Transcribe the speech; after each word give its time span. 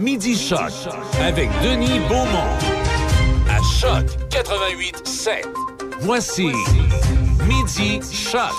Midi 0.00 0.36
Choc 0.36 0.72
avec 1.20 1.48
Denis 1.62 2.00
Beaumont. 2.08 2.50
À 3.48 3.62
Choc 3.62 4.04
88 4.28 5.06
7. 5.06 5.46
Voici 6.00 6.48
Midi 7.46 8.00
Choc. 8.12 8.50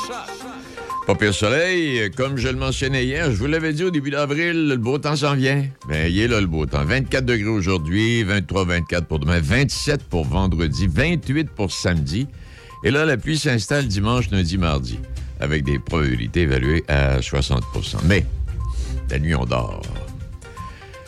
Pas 1.06 1.16
pire 1.16 1.34
soleil, 1.34 2.10
comme 2.12 2.38
je 2.38 2.48
le 2.48 2.56
mentionnais 2.56 3.04
hier, 3.04 3.32
je 3.32 3.36
vous 3.36 3.48
l'avais 3.48 3.74
dit 3.74 3.84
au 3.84 3.92
début 3.92 4.12
d'avril, 4.12 4.70
le 4.70 4.78
beau 4.78 4.98
temps 4.98 5.18
s'en 5.18 5.36
vient. 5.36 5.66
Ben, 5.90 6.10
il 6.10 6.18
est 6.22 6.30
là 6.30 6.40
le 6.40 6.48
beau 6.48 6.66
temps. 6.66 6.86
24 6.86 7.26
degrés 7.26 7.50
aujourd'hui, 7.50 8.24
23, 8.24 8.64
24 8.64 9.06
pour 9.06 9.20
demain, 9.20 9.42
27 9.42 10.04
pour 10.04 10.24
vendredi, 10.24 10.88
28 10.88 11.50
pour 11.50 11.70
samedi. 11.70 12.28
Et 12.86 12.92
là, 12.92 13.04
la 13.04 13.18
pluie 13.18 13.38
s'installe 13.38 13.88
dimanche, 13.88 14.32
lundi, 14.32 14.58
mardi, 14.58 15.00
avec 15.42 15.66
des 15.66 15.80
probabilités 15.80 16.44
évaluées 16.44 16.86
à 16.88 17.20
60% 17.20 17.98
Mais, 18.06 18.26
la 19.10 19.20
nuit, 19.20 19.36
on 19.36 19.44
dort. 19.44 19.82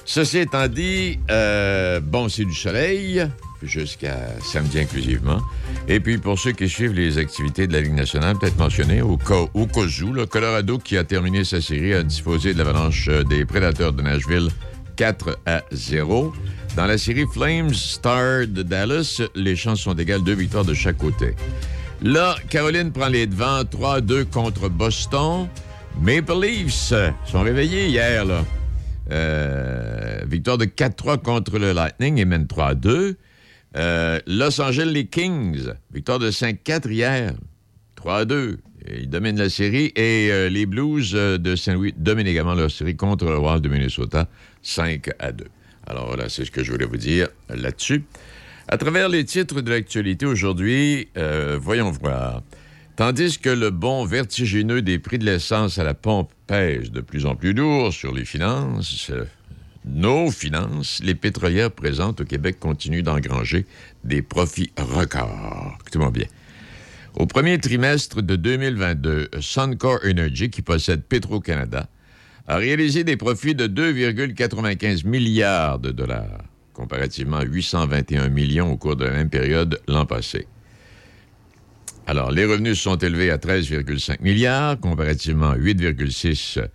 Ceci 0.10 0.38
étant 0.38 0.70
dit, 0.70 1.20
euh, 1.30 2.00
bon, 2.00 2.30
c'est 2.30 2.46
du 2.46 2.54
soleil 2.54 3.28
jusqu'à 3.62 4.16
samedi 4.42 4.80
inclusivement. 4.80 5.42
Et 5.90 6.00
puis, 6.00 6.18
pour 6.18 6.40
ceux 6.40 6.54
qui 6.54 6.70
suivent 6.70 6.94
les 6.94 7.18
activités 7.18 7.68
de 7.68 7.74
la 7.74 7.82
Ligue 7.82 7.94
nationale, 7.94 8.38
peut-être 8.40 8.58
mentionner 8.58 9.02
au 9.02 9.20
où, 9.54 9.68
le 10.14 10.26
Colorado, 10.26 10.78
qui 10.78 10.98
a 10.98 11.04
terminé 11.04 11.44
sa 11.44 11.60
série, 11.60 11.94
a 11.94 12.04
disposé 12.04 12.54
de 12.54 12.58
l'avalanche 12.58 13.10
euh, 13.10 13.24
des 13.26 13.44
Prédateurs 13.44 13.92
de 13.92 14.02
Nashville 14.02 14.48
4 14.96 15.40
à 15.46 15.62
0. 15.74 16.34
Dans 16.78 16.86
la 16.86 16.98
série 16.98 17.26
Flames 17.34 17.74
Star 17.74 18.48
de 18.48 18.64
Dallas, 18.64 19.22
les 19.36 19.58
chances 19.58 19.82
sont 19.82 19.96
égales, 19.96 20.24
deux 20.24 20.36
victoires 20.36 20.66
de 20.66 20.74
chaque 20.74 20.98
côté. 20.98 21.36
Là, 22.02 22.38
Caroline 22.50 22.94
prend 22.94 23.10
les 23.10 23.28
devants 23.28 23.64
3-2 23.64 24.24
contre 24.24 24.70
Boston. 24.70 25.50
Maple 26.02 26.40
Leafs 26.42 26.94
sont 27.26 27.42
réveillés 27.42 27.88
hier, 27.88 28.24
là. 28.24 28.46
Euh, 29.12 30.20
victoire 30.28 30.58
de 30.58 30.66
4-3 30.66 31.22
contre 31.22 31.60
le 31.60 31.72
Lightning 31.72 32.18
et 32.18 32.26
mène 32.26 32.46
3-2. 32.46 33.16
Euh, 33.76 34.20
Los 34.28 34.60
Angeles 34.60 34.92
les 34.92 35.06
Kings, 35.06 35.72
victoire 35.94 36.20
de 36.20 36.32
5-4 36.32 36.90
hier, 36.90 37.34
3-2. 37.96 38.58
Ils 38.90 39.10
dominent 39.10 39.38
la 39.38 39.50
série 39.50 39.92
et 39.96 40.30
euh, 40.32 40.50
les 40.50 40.66
Blues 40.66 41.12
de 41.12 41.56
Saint-Louis 41.56 41.94
dominent 41.98 42.28
également 42.28 42.56
leur 42.56 42.72
série 42.72 42.96
contre 42.96 43.26
le 43.26 43.38
Wild 43.38 43.62
de 43.62 43.70
Minnesota, 43.70 44.28
5 44.62 45.10
2. 45.34 45.46
Alors 45.88 46.08
voilà, 46.08 46.30
c'est 46.30 46.46
ce 46.46 46.52
que 46.52 46.64
je 46.64 46.72
voulais 46.72 46.86
vous 46.86 46.98
dire 46.98 47.28
là-dessus. 47.50 48.04
À 48.68 48.78
travers 48.78 49.08
les 49.08 49.24
titres 49.24 49.62
de 49.62 49.70
l'actualité 49.70 50.26
aujourd'hui, 50.26 51.08
voyons 51.62 51.92
voir. 51.92 52.44
Tandis 52.98 53.38
que 53.40 53.50
le 53.50 53.70
bond 53.70 54.06
vertigineux 54.06 54.82
des 54.82 55.00
prix 55.00 55.18
de 55.18 55.26
l'essence 55.26 55.78
à 55.78 55.84
la 55.86 55.94
pompe 55.94 56.32
pèse 56.48 56.92
de 56.92 57.02
plus 57.02 57.26
en 57.26 57.36
plus 57.36 57.54
lourd 57.54 57.94
sur 57.94 58.14
les 58.14 58.26
finances, 58.26 59.12
nos 59.86 60.32
finances, 60.32 61.02
les 61.04 61.16
pétrolières 61.16 61.72
présentes 61.72 62.22
au 62.22 62.26
Québec 62.26 62.60
continuent 62.60 63.04
d'engranger 63.04 63.66
des 64.04 64.22
profits 64.22 64.72
records. 64.78 65.78
Écoutez-moi. 65.82 66.12
Au 67.16 67.26
premier 67.26 67.58
trimestre 67.58 68.22
de 68.22 68.36
2022, 68.36 69.30
Suncor 69.40 70.00
Energy, 70.06 70.50
qui 70.50 70.62
possède 70.62 71.04
Petro-Canada, 71.04 71.88
a 72.48 72.58
réalisé 72.58 73.04
des 73.04 73.18
profits 73.18 73.56
de 73.56 73.68
2,95 73.68 75.06
milliards 75.06 75.80
de 75.80 75.92
dollars, 75.92 76.44
comparativement 76.74 77.38
à 77.38 77.44
821 77.44 78.30
millions 78.30 78.72
au 78.72 78.78
cours 78.78 78.96
de 78.96 79.06
la 79.06 79.12
même 79.12 79.30
période 79.30 79.82
l'an 79.88 80.06
passé. 80.06 80.48
Alors, 82.10 82.32
les 82.32 82.46
revenus 82.46 82.80
sont 82.80 82.96
élevés 82.96 83.32
à 83.32 83.38
13,5 83.38 84.22
milliards, 84.22 84.80
comparativement 84.80 85.50
à 85.50 85.58
8,6 85.58 86.66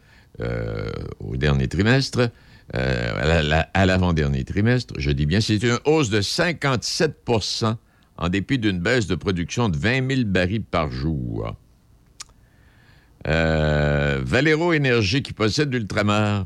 euh, 0.41 0.91
au 1.21 1.39
dernier 1.39 1.69
trimestre, 1.69 2.29
euh, 2.75 3.63
à 3.73 3.87
l'avant-dernier 3.87 4.45
trimestre. 4.45 4.93
Je 4.99 5.11
dis 5.11 5.25
bien, 5.25 5.41
c'est 5.41 5.63
une 5.63 5.79
hausse 5.87 6.11
de 6.11 6.21
57% 6.21 7.77
en 8.19 8.29
dépit 8.29 8.59
d'une 8.59 8.79
baisse 8.79 9.07
de 9.07 9.15
production 9.15 9.71
de 9.71 9.79
20 9.79 10.11
000 10.17 10.25
barils 10.27 10.65
par 10.65 10.91
jour. 10.93 11.57
Euh, 13.27 14.21
Valero 14.23 14.75
Énergie, 14.75 15.23
qui 15.23 15.33
possède 15.33 15.73
l'ultramar, 15.73 16.45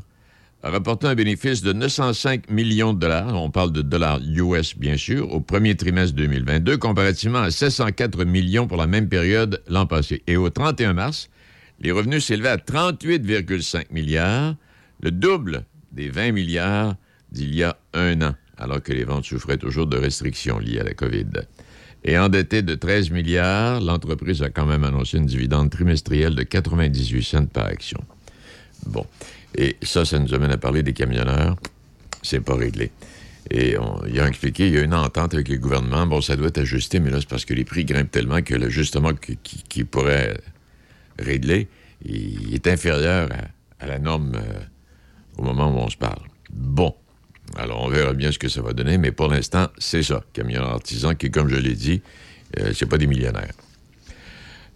a 0.63 0.71
rapporté 0.71 1.07
un 1.07 1.15
bénéfice 1.15 1.61
de 1.61 1.71
905 1.71 2.49
millions 2.49 2.93
de 2.93 2.99
dollars, 2.99 3.35
on 3.35 3.51
parle 3.51 3.71
de 3.71 3.81
dollars 3.81 4.19
US 4.23 4.75
bien 4.75 4.97
sûr, 4.97 5.31
au 5.31 5.39
premier 5.39 5.75
trimestre 5.75 6.15
2022, 6.15 6.77
comparativement 6.77 7.39
à 7.39 7.51
704 7.51 8.25
millions 8.25 8.67
pour 8.67 8.77
la 8.77 8.87
même 8.87 9.07
période 9.07 9.61
l'an 9.67 9.85
passé. 9.85 10.23
Et 10.25 10.35
au 10.35 10.49
31 10.49 10.93
mars, 10.93 11.29
les 11.79 11.91
revenus 11.91 12.25
s'élevaient 12.25 12.49
à 12.49 12.57
38,5 12.57 13.85
milliards, 13.91 14.55
le 15.01 15.11
double 15.11 15.65
des 15.91 16.09
20 16.09 16.31
milliards 16.31 16.95
d'il 17.31 17.53
y 17.53 17.63
a 17.63 17.77
un 17.93 18.21
an, 18.23 18.35
alors 18.57 18.81
que 18.81 18.93
les 18.93 19.03
ventes 19.03 19.25
souffraient 19.25 19.57
toujours 19.57 19.85
de 19.85 19.97
restrictions 19.97 20.57
liées 20.57 20.79
à 20.79 20.83
la 20.83 20.93
COVID. 20.93 21.27
Et 22.03 22.17
endetté 22.17 22.61
de 22.63 22.73
13 22.73 23.11
milliards, 23.11 23.79
l'entreprise 23.79 24.41
a 24.41 24.49
quand 24.49 24.65
même 24.65 24.83
annoncé 24.83 25.17
une 25.17 25.25
dividende 25.25 25.69
trimestrielle 25.69 26.35
de 26.35 26.43
98 26.43 27.23
cents 27.23 27.45
par 27.45 27.65
action. 27.65 27.99
Bon. 28.85 29.05
Et 29.55 29.77
ça, 29.81 30.05
ça 30.05 30.19
nous 30.19 30.33
amène 30.33 30.51
à 30.51 30.57
parler 30.57 30.83
des 30.83 30.93
camionneurs. 30.93 31.55
C'est 32.21 32.41
pas 32.41 32.55
réglé. 32.55 32.91
Et 33.49 33.77
on, 33.77 34.01
il 34.05 34.19
a 34.19 34.27
expliqué, 34.27 34.67
il 34.67 34.73
y 34.73 34.77
a 34.77 34.81
une 34.81 34.93
entente 34.93 35.33
avec 35.33 35.47
les 35.47 35.57
gouvernements. 35.57 36.05
Bon, 36.05 36.21
ça 36.21 36.35
doit 36.35 36.47
être 36.47 36.57
ajusté, 36.57 36.99
mais 36.99 37.09
là, 37.09 37.19
c'est 37.19 37.29
parce 37.29 37.45
que 37.45 37.53
les 37.53 37.63
prix 37.63 37.85
grimpent 37.85 38.11
tellement 38.11 38.41
que 38.41 38.55
l'ajustement 38.55 39.13
qui, 39.13 39.37
qui, 39.37 39.83
pourrait 39.83 40.37
régler 41.17 41.69
il 42.05 42.53
est 42.53 42.67
inférieur 42.67 43.29
à, 43.79 43.87
la 43.87 43.99
norme 43.99 44.33
euh, 44.35 44.59
au 45.37 45.43
moment 45.43 45.71
où 45.73 45.77
on 45.79 45.89
se 45.89 45.97
parle. 45.97 46.21
Bon. 46.51 46.95
Alors, 47.55 47.83
on 47.83 47.89
verra 47.89 48.13
bien 48.13 48.31
ce 48.31 48.39
que 48.39 48.49
ça 48.49 48.61
va 48.61 48.73
donner, 48.73 48.97
mais 48.97 49.11
pour 49.11 49.29
l'instant, 49.29 49.67
c'est 49.77 50.03
ça. 50.03 50.23
Camionneurs 50.33 50.69
artisans 50.69 51.15
qui, 51.15 51.31
comme 51.31 51.49
je 51.49 51.55
l'ai 51.55 51.75
dit, 51.75 52.01
euh, 52.59 52.71
c'est 52.73 52.85
pas 52.85 52.97
des 52.97 53.07
millionnaires. 53.07 53.53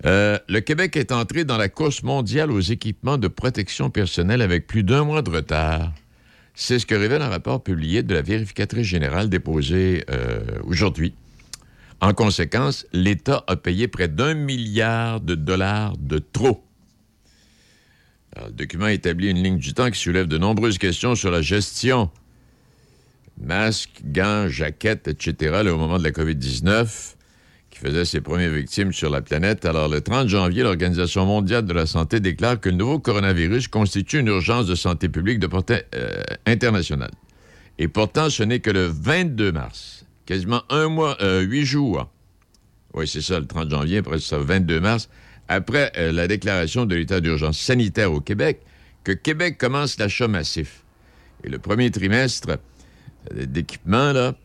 Euh, 0.06 0.40
le 0.50 0.60
Québec 0.62 0.98
est 0.98 1.12
entré 1.12 1.46
dans 1.46 1.58
la 1.58 1.70
course 1.70 2.02
mondiale 2.02 2.52
aux 2.52 2.60
équipements 2.60 3.18
de 3.18 3.28
protection 3.28 3.90
personnelle 3.90 4.42
avec 4.42 4.66
plus 4.66 4.84
d'un 4.84 5.04
mois 5.04 5.22
de 5.22 5.30
retard. 5.30 5.94
C'est 6.56 6.80
ce 6.80 6.86
que 6.86 6.96
révèle 6.96 7.22
un 7.22 7.30
rapport 7.30 7.64
publié 7.64 8.04
de 8.04 8.14
la 8.14 8.22
vérificatrice 8.22 8.88
générale 8.88 9.30
déposé 9.30 10.04
euh, 10.10 10.42
aujourd'hui. 10.64 11.14
En 12.02 12.14
conséquence, 12.14 12.88
l'État 12.94 13.44
a 13.48 13.56
payé 13.56 13.88
près 13.88 14.08
d'un 14.08 14.34
milliard 14.34 15.22
de 15.22 15.36
dollars 15.36 15.96
de 15.98 16.18
trop. 16.18 16.64
le 18.36 18.52
document 18.52 18.88
établit 18.88 19.30
une 19.30 19.44
ligne 19.44 19.60
du 19.60 19.74
temps 19.74 19.92
qui 19.92 20.00
soulève 20.00 20.28
de 20.28 20.40
nombreuses 20.40 20.80
questions 20.80 21.14
sur 21.14 21.30
la 21.30 21.44
gestion. 21.44 22.10
Masques, 23.40 24.02
gants, 24.04 24.48
jaquettes, 24.50 25.08
etc. 25.08 25.62
au 25.72 25.78
moment 25.78 26.00
de 26.00 26.04
la 26.04 26.12
COVID-19 26.12 27.16
faisait 27.82 28.06
ses 28.06 28.22
premières 28.22 28.52
victimes 28.52 28.94
sur 28.94 29.10
la 29.10 29.22
planète. 29.22 29.66
Alors, 29.66 29.90
le 29.90 30.02
30 30.02 30.28
janvier, 30.28 30.62
l'Organisation 30.62 31.26
mondiale 31.26 31.66
de 31.66 31.74
la 31.74 31.88
santé 31.88 32.20
déclare 32.20 32.60
que 32.60 32.70
le 32.70 32.76
nouveau 32.76 33.00
coronavirus 33.00 33.68
constitue 33.68 34.20
une 34.20 34.28
urgence 34.28 34.68
de 34.68 34.76
santé 34.76 35.10
publique 35.10 35.40
de 35.40 35.48
portée 35.48 35.82
euh, 35.96 36.22
internationale. 36.46 37.12
Et 37.80 37.88
pourtant, 37.88 38.30
ce 38.30 38.44
n'est 38.44 38.60
que 38.60 38.70
le 38.70 38.86
22 38.86 39.52
mars, 39.52 40.06
quasiment 40.28 40.62
un 40.70 40.90
mois, 40.90 41.18
euh, 41.22 41.42
huit 41.42 41.66
jours. 41.66 42.08
Oui, 42.94 43.08
c'est 43.08 43.22
ça, 43.22 43.40
le 43.40 43.48
30 43.48 43.72
janvier, 43.72 43.98
après 43.98 44.20
ça, 44.20 44.38
22 44.38 44.80
mars, 44.80 45.10
après 45.48 45.92
euh, 45.98 46.12
la 46.12 46.28
déclaration 46.28 46.86
de 46.86 46.96
l'état 46.96 47.20
d'urgence 47.20 47.58
sanitaire 47.58 48.14
au 48.14 48.22
Québec, 48.22 48.62
que 49.04 49.12
Québec 49.12 49.58
commence 49.58 49.98
l'achat 49.98 50.28
massif. 50.28 50.84
Et 51.44 51.50
le 51.50 51.58
premier 51.58 51.90
trimestre 51.90 52.60
d'équipement, 53.34 54.14
là, 54.14 54.36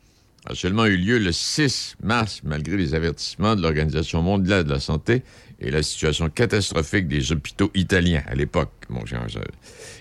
a 0.47 0.55
seulement 0.55 0.87
eu 0.87 0.97
lieu 0.97 1.19
le 1.19 1.33
6 1.33 1.97
mars, 2.03 2.41
malgré 2.45 2.77
les 2.77 2.95
avertissements 2.95 3.57
de 3.57 3.63
l'Organisation 3.63 4.23
mondiale 4.23 4.65
de 4.65 4.71
la 4.71 4.81
santé 4.81 5.23
et 5.61 5.71
la 5.71 5.83
situation 5.83 6.29
catastrophique 6.29 7.09
des 7.09 7.33
hôpitaux 7.33 7.71
italiens 7.75 8.23
à 8.27 8.35
l'époque. 8.35 8.71
Mon 8.89 9.03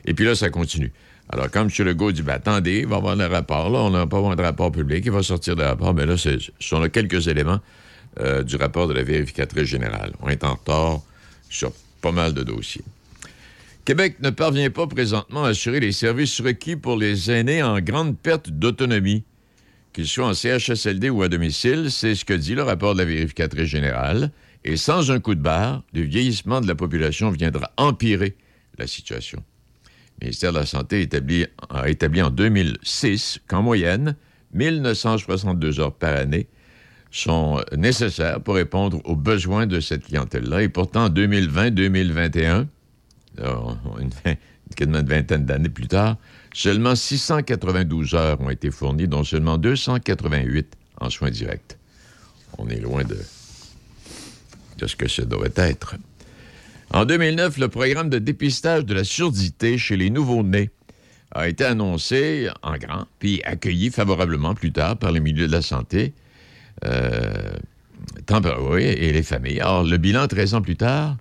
Et 0.06 0.14
puis 0.14 0.26
là, 0.26 0.36
ça 0.36 0.50
continue. 0.50 0.92
Alors, 1.30 1.50
comme 1.50 1.70
M. 1.76 1.86
Legault 1.88 2.12
dit, 2.12 2.22
ben, 2.22 2.34
attendez, 2.34 2.80
il 2.80 2.88
va 2.88 2.96
y 2.96 2.98
avoir 3.00 3.16
le 3.16 3.26
rapport. 3.26 3.70
Là, 3.70 3.80
on 3.80 3.90
n'a 3.90 4.06
pas 4.06 4.36
de 4.36 4.42
rapport 4.42 4.72
public. 4.72 5.04
Il 5.06 5.12
va 5.12 5.24
sortir 5.24 5.56
le 5.56 5.64
rapport. 5.64 5.94
Mais 5.94 6.06
là, 6.06 6.18
ce 6.18 6.38
sont 6.60 6.80
là 6.80 6.90
quelques 6.90 7.28
éléments 7.28 7.60
euh, 8.20 8.44
du 8.44 8.58
rapport 8.58 8.88
de 8.88 8.94
la 8.94 9.04
vérificatrice 9.04 9.64
générale. 9.64 10.14
On 10.22 10.30
est 10.30 10.44
en 10.44 10.54
retard 10.54 11.02
sur 11.50 11.72
pas 12.02 12.12
mal 12.12 12.34
de 12.34 12.44
dossiers. 12.44 12.84
Québec 13.86 14.18
ne 14.20 14.30
parvient 14.30 14.70
pas 14.70 14.86
présentement 14.86 15.46
à 15.46 15.50
assurer 15.50 15.80
les 15.80 15.92
services 15.92 16.40
requis 16.42 16.76
pour 16.76 16.98
les 16.98 17.32
aînés 17.32 17.64
en 17.64 17.80
grande 17.80 18.18
perte 18.18 18.50
d'autonomie 18.50 19.24
qu'ils 19.96 20.08
soient 20.08 20.28
en 20.28 20.34
CHSLD 20.34 21.10
ou 21.10 21.24
à 21.24 21.30
domicile, 21.30 21.90
c'est 21.90 22.16
ce 22.16 22.26
que 22.26 22.34
dit 22.34 22.54
le 22.54 22.64
rapport 22.64 22.94
de 22.94 23.00
la 23.00 23.06
vérificatrice 23.06 23.70
générale. 23.70 24.32
Et 24.66 24.76
sans 24.76 25.10
un 25.10 25.22
coup 25.22 25.36
de 25.36 25.40
barre, 25.42 25.84
le 25.94 26.02
vieillissement 26.02 26.60
de 26.60 26.68
la 26.68 26.76
population 26.76 27.32
viendra 27.32 27.72
empirer 27.78 28.36
la 28.78 28.88
situation. 28.88 29.42
Le 30.20 30.26
ministère 30.26 30.52
de 30.52 30.60
la 30.60 30.66
Santé 30.66 31.08
a 31.70 31.90
établi 31.90 32.22
en 32.22 32.30
2006 32.30 33.40
qu'en 33.48 33.62
moyenne, 33.62 34.18
1962 34.54 35.80
heures 35.80 35.96
par 35.96 36.16
année 36.16 36.48
sont 37.10 37.62
nécessaires 37.78 38.42
pour 38.42 38.56
répondre 38.56 39.00
aux 39.06 39.16
besoins 39.16 39.66
de 39.66 39.80
cette 39.80 40.08
clientèle-là. 40.08 40.64
Et 40.64 40.70
pourtant, 40.70 41.06
en 41.06 41.10
2020-2021, 41.10 42.66
quasiment 44.76 45.00
une 45.00 45.08
vingtaine 45.08 45.46
d'années 45.46 45.70
plus 45.70 45.88
tard, 45.88 46.18
seulement 46.54 46.96
692 46.96 48.14
heures 48.16 48.42
ont 48.42 48.50
été 48.50 48.72
fournies, 48.72 49.08
dont 49.08 49.24
seulement 49.24 49.58
288 49.58 50.76
en 51.02 51.10
soins 51.10 51.30
directs. 51.30 51.78
On 52.58 52.68
est 52.70 52.80
loin 52.80 53.04
de, 53.04 53.18
ce 54.86 54.96
que 54.96 55.08
ça 55.08 55.26
devrait 55.26 55.54
être. 55.56 55.96
En 56.92 57.06
2009, 57.06 57.58
le 57.58 57.68
programme 57.68 58.10
de 58.10 58.20
dépistage 58.20 58.86
de 58.86 58.94
la 58.94 59.04
surdité 59.04 59.78
chez 59.78 59.98
les 59.98 60.10
nouveau-nés 60.10 60.70
a 61.32 61.50
été 61.50 61.66
annoncé 61.66 62.50
en 62.62 62.78
grand, 62.78 63.06
puis 63.20 63.42
accueilli 63.44 63.90
favorablement 63.90 64.54
plus 64.54 64.72
tard 64.72 64.98
par 64.98 65.12
les 65.12 65.20
milieux 65.20 65.48
de 65.48 65.52
la 65.52 65.62
santé 65.62 66.14
euh, 66.86 67.58
et 68.78 69.12
les 69.12 69.24
familles. 69.24 69.62
Or, 69.62 69.84
le 69.84 69.98
bilan 69.98 70.28
13 70.28 70.54
ans 70.54 70.62
plus 70.62 70.78
tard, 70.78 71.18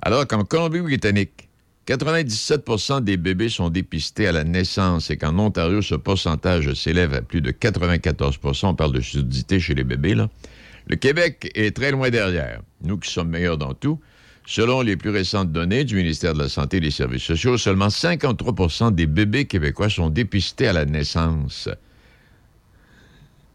alors 0.00 0.26
qu'en 0.26 0.44
Colombie-Britannique, 0.44 1.47
97% 1.88 3.02
des 3.02 3.16
bébés 3.16 3.48
sont 3.48 3.70
dépistés 3.70 4.26
à 4.26 4.32
la 4.32 4.44
naissance 4.44 5.10
et 5.10 5.16
qu'en 5.16 5.38
Ontario, 5.38 5.80
ce 5.80 5.94
pourcentage 5.94 6.74
s'élève 6.74 7.14
à 7.14 7.22
plus 7.22 7.40
de 7.40 7.50
94% 7.50 8.66
on 8.66 8.74
parle 8.74 8.92
de 8.92 9.00
surdité 9.00 9.58
chez 9.58 9.74
les 9.74 9.84
bébés. 9.84 10.14
Le 10.14 10.96
Québec 10.96 11.50
est 11.54 11.74
très 11.74 11.90
loin 11.90 12.10
derrière. 12.10 12.60
Nous 12.82 12.98
qui 12.98 13.10
sommes 13.10 13.30
meilleurs 13.30 13.56
dans 13.56 13.72
tout, 13.72 13.98
selon 14.46 14.82
les 14.82 14.98
plus 14.98 15.08
récentes 15.08 15.50
données 15.50 15.84
du 15.84 15.96
ministère 15.96 16.34
de 16.34 16.40
la 16.40 16.50
Santé 16.50 16.76
et 16.76 16.80
des 16.80 16.90
Services 16.90 17.22
sociaux, 17.22 17.56
seulement 17.56 17.88
53% 17.88 18.94
des 18.94 19.06
bébés 19.06 19.46
québécois 19.46 19.88
sont 19.88 20.10
dépistés 20.10 20.68
à 20.68 20.74
la 20.74 20.84
naissance. 20.84 21.70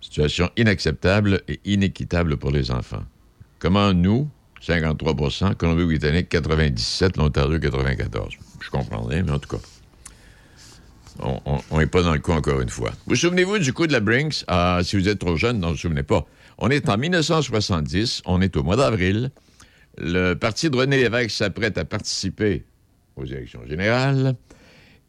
Situation 0.02 0.50
inacceptable 0.58 1.44
et 1.48 1.60
inéquitable 1.66 2.38
pour 2.38 2.50
les 2.50 2.72
enfants. 2.72 3.04
Comment 3.60 3.94
nous, 3.94 4.28
53% 4.66 5.56
Colombie-Britannique 5.56 6.30
97, 6.30 7.18
l'Ontario 7.18 7.60
94. 7.60 8.34
Je 8.62 8.70
comprends 8.70 9.04
rien, 9.04 9.24
mais 9.24 9.32
en 9.32 9.40
tout 9.40 9.58
cas, 9.58 9.64
on 11.20 11.78
n'est 11.78 11.86
pas 11.86 12.02
dans 12.02 12.14
le 12.14 12.20
coup 12.20 12.32
encore 12.32 12.62
une 12.62 12.70
fois. 12.70 12.92
Vous 13.06 13.16
souvenez-vous 13.16 13.60
du 13.60 13.74
coup 13.74 13.88
de 13.88 13.92
la 13.92 14.00
Brinks? 14.00 14.46
Ah, 14.48 14.80
si 14.84 14.96
vous 14.96 15.10
êtes 15.10 15.20
trop 15.20 15.36
jeune, 15.36 15.60
non, 15.60 15.68
vous 15.68 15.74
ne 15.74 15.78
souvenez 15.78 16.04
pas. 16.04 16.26
On 16.58 16.70
est 16.70 16.88
en 16.88 16.98
1970, 16.98 18.22
on 18.26 18.42
est 18.42 18.56
au 18.56 18.64
mois 18.64 18.78
d'avril. 18.78 19.32
Le 19.98 20.34
parti 20.34 20.70
de 20.70 20.78
René 20.78 20.98
Lévesque 20.98 21.32
s'apprête 21.32 21.78
à 21.78 21.86
participer 21.86 22.64
aux 23.16 23.26
élections 23.26 23.66
générales. 23.68 24.36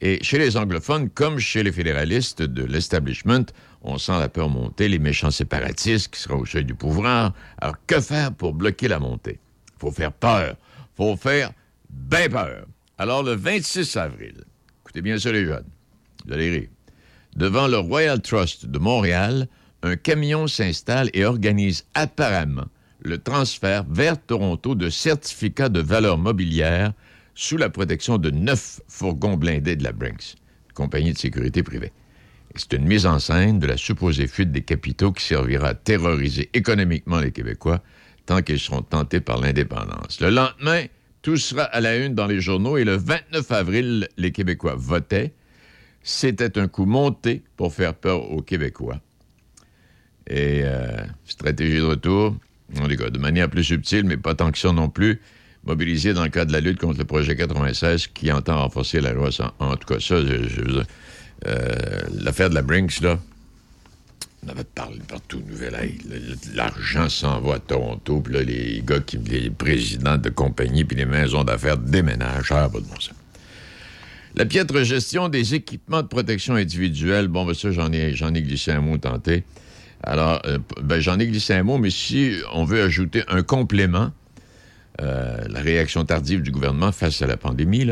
Et 0.00 0.22
chez 0.22 0.38
les 0.38 0.56
anglophones, 0.56 1.08
comme 1.08 1.38
chez 1.38 1.62
les 1.62 1.72
fédéralistes 1.72 2.42
de 2.42 2.64
l'establishment, 2.64 3.46
on 3.82 3.96
sent 3.98 4.18
la 4.18 4.28
peur 4.28 4.48
monter, 4.48 4.88
les 4.88 4.98
méchants 4.98 5.30
séparatistes 5.30 6.12
qui 6.12 6.20
seront 6.20 6.40
au 6.40 6.46
seuil 6.46 6.64
du 6.64 6.74
pouvoir. 6.74 7.32
Alors, 7.58 7.76
que 7.86 8.00
faire 8.00 8.32
pour 8.34 8.52
bloquer 8.52 8.88
la 8.88 8.98
montée? 8.98 9.38
Faut 9.84 9.92
faire 9.92 10.12
peur. 10.12 10.56
faut 10.96 11.16
faire 11.16 11.52
bien 11.90 12.28
peur. 12.28 12.66
Alors, 12.98 13.22
le 13.22 13.32
26 13.32 13.96
avril, 13.96 14.44
écoutez 14.82 15.02
bien 15.02 15.18
ça, 15.18 15.32
les 15.32 15.44
jeunes, 15.44 15.66
vous 16.24 16.32
allez 16.32 16.50
rire, 16.50 16.68
devant 17.36 17.66
le 17.66 17.78
Royal 17.78 18.20
Trust 18.20 18.66
de 18.66 18.78
Montréal, 18.78 19.48
un 19.82 19.96
camion 19.96 20.46
s'installe 20.46 21.10
et 21.12 21.24
organise 21.24 21.84
apparemment 21.94 22.66
le 23.00 23.18
transfert 23.18 23.84
vers 23.90 24.18
Toronto 24.18 24.74
de 24.74 24.88
certificats 24.88 25.68
de 25.68 25.80
valeur 25.80 26.16
mobilière 26.16 26.92
sous 27.34 27.58
la 27.58 27.68
protection 27.68 28.16
de 28.16 28.30
neuf 28.30 28.80
fourgons 28.88 29.36
blindés 29.36 29.76
de 29.76 29.84
la 29.84 29.92
Brinks, 29.92 30.36
compagnie 30.72 31.12
de 31.12 31.18
sécurité 31.18 31.62
privée. 31.62 31.92
C'est 32.54 32.72
une 32.74 32.86
mise 32.86 33.04
en 33.04 33.18
scène 33.18 33.58
de 33.58 33.66
la 33.66 33.76
supposée 33.76 34.28
fuite 34.28 34.52
des 34.52 34.62
capitaux 34.62 35.12
qui 35.12 35.24
servira 35.24 35.68
à 35.68 35.74
terroriser 35.74 36.48
économiquement 36.54 37.18
les 37.18 37.32
Québécois 37.32 37.82
tant 38.26 38.42
qu'ils 38.42 38.58
seront 38.58 38.82
tentés 38.82 39.20
par 39.20 39.40
l'indépendance. 39.40 40.20
Le 40.20 40.30
lendemain, 40.30 40.84
tout 41.22 41.36
sera 41.36 41.62
à 41.62 41.80
la 41.80 41.96
une 41.96 42.14
dans 42.14 42.26
les 42.26 42.40
journaux 42.40 42.76
et 42.76 42.84
le 42.84 42.96
29 42.96 43.50
avril, 43.52 44.08
les 44.16 44.32
Québécois 44.32 44.74
votaient. 44.76 45.32
C'était 46.02 46.58
un 46.58 46.68
coup 46.68 46.84
monté 46.84 47.42
pour 47.56 47.72
faire 47.72 47.94
peur 47.94 48.30
aux 48.30 48.42
Québécois. 48.42 49.00
Et 50.26 50.62
euh, 50.64 51.02
stratégie 51.24 51.78
de 51.78 51.84
retour, 51.84 52.36
on 52.80 52.88
dit 52.88 52.96
de 52.96 53.18
manière 53.18 53.48
plus 53.48 53.64
subtile, 53.64 54.04
mais 54.04 54.16
pas 54.16 54.34
tant 54.34 54.50
que 54.50 54.58
ça 54.58 54.72
non 54.72 54.88
plus, 54.88 55.20
mobilisé 55.64 56.12
dans 56.12 56.24
le 56.24 56.28
cadre 56.28 56.48
de 56.48 56.52
la 56.52 56.60
lutte 56.60 56.78
contre 56.78 56.98
le 56.98 57.04
projet 57.04 57.36
96 57.36 58.08
qui 58.08 58.30
entend 58.32 58.60
renforcer 58.60 59.00
la 59.00 59.12
loi. 59.12 59.30
En 59.58 59.76
tout 59.76 59.86
cas, 59.86 60.00
ça, 60.00 60.14
euh, 60.14 62.00
l'affaire 62.12 62.50
de 62.50 62.54
la 62.54 62.62
Brinks, 62.62 63.00
là, 63.00 63.18
on 64.44 64.50
avait 64.50 64.64
parlé 64.64 64.98
partout, 65.08 65.42
nouvelle 65.46 65.76
L'argent 66.54 67.08
s'en 67.08 67.40
va 67.40 67.54
à 67.54 67.58
Toronto, 67.58 68.20
puis 68.20 68.34
là, 68.34 68.42
les 68.42 68.82
gars, 68.84 69.00
qui, 69.00 69.18
les 69.18 69.50
présidents 69.50 70.18
de 70.18 70.28
compagnie, 70.28 70.84
puis 70.84 70.96
les 70.96 71.04
maisons 71.04 71.44
d'affaires 71.44 71.78
déménagent. 71.78 72.52
Ah, 72.52 72.68
pas 72.68 72.80
de 72.80 72.84
bon 72.84 73.00
sens. 73.00 73.14
La 74.36 74.44
piètre 74.46 74.82
gestion 74.82 75.28
des 75.28 75.54
équipements 75.54 76.02
de 76.02 76.08
protection 76.08 76.54
individuelle, 76.54 77.28
bon, 77.28 77.44
ben 77.44 77.54
ça, 77.54 77.70
j'en 77.70 77.92
ai, 77.92 78.12
ai 78.12 78.42
glissé 78.42 78.72
un 78.72 78.80
mot 78.80 78.98
tenté. 78.98 79.44
Alors, 80.02 80.42
euh, 80.46 80.58
ben, 80.82 81.00
j'en 81.00 81.18
ai 81.18 81.26
glissé 81.26 81.54
un 81.54 81.62
mot, 81.62 81.78
mais 81.78 81.90
si 81.90 82.36
on 82.52 82.64
veut 82.64 82.82
ajouter 82.82 83.22
un 83.28 83.42
complément, 83.42 84.10
euh, 85.00 85.38
la 85.48 85.60
réaction 85.60 86.04
tardive 86.04 86.42
du 86.42 86.50
gouvernement 86.50 86.92
face 86.92 87.22
à 87.22 87.26
la 87.26 87.36
pandémie, 87.36 87.86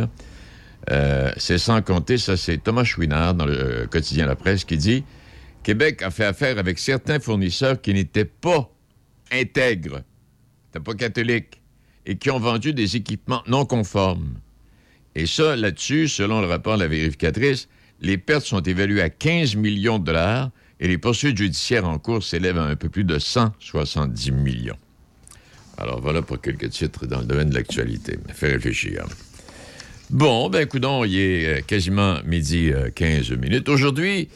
euh, 0.90 1.31
c'est 1.37 1.58
sans 1.58 1.81
compter, 1.81 2.19
ça 2.19 2.37
c'est 2.37 2.58
Thomas 2.58 2.84
Chouinard 2.84 3.34
dans 3.34 3.46
le 3.46 3.87
quotidien 3.90 4.26
La 4.26 4.34
Presse 4.34 4.64
qui 4.64 4.76
dit 4.76 5.04
Québec 5.62 6.03
a 6.03 6.11
fait 6.11 6.25
affaire 6.25 6.59
avec 6.59 6.79
certains 6.79 7.20
fournisseurs 7.20 7.81
qui 7.81 7.94
n'étaient 7.94 8.25
pas 8.25 8.70
intègres, 9.31 10.03
n'étaient 10.67 10.85
pas 10.85 10.94
catholiques, 10.94 11.61
et 12.05 12.17
qui 12.17 12.31
ont 12.31 12.41
vendu 12.41 12.73
des 12.73 12.97
équipements 12.97 13.43
non 13.47 13.64
conformes. 13.64 14.35
Et 15.14 15.26
ça, 15.26 15.56
là-dessus, 15.56 16.09
selon 16.09 16.41
le 16.41 16.47
rapport 16.47 16.76
de 16.76 16.82
la 16.82 16.88
vérificatrice, 16.88 17.69
les 18.00 18.19
pertes 18.19 18.44
sont 18.44 18.62
évaluées 18.62 19.03
à 19.03 19.11
15 19.11 19.55
millions 19.56 19.99
de 19.99 20.05
dollars 20.06 20.50
et 20.81 20.88
les 20.88 20.99
poursuites 20.99 21.37
judiciaires 21.37 21.87
en 21.87 21.99
cours 21.99 22.25
s'élèvent 22.25 22.59
à 22.59 22.64
un 22.64 22.75
peu 22.75 22.88
plus 22.88 23.05
de 23.05 23.19
170 23.19 24.32
millions. 24.32 24.79
Alors 25.79 26.00
voilà 26.00 26.23
pour 26.23 26.41
quelques 26.41 26.70
titres 26.70 27.06
dans 27.06 27.20
le 27.20 27.26
domaine 27.26 27.50
de 27.50 27.55
l'actualité. 27.55 28.19
Fait 28.35 28.49
réfléchir. 28.53 29.06
Bon, 30.11 30.50
ben 30.50 30.67
coudon, 30.67 31.05
il 31.05 31.17
est 31.17 31.47
euh, 31.47 31.61
quasiment 31.62 32.19
midi 32.26 32.70
15 32.94 33.32
euh, 33.32 33.37
minutes. 33.37 33.69
Aujourd'hui, 33.69 34.29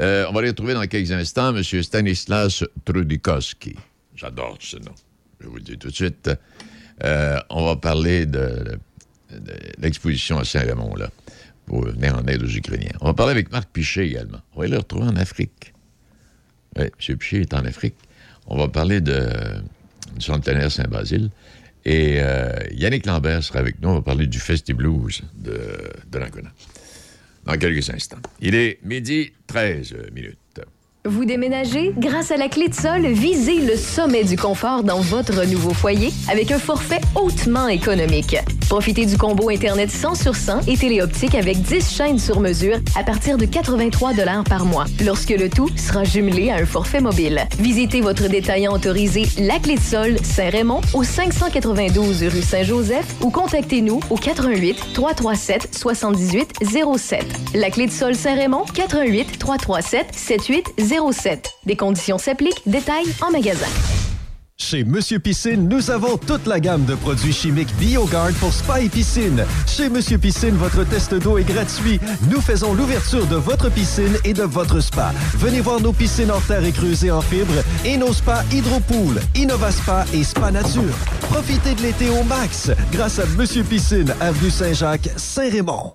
euh, 0.00 0.26
on 0.28 0.32
va 0.32 0.42
les 0.42 0.48
retrouver 0.48 0.74
dans 0.74 0.86
quelques 0.86 1.12
instants, 1.12 1.54
M. 1.54 1.62
Stanislas 1.62 2.64
Trudikowski. 2.84 3.76
J'adore 4.14 4.56
ce 4.60 4.76
nom. 4.76 4.94
Je 5.40 5.48
vous 5.48 5.56
le 5.56 5.62
dis 5.62 5.78
tout 5.78 5.88
de 5.88 5.94
suite. 5.94 6.30
on 7.02 7.66
va 7.66 7.76
parler 7.76 8.26
de, 8.26 8.78
l'exposition 9.78 10.38
à 10.38 10.44
Saint-Raymond, 10.44 10.94
là, 10.96 11.10
pour 11.66 11.84
venir 11.84 12.16
en 12.16 12.26
aide 12.26 12.42
aux 12.42 12.48
Ukrainiens. 12.48 12.92
On 13.00 13.06
va 13.06 13.14
parler 13.14 13.32
avec 13.32 13.50
Marc 13.50 13.68
Pichet 13.70 14.06
également. 14.06 14.40
On 14.54 14.60
va 14.60 14.68
le 14.68 14.78
retrouver 14.78 15.06
en 15.06 15.16
Afrique. 15.16 15.72
Oui, 16.76 16.84
M. 16.84 17.16
Pichet 17.16 17.40
est 17.42 17.54
en 17.54 17.64
Afrique. 17.64 17.96
On 18.46 18.56
va 18.56 18.68
parler 18.68 19.00
du 19.00 19.12
centenaire 20.18 20.70
Saint-Basile. 20.70 21.30
Et 21.84 22.18
euh, 22.20 22.52
Yannick 22.72 23.06
Lambert 23.06 23.42
sera 23.42 23.60
avec 23.60 23.80
nous. 23.80 23.88
On 23.88 23.94
va 23.94 24.02
parler 24.02 24.26
du 24.26 24.38
Festi 24.38 24.74
Blues 24.74 25.22
de, 25.34 25.54
de 26.10 26.18
dans 27.44 27.56
quelques 27.56 27.88
instants. 27.90 28.20
Il 28.40 28.54
est 28.54 28.78
midi 28.82 29.32
13 29.46 29.94
minutes. 30.12 30.38
Vous 31.06 31.24
déménagez? 31.24 31.94
Grâce 31.96 32.30
à 32.30 32.36
la 32.36 32.50
clé 32.50 32.68
de 32.68 32.74
sol, 32.74 33.06
visez 33.06 33.62
le 33.62 33.74
sommet 33.74 34.22
du 34.22 34.36
confort 34.36 34.84
dans 34.84 35.00
votre 35.00 35.46
nouveau 35.46 35.72
foyer 35.72 36.12
avec 36.30 36.52
un 36.52 36.58
forfait 36.58 37.00
hautement 37.14 37.68
économique. 37.68 38.36
Profitez 38.68 39.06
du 39.06 39.16
combo 39.16 39.48
Internet 39.48 39.90
100 39.90 40.14
sur 40.14 40.36
100 40.36 40.68
et 40.68 40.76
téléoptique 40.76 41.34
avec 41.34 41.62
10 41.62 41.90
chaînes 41.90 42.18
sur 42.18 42.38
mesure 42.40 42.76
à 42.96 43.02
partir 43.02 43.38
de 43.38 43.46
83 43.46 44.12
par 44.46 44.66
mois, 44.66 44.84
lorsque 45.02 45.30
le 45.30 45.48
tout 45.48 45.70
sera 45.74 46.04
jumelé 46.04 46.50
à 46.50 46.56
un 46.56 46.66
forfait 46.66 47.00
mobile. 47.00 47.48
Visitez 47.58 48.02
votre 48.02 48.28
détaillant 48.28 48.74
autorisé 48.74 49.26
La 49.38 49.58
Clé 49.58 49.76
de 49.76 49.80
Sol 49.80 50.16
Saint-Raymond 50.22 50.82
au 50.92 51.02
592 51.02 52.24
rue 52.24 52.42
Saint-Joseph 52.42 53.06
ou 53.22 53.30
contactez-nous 53.30 54.00
au 54.10 54.16
88 54.16 54.92
337 54.92 55.74
78 55.74 56.52
07. 56.98 57.24
La 57.54 57.70
Clé 57.70 57.86
de 57.86 57.90
Sol 57.90 58.14
Saint-Raymond 58.14 58.66
88 58.74 59.38
337 59.38 60.06
78 60.14 60.89
07. 61.12 61.48
Des 61.66 61.76
conditions 61.76 62.18
s'appliquent, 62.18 62.62
détails 62.66 63.06
en 63.22 63.30
magasin. 63.30 63.68
Chez 64.56 64.84
Monsieur 64.84 65.18
Piscine, 65.18 65.68
nous 65.68 65.90
avons 65.90 66.18
toute 66.18 66.46
la 66.46 66.60
gamme 66.60 66.84
de 66.84 66.94
produits 66.94 67.32
chimiques 67.32 67.74
BioGuard 67.76 68.32
pour 68.40 68.52
spa 68.52 68.82
et 68.82 68.90
piscine. 68.90 69.44
Chez 69.66 69.88
Monsieur 69.88 70.18
Piscine, 70.18 70.54
votre 70.54 70.84
test 70.84 71.14
d'eau 71.14 71.38
est 71.38 71.44
gratuit. 71.44 71.98
Nous 72.30 72.42
faisons 72.42 72.74
l'ouverture 72.74 73.26
de 73.26 73.36
votre 73.36 73.70
piscine 73.70 74.18
et 74.22 74.34
de 74.34 74.42
votre 74.42 74.80
spa. 74.80 75.12
Venez 75.36 75.60
voir 75.60 75.80
nos 75.80 75.94
piscines 75.94 76.30
en 76.30 76.40
terre 76.40 76.64
et 76.64 76.72
creusées 76.72 77.10
en 77.10 77.22
fibre 77.22 77.54
et 77.86 77.96
nos 77.96 78.12
spas 78.12 78.42
Hydropool, 78.52 79.20
InnovaSpa 79.34 80.04
et 80.12 80.22
Spa 80.22 80.50
Nature. 80.50 80.94
Profitez 81.22 81.74
de 81.74 81.82
l'été 81.82 82.10
au 82.10 82.22
max 82.24 82.70
grâce 82.92 83.18
à 83.18 83.24
Monsieur 83.38 83.64
Piscine, 83.64 84.14
avenue 84.20 84.50
Saint-Jacques, 84.50 85.08
Saint-Raymond. 85.16 85.94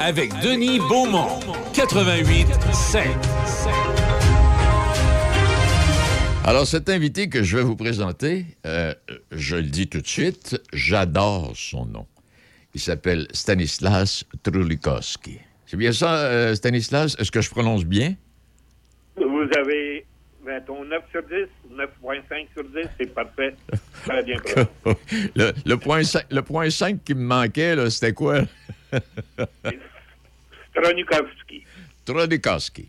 Avec 0.00 0.38
Denis 0.42 0.78
Beaumont, 0.80 1.40
88 1.72 2.46
5. 2.72 3.06
Alors, 6.44 6.66
cet 6.66 6.90
invité 6.90 7.30
que 7.30 7.42
je 7.42 7.56
vais 7.56 7.62
vous 7.62 7.74
présenter, 7.76 8.44
euh, 8.66 8.92
je 9.32 9.56
le 9.56 9.62
dis 9.62 9.88
tout 9.88 10.02
de 10.02 10.06
suite, 10.06 10.60
j'adore 10.74 11.52
son 11.54 11.86
nom. 11.86 12.06
Il 12.74 12.80
s'appelle 12.80 13.26
Stanislas 13.32 14.26
Trulikowski. 14.42 15.38
C'est 15.64 15.78
bien 15.78 15.92
ça, 15.92 16.14
euh, 16.26 16.54
Stanislas? 16.54 17.16
Est-ce 17.18 17.30
que 17.30 17.40
je 17.40 17.48
prononce 17.48 17.86
bien? 17.86 18.14
Vous 19.16 19.48
avez, 19.58 20.04
mettons, 20.44 20.84
9 20.84 21.02
sur 21.10 21.22
10, 21.22 21.74
9.5 21.74 22.46
sur 22.54 22.64
10, 22.64 22.88
c'est 23.00 23.14
parfait. 23.14 23.54
Très 24.04 24.22
bien 24.22 24.36
le, 25.34 25.52
le 25.64 25.76
point 25.78 26.02
5, 26.02 26.24
le 26.30 26.42
point 26.42 26.68
5 26.68 27.02
qui 27.02 27.14
me 27.14 27.24
manquait, 27.24 27.74
c'était 27.88 28.12
quoi? 28.12 28.40
Stronikowski. 30.70 31.64
Trulikowski. 32.04 32.88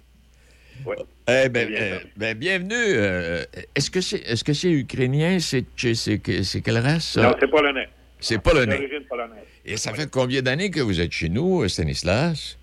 Oui. 0.85 0.95
Eh 1.27 1.49
ben, 1.49 1.69
euh, 1.73 1.99
ça. 1.99 2.05
ben, 2.15 2.37
bienvenue. 2.37 2.73
euh, 2.75 3.43
est-ce 3.75 3.91
que 3.91 3.99
c'est 4.01 4.19
est-ce 4.21 4.43
que 4.43 4.53
c'est 4.53 4.71
ukrainien? 4.71 5.39
C'est 5.39 5.65
c'est 5.75 5.93
c'est- 5.95 6.61
quelle 6.61 6.77
race? 6.77 7.09
ça? 7.13 7.21
Non, 7.23 7.35
c'est 7.39 7.47
polonais. 7.49 7.89
C'est 8.19 8.39
polonais. 8.41 8.77
D'origine 8.77 9.05
polonaise. 9.09 9.43
Et 9.65 9.77
ça 9.77 9.93
fait 9.93 10.09
combien 10.09 10.41
d'années 10.41 10.71
que 10.71 10.79
vous 10.79 10.99
êtes 11.01 11.11
chez 11.11 11.29
nous, 11.29 11.67
Stanislas? 11.67 12.57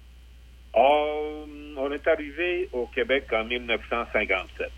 Oh, 0.75 1.45
on 1.76 1.93
est 1.93 2.07
arrivé 2.09 2.69
au 2.73 2.87
Québec 2.95 3.25
en 3.33 3.45
1957. 3.45 4.69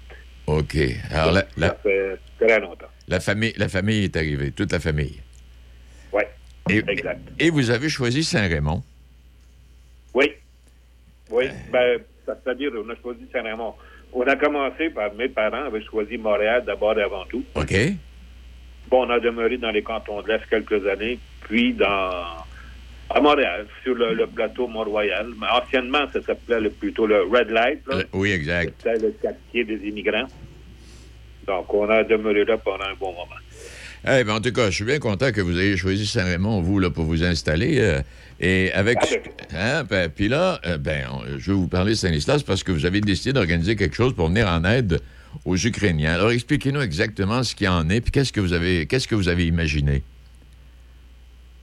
OK. 0.47 0.77
Alors, 1.11 1.33
la, 1.57 1.69
Ça 1.69 1.79
fait 1.83 2.19
très 2.41 2.61
longtemps. 2.61 2.87
la 3.07 3.21
famille, 3.21 3.53
la 3.57 3.69
famille 3.69 4.05
est 4.05 4.17
arrivée, 4.17 4.51
toute 4.53 4.73
la 4.73 4.81
famille. 4.81 5.21
Et, 6.69 6.83
exact. 6.89 7.21
et 7.39 7.51
vous 7.51 7.71
avez 7.71 7.89
choisi 7.89 8.25
Saint-Raymond. 8.25 8.83
Oui. 10.15 10.33
Oui, 11.31 11.45
ben, 11.71 11.99
c'est-à-dire, 12.25 12.71
on 12.75 12.89
a 12.91 12.97
choisi 12.97 13.21
Saint-Raymond. 13.33 13.75
On 14.13 14.23
a 14.23 14.37
commencé 14.37 14.89
par 14.91 15.13
mes 15.15 15.29
parents 15.29 15.67
avaient 15.67 15.85
choisi 15.85 16.17
Montréal 16.17 16.65
d'abord 16.67 16.99
et 16.99 17.03
avant 17.03 17.25
tout. 17.27 17.45
OK? 17.55 17.75
Bon, 18.89 19.07
on 19.07 19.11
a 19.11 19.21
demeuré 19.21 19.59
dans 19.59 19.71
les 19.71 19.83
cantons 19.83 20.23
de 20.23 20.29
l'Est 20.29 20.47
quelques 20.49 20.87
années, 20.87 21.19
puis 21.43 21.75
dans 21.75 22.25
à 23.11 23.21
Montréal, 23.21 23.67
sur 23.83 23.95
le, 23.95 24.15
le 24.15 24.27
plateau 24.27 24.67
Mont-Royal. 24.67 25.29
Mais 25.41 25.47
anciennement, 25.49 26.07
ça 26.13 26.21
s'appelait 26.23 26.69
plutôt 26.69 27.07
le 27.07 27.23
Red 27.23 27.51
Light. 27.51 27.81
là. 27.87 28.03
Oui, 28.13 28.33
exact. 28.33 28.75
C'était 28.79 28.99
le 28.99 29.13
quartier 29.13 29.65
des 29.65 29.89
immigrants. 29.89 30.27
Donc, 31.47 31.73
on 31.73 31.89
a 31.89 32.05
demeuré 32.05 32.45
là 32.45 32.59
pendant 32.59 32.85
un 32.85 32.95
bon 32.95 33.13
moment. 33.13 33.41
Eh 34.07 34.23
ben, 34.25 34.35
en 34.35 34.41
tout 34.41 34.53
cas, 34.53 34.67
je 34.67 34.77
suis 34.77 34.85
bien 34.85 35.01
content 35.01 35.33
que 35.33 35.41
vous 35.41 35.59
ayez 35.59 35.77
choisi 35.77 36.07
Saint-Raymond, 36.07 36.61
vous, 36.61 36.79
là, 36.79 36.91
pour 36.91 37.05
vous 37.05 37.25
installer. 37.25 37.81
euh, 37.81 38.01
et 38.41 38.71
avec. 38.73 38.99
Hein, 39.53 39.83
ben, 39.83 40.09
puis 40.09 40.29
là, 40.29 40.61
euh, 40.67 40.79
ben, 40.79 41.05
je 41.39 41.51
vais 41.51 41.57
vous 41.57 41.67
parler 41.67 41.93
de 41.93 41.97
Stanislas 41.97 42.45
parce 42.45 42.63
que 42.63 42.71
vous 42.71 42.87
avez 42.87 43.01
décidé 43.01 43.33
d'organiser 43.33 43.75
quelque 43.75 43.97
chose 43.97 44.15
pour 44.15 44.29
venir 44.29 44.47
en 44.47 44.65
aide 44.65 45.01
aux 45.45 45.57
Ukrainiens. 45.57 46.15
Alors, 46.15 46.31
expliquez-nous 46.31 46.81
exactement 46.81 47.43
ce 47.43 47.57
qu'il 47.57 47.69
en 47.69 47.89
est, 47.91 48.01
puis 48.01 48.13
qu'est-ce 48.13 48.33
que 48.33 48.41
vous 48.41 48.53
avez, 48.53 48.87
qu'est-ce 48.87 49.09
que 49.09 49.17
vous 49.17 49.29
avez 49.29 49.47
imaginé? 49.47 50.05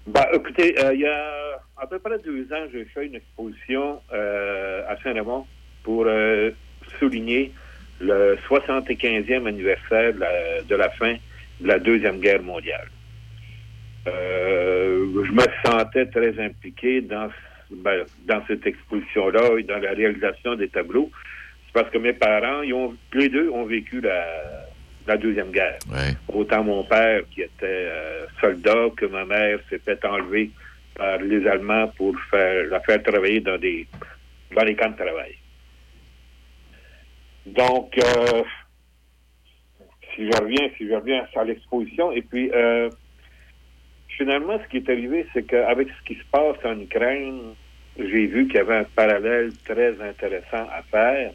Ben, 0.08 0.25
écoutez, 0.34 0.77
euh, 0.84 0.94
il 0.94 1.00
y 1.01 1.08
a 1.08 1.62
à 1.82 1.88
peu 1.88 2.00
près 2.00 2.20
deux 2.20 2.44
ans, 2.51 2.65
j'ai 2.74 2.86
fait 2.86 3.06
une 3.06 3.15
exposition 3.15 4.00
à 4.12 4.96
Saint-Raymond 5.04 5.46
pour 5.84 6.08
souligner 7.00 7.51
le 8.00 8.38
75e 8.50 9.48
anniversaire 9.48 10.13
de 10.13 10.20
la, 10.20 10.62
de 10.63 10.75
la 10.75 10.89
fin 10.89 11.15
de 11.62 11.67
la 11.67 11.79
Deuxième 11.79 12.19
Guerre 12.19 12.43
mondiale. 12.43 12.89
Euh, 14.07 15.24
je 15.25 15.31
me 15.31 15.43
sentais 15.65 16.05
très 16.07 16.39
impliqué 16.39 17.01
dans, 17.01 17.29
ben, 17.71 18.05
dans 18.25 18.41
cette 18.47 18.65
exposition-là 18.67 19.57
et 19.57 19.63
dans 19.63 19.79
la 19.79 19.91
réalisation 19.91 20.55
des 20.55 20.67
tableaux. 20.67 21.09
C'est 21.65 21.74
parce 21.74 21.89
que 21.89 21.97
mes 21.97 22.13
parents, 22.13 22.62
ils 22.62 22.74
ont, 22.74 22.95
les 23.13 23.29
deux 23.29 23.50
ont 23.50 23.65
vécu 23.65 24.01
la, 24.01 24.25
la 25.07 25.17
Deuxième 25.17 25.51
Guerre. 25.51 25.79
Ouais. 25.91 26.13
Autant 26.27 26.63
mon 26.63 26.83
père 26.83 27.21
qui 27.31 27.41
était 27.41 27.63
euh, 27.63 28.25
soldat 28.39 28.89
que 28.95 29.05
ma 29.05 29.25
mère 29.25 29.59
s'est 29.69 29.79
fait 29.79 30.03
enlever 30.05 30.51
par 30.95 31.17
les 31.17 31.45
Allemands 31.47 31.88
pour 31.97 32.15
faire, 32.29 32.65
la 32.67 32.79
faire 32.81 33.01
travailler 33.01 33.39
dans 33.39 33.57
des 33.57 33.88
dans 34.55 34.63
les 34.63 34.75
camps 34.75 34.89
de 34.89 34.95
travail. 34.95 35.35
Donc, 37.45 37.97
euh, 37.97 38.43
si 40.15 40.25
je 40.25 40.38
reviens, 40.41 40.69
si 40.77 40.88
je 40.88 40.93
reviens 40.93 41.25
sur 41.31 41.43
l'exposition, 41.43 42.12
et 42.12 42.22
puis 42.22 42.50
euh, 42.53 42.89
finalement, 44.17 44.60
ce 44.63 44.69
qui 44.69 44.77
est 44.77 44.89
arrivé, 44.89 45.25
c'est 45.34 45.43
qu'avec 45.43 45.88
ce 45.89 46.05
qui 46.05 46.15
se 46.15 46.25
passe 46.31 46.57
en 46.63 46.79
Ukraine, 46.79 47.53
j'ai 47.98 48.25
vu 48.27 48.48
qu'il 48.48 48.55
y 48.55 48.60
avait 48.60 48.77
un 48.77 48.84
parallèle 48.84 49.51
très 49.63 50.00
intéressant 50.01 50.67
à 50.72 50.81
faire 50.84 51.31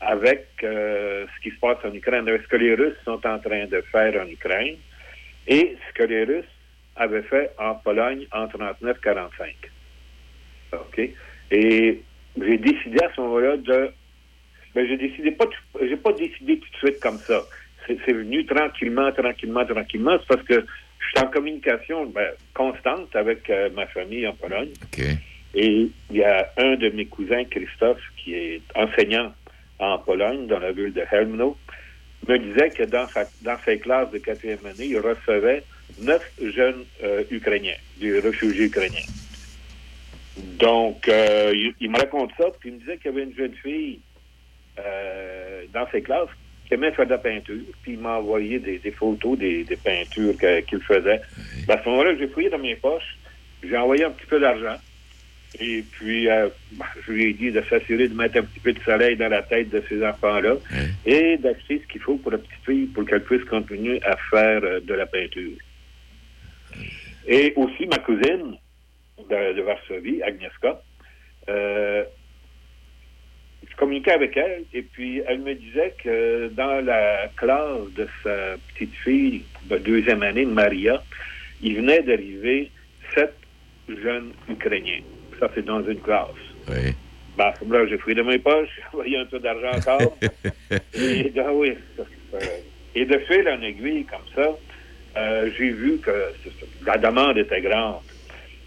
avec 0.00 0.46
euh, 0.62 1.26
ce 1.34 1.42
qui 1.42 1.54
se 1.54 1.60
passe 1.60 1.78
en 1.84 1.92
Ukraine, 1.92 2.28
avec 2.28 2.42
ce 2.42 2.48
que 2.48 2.56
les 2.56 2.74
Russes 2.74 2.96
sont 3.04 3.26
en 3.26 3.38
train 3.38 3.66
de 3.66 3.80
faire 3.92 4.22
en 4.22 4.28
Ukraine? 4.28 4.76
Et 5.46 5.76
ce 5.88 5.94
que 5.94 6.04
les 6.04 6.24
Russes 6.24 6.44
avaient 6.96 7.22
fait 7.22 7.50
en 7.58 7.74
Pologne 7.74 8.26
en 8.32 8.46
39-45. 8.46 9.54
OK? 10.72 11.10
Et 11.50 12.02
j'ai 12.40 12.58
décidé 12.58 13.02
à 13.02 13.12
ce 13.14 13.20
moment-là 13.20 13.56
de. 13.56 13.90
Ben, 14.74 14.86
j'ai 14.88 14.96
décidé 14.96 15.30
pas, 15.30 15.44
j'ai 15.80 15.96
pas 15.96 16.12
décidé 16.12 16.58
tout 16.58 16.70
de 16.70 16.76
suite 16.76 17.00
comme 17.00 17.18
ça. 17.18 17.42
C'est 17.86 18.12
venu 18.12 18.44
tranquillement, 18.46 19.12
tranquillement, 19.12 19.64
tranquillement. 19.64 20.16
C'est 20.20 20.28
parce 20.28 20.46
que 20.46 20.64
je 20.98 21.06
suis 21.08 21.26
en 21.26 21.30
communication 21.30 22.06
ben, 22.06 22.30
constante 22.54 23.14
avec 23.14 23.48
euh, 23.50 23.68
ma 23.74 23.86
famille 23.86 24.26
en 24.26 24.34
Pologne. 24.34 24.70
Et 25.54 25.88
il 26.10 26.16
y 26.16 26.24
a 26.24 26.50
un 26.56 26.76
de 26.76 26.88
mes 26.90 27.06
cousins, 27.06 27.44
Christophe, 27.44 28.00
qui 28.16 28.34
est 28.34 28.62
enseignant 28.74 29.32
en 29.78 29.98
Pologne, 29.98 30.46
dans 30.46 30.58
la 30.58 30.72
ville 30.72 30.92
de 30.92 31.02
Helmno, 31.10 31.56
me 32.26 32.38
disait 32.38 32.70
que 32.70 32.84
dans, 32.84 33.06
sa, 33.08 33.24
dans 33.42 33.58
ses 33.64 33.78
classes 33.78 34.10
de 34.10 34.18
quatrième 34.18 34.64
année, 34.66 34.86
il 34.86 34.98
recevait 34.98 35.62
neuf 36.00 36.28
jeunes 36.42 36.84
euh, 37.02 37.22
Ukrainiens, 37.30 37.76
des 38.00 38.18
réfugiés 38.18 38.66
ukrainiens. 38.66 39.06
Donc, 40.58 41.06
euh, 41.08 41.52
il, 41.54 41.74
il 41.80 41.90
me 41.90 41.98
raconte 41.98 42.32
ça, 42.38 42.46
puis 42.58 42.70
il 42.70 42.76
me 42.76 42.80
disait 42.80 42.96
qu'il 42.96 43.12
y 43.12 43.14
avait 43.14 43.24
une 43.24 43.36
jeune 43.36 43.54
fille 43.54 44.00
euh, 44.78 45.64
dans 45.72 45.86
ses 45.92 46.02
classes 46.02 46.30
qui 46.66 46.74
aimait 46.74 46.92
faire 46.92 47.06
de 47.06 47.10
la 47.10 47.18
peinture, 47.18 47.60
puis 47.82 47.92
il 47.92 47.98
m'a 47.98 48.18
envoyé 48.18 48.58
des, 48.58 48.78
des 48.78 48.90
photos 48.90 49.38
des, 49.38 49.64
des 49.64 49.76
peintures 49.76 50.34
qu'il 50.66 50.80
faisait. 50.80 51.20
Ben, 51.66 51.76
à 51.76 51.82
ce 51.82 51.88
moment-là, 51.88 52.16
j'ai 52.18 52.28
fouillé 52.28 52.48
dans 52.50 52.58
mes 52.58 52.76
poches, 52.76 53.16
j'ai 53.62 53.76
envoyé 53.76 54.04
un 54.04 54.10
petit 54.10 54.26
peu 54.26 54.40
d'argent, 54.40 54.76
et 55.60 55.84
puis 55.92 56.28
euh, 56.28 56.48
ben, 56.72 56.86
je 57.06 57.12
lui 57.12 57.24
ai 57.26 57.32
dit 57.34 57.50
de 57.50 57.62
s'assurer 57.62 58.08
de 58.08 58.14
mettre 58.14 58.38
un 58.38 58.42
petit 58.42 58.60
peu 58.60 58.72
de 58.72 58.80
soleil 58.80 59.16
dans 59.16 59.28
la 59.28 59.42
tête 59.42 59.68
de 59.70 59.82
ces 59.88 60.04
enfants-là, 60.04 60.56
et 61.04 61.36
d'acheter 61.36 61.82
ce 61.82 61.92
qu'il 61.92 62.00
faut 62.00 62.16
pour 62.16 62.32
la 62.32 62.38
petite 62.38 62.64
fille 62.64 62.86
pour 62.86 63.04
qu'elle 63.06 63.22
puisse 63.24 63.44
continuer 63.44 64.02
à 64.02 64.16
faire 64.30 64.62
euh, 64.64 64.80
de 64.80 64.94
la 64.94 65.06
peinture. 65.06 65.58
Et 67.26 67.52
aussi 67.56 67.86
ma 67.86 67.98
cousine 67.98 68.56
de, 69.30 69.52
de 69.54 69.62
Varsovie, 69.62 70.22
Agnieszka, 70.22 70.82
euh, 71.48 72.04
je 73.74 73.78
communiquais 73.80 74.12
avec 74.12 74.36
elle 74.36 74.64
et 74.72 74.82
puis 74.82 75.20
elle 75.26 75.40
me 75.40 75.54
disait 75.54 75.94
que 76.02 76.48
dans 76.54 76.84
la 76.84 77.28
classe 77.36 77.90
de 77.96 78.06
sa 78.22 78.56
petite 78.72 78.94
fille 79.02 79.42
de 79.68 79.78
deuxième 79.78 80.22
année, 80.22 80.44
Maria, 80.44 81.02
il 81.62 81.76
venait 81.76 82.02
d'arriver 82.02 82.70
sept 83.14 83.34
jeunes 83.88 84.32
Ukrainiens. 84.48 85.00
Ça, 85.40 85.50
c'est 85.54 85.64
dans 85.64 85.84
une 85.84 86.00
classe. 86.00 86.28
Oui. 86.68 86.94
Ben, 87.36 87.46
à 87.46 87.54
ce 87.58 87.64
moment-là, 87.64 87.86
j'ai 87.88 87.98
fouillé 87.98 88.14
de 88.14 88.22
mes 88.22 88.38
poches, 88.38 88.68
j'ai 88.76 88.84
envoyé 88.92 89.18
un 89.18 89.26
peu 89.26 89.40
d'argent 89.40 89.76
encore. 89.76 90.16
et, 90.94 91.32
ah 91.36 91.52
oui, 91.52 91.74
et 92.94 93.04
de 93.04 93.18
fil 93.18 93.48
en 93.48 93.60
aiguille, 93.60 94.04
comme 94.04 94.20
ça, 94.36 94.50
euh, 95.16 95.50
j'ai 95.58 95.70
vu 95.70 95.98
que 95.98 96.12
la 96.86 96.96
demande 96.96 97.38
était 97.38 97.60
grande. 97.60 97.96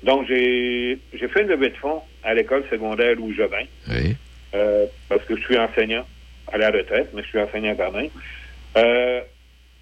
Donc, 0.04 0.28
j'ai 0.28 1.00
fait 1.14 1.42
une 1.42 1.48
levée 1.48 1.70
de 1.70 1.78
fonds 1.78 2.02
à 2.24 2.34
l'école 2.34 2.66
secondaire 2.70 3.16
Louis-Jobin, 3.16 3.64
Oui. 3.90 4.16
Euh, 4.58 4.86
parce 5.08 5.24
que 5.26 5.36
je 5.36 5.42
suis 5.44 5.58
enseignant 5.58 6.06
à 6.52 6.58
la 6.58 6.72
retraite, 6.72 7.10
mais 7.14 7.22
je 7.24 7.28
suis 7.28 7.40
enseignant 7.40 7.76
quand 7.76 7.92
même. 7.92 8.10
Euh, 8.78 9.22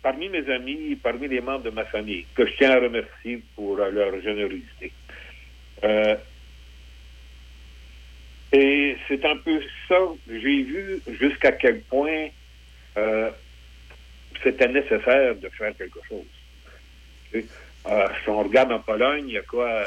parmi 0.02 0.30
mes 0.30 0.50
amis, 0.52 0.96
parmi 1.02 1.28
les 1.28 1.42
membres 1.42 1.64
de 1.64 1.70
ma 1.70 1.86
famille, 1.86 2.26
que 2.36 2.46
je 2.46 2.54
tiens 2.58 2.72
à 2.72 2.80
remercier 2.80 3.42
pour 3.56 3.80
euh, 3.80 3.90
leur 3.92 4.22
générosité. 4.22 4.92
Et 8.54 8.98
c'est 9.08 9.26
un 9.26 9.38
peu 9.38 9.62
ça, 9.88 9.98
j'ai 10.30 10.64
vu 10.64 11.02
jusqu'à 11.20 11.52
quel 11.52 11.82
point 11.82 12.28
c'était 14.42 14.70
nécessaire 14.70 15.36
de 15.36 15.50
faire 15.50 15.76
quelque 15.78 16.00
chose. 16.08 16.24
Si 17.34 18.30
on 18.30 18.44
regarde 18.44 18.72
en 18.72 18.80
Pologne, 18.80 19.26
il 19.28 19.34
y 19.34 19.38
a 19.38 19.42
quoi? 19.42 19.84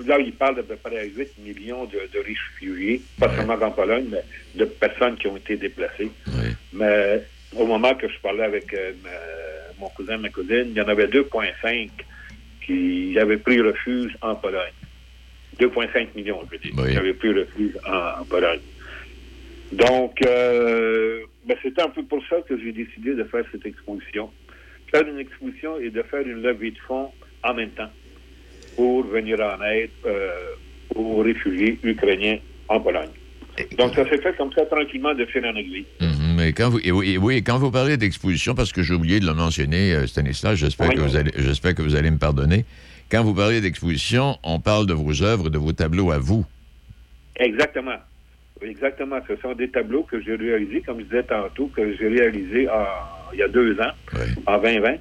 Euh, 0.00 0.06
là, 0.06 0.18
il 0.18 0.32
parle 0.32 0.56
d'à 0.56 0.62
peu 0.62 0.76
près 0.76 1.08
8 1.08 1.38
millions 1.38 1.84
de, 1.84 1.98
de 2.12 2.24
réfugiés, 2.24 3.00
pas 3.18 3.34
seulement 3.34 3.54
en 3.54 3.70
Pologne, 3.70 4.06
mais 4.10 4.22
de 4.54 4.64
personnes 4.64 5.16
qui 5.16 5.26
ont 5.26 5.36
été 5.36 5.56
déplacées. 5.56 6.10
Mais 6.72 7.22
au 7.56 7.66
moment 7.66 7.94
que 7.94 8.08
je 8.08 8.18
parlais 8.20 8.44
avec 8.44 8.74
mon 9.78 9.88
cousin, 9.90 10.18
ma 10.18 10.28
cousine, 10.28 10.66
il 10.70 10.76
y 10.76 10.80
en 10.80 10.88
avait 10.88 11.06
2,5 11.06 11.90
qui 12.64 13.18
avaient 13.18 13.36
pris 13.36 13.60
refuge 13.60 14.16
en 14.20 14.34
Pologne. 14.34 14.72
2,5 15.58 16.08
millions, 16.14 16.40
je 16.46 16.50
veux 16.50 16.58
dire, 16.58 16.90
qui 16.92 16.96
avaient 16.96 17.14
pris 17.14 17.32
refuge 17.32 17.72
en, 17.86 18.24
Pologne. 18.24 18.60
Donc, 19.72 20.18
euh, 20.26 21.22
ben, 21.46 21.56
c'était 21.62 21.82
un 21.82 21.88
peu 21.88 22.02
pour 22.04 22.22
ça 22.28 22.36
que 22.42 22.58
j'ai 22.58 22.72
décidé 22.72 23.14
de 23.14 23.24
faire 23.24 23.44
cette 23.52 23.64
exposition. 23.64 24.30
Faire 24.90 25.06
une 25.06 25.18
exposition 25.18 25.78
et 25.78 25.90
de 25.90 26.02
faire 26.02 26.26
une 26.26 26.42
levée 26.42 26.72
de 26.72 26.78
fonds 26.78 27.10
en 27.42 27.54
même 27.54 27.70
temps 27.70 27.90
pour 28.76 29.04
venir 29.06 29.38
en 29.40 29.62
aide 29.64 29.90
euh, 30.04 30.30
aux 30.94 31.22
réfugiés 31.22 31.78
ukrainiens 31.82 32.38
en 32.68 32.80
Pologne. 32.80 33.08
Donc, 33.78 33.94
ça 33.94 34.04
s'est 34.08 34.18
fait 34.18 34.36
comme 34.36 34.52
ça, 34.52 34.66
tranquillement, 34.66 35.14
de 35.14 35.24
fil 35.24 35.44
en 35.46 35.56
aiguille. 35.56 35.86
Mhm, 36.00 36.36
mais 36.36 36.52
quand 36.52 36.68
vous, 36.68 36.78
oui, 36.78 37.16
oui, 37.16 37.42
quand 37.42 37.58
vous 37.58 37.70
parlez 37.70 37.96
d'exposition, 37.96 38.54
parce 38.54 38.70
que 38.70 38.82
j'ai 38.82 38.92
oublié 38.92 39.18
de 39.18 39.26
le 39.26 39.32
mentionner, 39.32 39.94
euh, 39.94 40.06
Stanislas, 40.06 40.56
j'espère 40.56 40.90
que, 40.90 41.00
vous 41.00 41.16
allez, 41.16 41.32
j'espère 41.36 41.74
que 41.74 41.82
vous 41.82 41.96
allez 41.96 42.10
me 42.10 42.18
pardonner. 42.18 42.66
Quand 43.10 43.22
vous 43.22 43.34
parlez 43.34 43.60
d'exposition, 43.62 44.36
on 44.42 44.60
parle 44.60 44.86
de 44.86 44.92
vos 44.92 45.22
œuvres, 45.22 45.48
de 45.48 45.58
vos 45.58 45.72
tableaux 45.72 46.10
à 46.10 46.18
vous. 46.18 46.44
Exactement. 47.36 47.96
Exactement. 48.60 49.18
Ce 49.28 49.36
sont 49.36 49.54
des 49.54 49.68
tableaux 49.68 50.02
que 50.02 50.20
j'ai 50.20 50.34
réalisés, 50.34 50.82
comme 50.82 50.98
je 51.00 51.04
disais 51.04 51.22
tantôt, 51.22 51.70
que 51.74 51.96
j'ai 51.96 52.08
réalisés 52.08 52.68
il 53.32 53.38
y 53.38 53.42
a 53.42 53.48
deux 53.48 53.78
ans, 53.80 53.92
en 54.46 54.58
2020. 54.58 54.96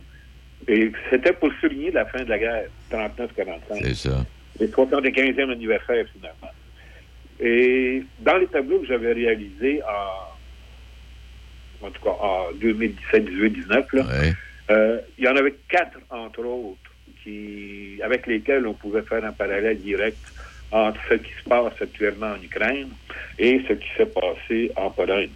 Et 0.68 0.92
c'était 1.10 1.34
pour 1.34 1.52
souligner 1.62 1.92
la 1.92 2.06
fin 2.06 2.24
de 2.24 2.30
la 2.30 2.40
guerre, 2.40 2.66
39-45. 2.92 3.82
C'est 3.82 3.96
ça. 3.96 4.26
Le 4.60 4.68
75e 4.68 5.52
anniversaire, 5.52 6.06
finalement. 6.14 6.52
Et 7.40 8.04
dans 8.20 8.38
les 8.38 8.48
tableaux 8.48 8.80
que 8.80 8.88
j'avais 8.88 9.14
réalisés 9.14 9.82
en, 9.84 11.88
en 11.88 11.92
tout 11.92 12.02
cas 12.02 12.16
en 12.22 12.52
2017, 12.56 13.26
18, 13.26 13.50
19, 13.50 13.86
il 15.18 15.24
y 15.24 15.28
en 15.28 15.36
avait 15.36 15.56
quatre, 15.68 15.98
entre 16.10 16.46
autres, 16.46 16.80
qui, 17.24 18.00
avec 18.04 18.28
lesquels 18.28 18.66
on 18.66 18.74
pouvait 18.74 19.02
faire 19.02 19.24
un 19.26 19.32
parallèle 19.32 19.80
direct 19.80 20.18
entre 20.72 21.00
ce 21.10 21.16
qui 21.16 21.32
se 21.44 21.50
passe 21.50 21.74
actuellement 21.82 22.32
en 22.32 22.42
Ukraine 22.42 22.90
et 23.38 23.62
ce 23.68 23.74
qui 23.74 23.88
s'est 23.98 24.08
passé 24.08 24.72
en 24.76 24.90
Pologne. 24.90 25.30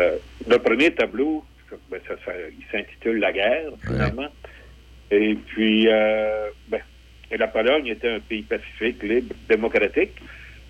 Euh, 0.00 0.16
le 0.48 0.58
premier 0.58 0.92
tableau, 0.92 1.44
ben, 1.90 2.00
ça, 2.06 2.14
il 2.26 2.64
s'intitule 2.70 3.18
La 3.18 3.32
guerre, 3.32 3.70
finalement. 3.86 4.28
Et 5.14 5.34
puis, 5.34 5.86
euh, 5.88 6.50
ben, 6.68 6.80
la 7.30 7.46
Pologne 7.48 7.86
était 7.86 8.10
un 8.10 8.20
pays 8.20 8.42
pacifique, 8.42 9.02
libre, 9.02 9.34
démocratique. 9.48 10.12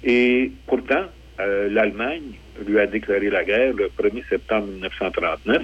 Et 0.02 0.52
pourtant, 0.66 1.06
euh, 1.40 1.68
l'Allemagne 1.70 2.34
lui 2.66 2.78
a 2.78 2.86
déclaré 2.86 3.30
la 3.30 3.44
guerre 3.44 3.72
le 3.72 3.88
1er 3.88 4.22
septembre 4.28 4.66
1939. 4.66 5.62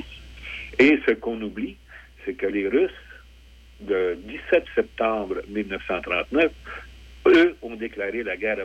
Et 0.79 0.99
ce 1.07 1.13
qu'on 1.13 1.41
oublie, 1.43 1.77
c'est 2.25 2.35
que 2.35 2.47
les 2.47 2.69
Russes, 2.69 2.91
le 3.87 4.17
17 4.17 4.65
septembre 4.75 5.37
1939, 5.49 6.51
eux 7.27 7.57
ont 7.63 7.77
déclaré 7.77 8.23
la 8.23 8.37
guerre 8.37 8.59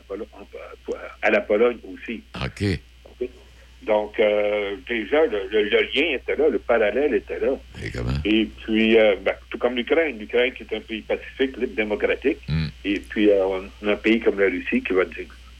à, 1.21 1.29
la 1.29 1.41
Pologne 1.41 1.77
aussi. 1.93 2.23
OK. 2.35 2.79
Donc, 3.85 4.19
euh, 4.19 4.75
déjà, 4.87 5.25
le, 5.25 5.61
lien 5.93 6.15
était 6.15 6.35
là, 6.35 6.49
le 6.49 6.59
parallèle 6.59 7.13
était 7.13 7.39
là. 7.39 7.57
Et, 7.83 7.91
comment? 7.91 8.11
et 8.23 8.49
puis, 8.63 8.97
euh, 8.97 9.15
ben, 9.23 9.33
tout 9.49 9.57
comme 9.57 9.75
l'Ukraine, 9.75 10.17
l'Ukraine 10.17 10.53
qui 10.53 10.63
est 10.63 10.75
un 10.75 10.79
pays 10.79 11.01
pacifique, 11.01 11.57
libre, 11.57 11.75
démocratique, 11.75 12.39
hmm. 12.47 12.67
et 12.83 12.99
puis 12.99 13.29
on 13.31 13.87
a 13.87 13.91
un 13.91 13.95
pays 13.95 14.19
comme 14.19 14.39
la 14.39 14.47
Russie 14.47 14.81
qui 14.81 14.93
va 14.93 15.03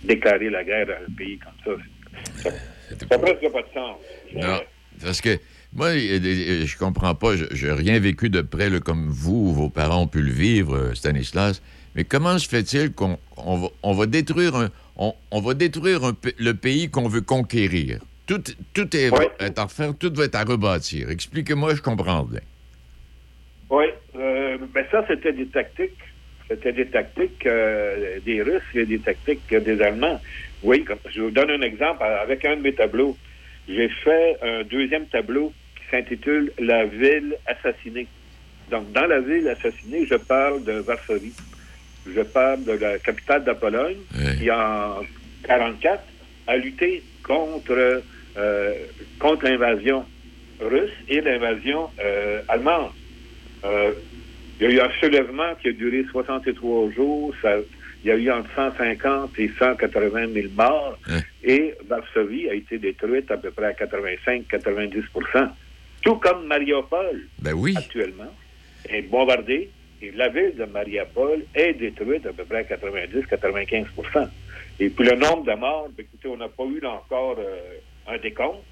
déclarer 0.03 0.49
la 0.49 0.63
guerre 0.63 0.87
à 0.89 1.03
un 1.03 1.13
pays 1.15 1.37
comme 1.39 1.77
ça. 1.77 2.51
Ça 2.99 3.05
n'a 3.11 3.19
presque 3.19 3.51
pas 3.51 3.61
de 3.61 3.67
sens. 3.73 3.97
Non, 4.33 4.61
parce 5.03 5.21
que 5.21 5.37
moi, 5.75 5.91
je 5.91 6.77
comprends 6.77 7.15
pas. 7.15 7.35
Je 7.35 7.67
n'ai 7.67 7.73
rien 7.73 7.99
vécu 7.99 8.29
de 8.29 8.41
près 8.41 8.69
comme 8.79 9.09
vous 9.09 9.49
ou 9.49 9.53
vos 9.53 9.69
parents 9.69 10.03
ont 10.03 10.07
pu 10.07 10.21
le 10.21 10.31
vivre, 10.31 10.75
euh, 10.75 10.95
Stanislas. 10.95 11.61
Mais 11.95 12.05
comment 12.05 12.37
se 12.39 12.47
fait-il 12.47 12.91
qu'on 12.91 13.19
on 13.37 13.93
va, 13.93 14.05
détruire, 14.05 14.69
on, 14.97 15.41
va 15.41 15.53
détruire 15.53 16.13
le 16.37 16.53
pays 16.53 16.89
qu'on 16.89 17.07
veut 17.07 17.21
conquérir? 17.21 17.99
Tout, 18.27 18.43
tout 18.73 18.95
est, 18.95 19.11
à 19.13 19.63
refaire, 19.63 19.93
tout 19.97 20.11
va 20.13 20.25
être 20.25 20.35
à 20.35 20.43
rebâtir. 20.43 21.09
Expliquez-moi, 21.09 21.75
je 21.75 21.81
comprends 21.81 22.23
bien. 22.23 22.41
Oui, 23.69 23.85
euh, 24.15 24.57
ben 24.73 24.85
ça, 24.91 25.05
c'était 25.07 25.33
des 25.33 25.47
tactiques 25.47 26.01
c'était 26.47 26.73
des 26.73 26.85
tactiques 26.85 27.45
euh, 27.45 28.19
des 28.23 28.41
Russes 28.41 28.61
et 28.75 28.85
des 28.85 28.99
tactiques 28.99 29.49
des 29.49 29.81
Allemands. 29.81 30.21
Oui, 30.63 30.85
je 31.13 31.21
vous 31.21 31.31
donne 31.31 31.49
un 31.49 31.61
exemple. 31.61 32.03
Avec 32.03 32.45
un 32.45 32.57
de 32.57 32.61
mes 32.61 32.73
tableaux, 32.73 33.17
j'ai 33.67 33.89
fait 33.89 34.37
un 34.41 34.63
deuxième 34.63 35.07
tableau 35.07 35.53
qui 35.75 35.89
s'intitule 35.89 36.51
La 36.59 36.85
ville 36.85 37.35
assassinée. 37.47 38.07
Donc, 38.69 38.91
dans 38.91 39.05
la 39.05 39.21
ville 39.21 39.47
assassinée, 39.47 40.05
je 40.05 40.15
parle 40.15 40.63
de 40.63 40.73
Varsovie. 40.73 41.33
Je 42.07 42.21
parle 42.21 42.63
de 42.63 42.73
la 42.73 42.99
capitale 42.99 43.41
de 43.41 43.47
la 43.47 43.55
Pologne, 43.55 43.97
qui 44.37 44.49
en 44.51 45.01
1944 45.01 46.03
a 46.47 46.57
lutté 46.57 47.03
contre, 47.23 48.03
euh, 48.37 48.73
contre 49.19 49.45
l'invasion 49.45 50.05
russe 50.59 50.91
et 51.09 51.21
l'invasion 51.21 51.89
euh, 51.99 52.41
allemande. 52.47 52.91
Il 54.59 54.63
y 54.63 54.65
a 54.67 54.69
eu 54.71 54.79
un 54.79 54.91
soulèvement 55.01 55.53
qui 55.61 55.69
a 55.69 55.71
duré 55.73 56.05
63 56.11 56.91
jours. 56.91 57.33
il 58.03 58.07
y 58.07 58.11
a 58.11 58.15
eu 58.15 58.31
entre 58.31 58.49
150 58.55 59.37
et 59.39 59.51
180 59.59 60.33
000 60.33 60.47
morts. 60.55 60.97
Hein? 61.09 61.19
Et 61.43 61.73
Varsovie 61.87 62.49
a 62.49 62.53
été 62.53 62.77
détruite 62.77 63.29
à 63.31 63.37
peu 63.37 63.51
près 63.51 63.65
à 63.65 63.73
85-90% 63.73 65.49
Tout 66.03 66.15
comme 66.15 66.47
Mariupol, 66.47 67.27
ben 67.39 67.53
oui. 67.53 67.73
actuellement, 67.75 68.33
est 68.89 69.01
bombardée. 69.03 69.69
Et 70.01 70.11
la 70.11 70.29
ville 70.29 70.55
de 70.55 70.65
Mariupol 70.65 71.45
est 71.53 71.73
détruite 71.73 72.25
à 72.25 72.33
peu 72.33 72.45
près 72.45 72.59
à 72.59 72.63
90-95% 72.63 74.27
Et 74.79 74.89
puis 74.89 75.05
le 75.05 75.15
nombre 75.15 75.43
de 75.43 75.53
morts, 75.59 75.89
ben, 75.97 76.03
écoutez, 76.03 76.27
on 76.29 76.37
n'a 76.37 76.49
pas 76.49 76.63
eu 76.63 76.85
encore 76.85 77.37
euh, 77.39 77.77
un 78.07 78.17
décompte 78.17 78.63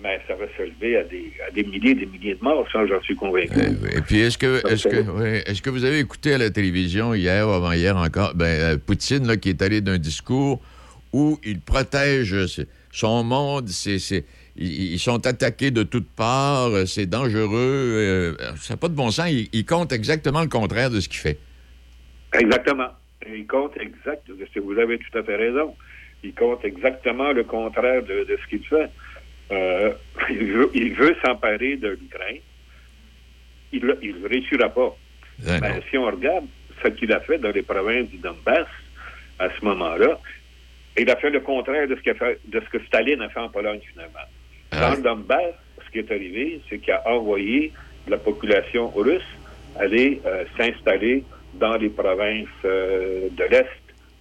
mais 0.00 0.20
ça 0.28 0.34
va 0.34 0.46
se 0.56 0.62
lever 0.62 0.96
à 0.96 1.04
des, 1.04 1.32
à 1.46 1.50
des 1.50 1.64
milliers 1.64 1.90
et 1.90 1.94
des 1.94 2.06
milliers 2.06 2.34
de 2.34 2.42
morts, 2.42 2.66
ça, 2.72 2.86
j'en 2.86 3.00
suis 3.02 3.16
convaincu. 3.16 3.58
Et 3.92 4.00
puis, 4.00 4.20
est-ce 4.20 4.38
que, 4.38 4.66
est-ce, 4.68 4.86
que, 4.86 5.48
est-ce 5.48 5.60
que 5.60 5.70
vous 5.70 5.84
avez 5.84 5.98
écouté 5.98 6.34
à 6.34 6.38
la 6.38 6.50
télévision 6.50 7.14
hier 7.14 7.48
ou 7.48 7.50
avant-hier 7.50 7.96
encore, 7.96 8.34
ben, 8.34 8.46
euh, 8.46 8.76
Poutine, 8.76 9.26
là, 9.26 9.36
qui 9.36 9.48
est 9.48 9.60
allé 9.60 9.80
d'un 9.80 9.98
discours 9.98 10.60
où 11.12 11.38
il 11.42 11.60
protège 11.60 12.36
son 12.92 13.24
monde, 13.24 13.68
c'est, 13.68 13.98
c'est, 13.98 14.24
ils 14.56 14.98
sont 14.98 15.26
attaqués 15.26 15.70
de 15.70 15.82
toutes 15.82 16.08
parts, 16.08 16.86
c'est 16.86 17.06
dangereux, 17.06 17.56
euh, 17.56 18.34
ça 18.56 18.74
n'a 18.74 18.76
pas 18.76 18.88
de 18.88 18.94
bon 18.94 19.10
sens, 19.10 19.30
il, 19.30 19.64
compte 19.64 19.92
exactement 19.92 20.42
le 20.42 20.48
contraire 20.48 20.90
de 20.90 21.00
ce 21.00 21.08
qu'il 21.08 21.18
fait. 21.18 21.38
Exactement. 22.34 22.88
Il 23.26 23.46
compte 23.46 23.76
exactement, 23.78 24.36
vous 24.64 24.78
avez 24.78 24.98
tout 24.98 25.18
à 25.18 25.22
fait 25.22 25.36
raison. 25.36 25.74
Il 26.22 26.34
compte 26.34 26.64
exactement 26.64 27.32
le 27.32 27.44
contraire 27.44 28.02
de, 28.02 28.24
de 28.24 28.38
ce 28.42 28.48
qu'il 28.48 28.66
fait. 28.66 28.90
Euh, 29.50 29.92
il 30.30 30.94
veut, 30.94 31.16
s'emparer 31.24 31.76
de 31.76 31.90
l'Ukraine. 31.90 32.40
Il 33.72 33.86
ne 33.86 34.28
réussira 34.28 34.68
pas. 34.68 34.96
Ben, 35.38 35.80
si 35.88 35.96
on 35.96 36.06
regarde 36.06 36.46
ce 36.82 36.88
qu'il 36.88 37.12
a 37.12 37.20
fait 37.20 37.38
dans 37.38 37.50
les 37.50 37.62
provinces 37.62 38.08
du 38.08 38.18
Donbass 38.18 38.66
à 39.38 39.48
ce 39.50 39.64
moment-là, 39.64 40.18
il 40.98 41.08
a 41.10 41.16
fait 41.16 41.30
le 41.30 41.40
contraire 41.40 41.86
de 41.86 41.96
ce, 41.96 42.12
fait, 42.12 42.40
de 42.46 42.60
ce 42.60 42.68
que 42.70 42.84
Staline 42.86 43.22
a 43.22 43.28
fait 43.28 43.40
en 43.40 43.48
Pologne, 43.48 43.80
finalement. 43.92 44.26
Ah 44.72 44.80
dans 44.80 44.96
le 44.96 45.02
Donbass, 45.02 45.54
ce 45.86 45.90
qui 45.92 45.98
est 45.98 46.10
arrivé, 46.10 46.60
c'est 46.68 46.78
qu'il 46.78 46.92
a 46.92 47.08
envoyé 47.08 47.72
la 48.08 48.18
population 48.18 48.88
russe 48.88 49.22
aller 49.78 50.20
euh, 50.26 50.44
s'installer 50.56 51.24
dans 51.54 51.76
les 51.76 51.88
provinces 51.88 52.46
euh, 52.64 53.28
de 53.30 53.44
l'Est 53.44 53.68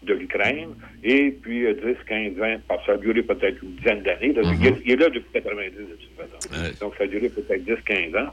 de 0.03 0.13
l'Ukraine. 0.13 0.75
Et 1.03 1.31
puis 1.31 1.65
10, 1.73 1.95
15, 2.07 2.33
20, 2.33 2.57
parce 2.67 2.81
que 2.81 2.85
ça 2.87 2.91
a 2.93 2.97
duré 2.97 3.21
peut-être 3.21 3.61
une 3.61 3.75
dizaine 3.75 4.03
d'années. 4.03 4.33
Mhm. 4.33 4.77
il, 4.85 4.91
est 4.91 4.95
là 4.95 5.09
depuis 5.09 5.31
90 5.33 5.75
de 5.75 5.83
toute 5.83 6.15
façon. 6.17 6.73
Donc 6.81 6.93
ça 6.97 7.03
a 7.03 7.07
duré 7.07 7.29
peut-être 7.29 7.63
10, 7.63 7.75
15 7.85 8.15
ans. 8.15 8.29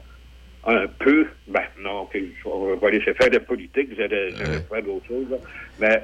Un 0.67 0.87
peu, 0.87 1.27
ben 1.47 1.61
non, 1.79 2.07
on 2.45 2.75
va 2.75 2.89
laisser 2.89 3.13
faire 3.13 3.29
de 3.29 3.37
politique, 3.37 3.89
j'allais 3.95 4.31
faire 4.31 4.81
d'autres 4.83 5.05
choses. 5.07 5.27
Mais 5.79 6.01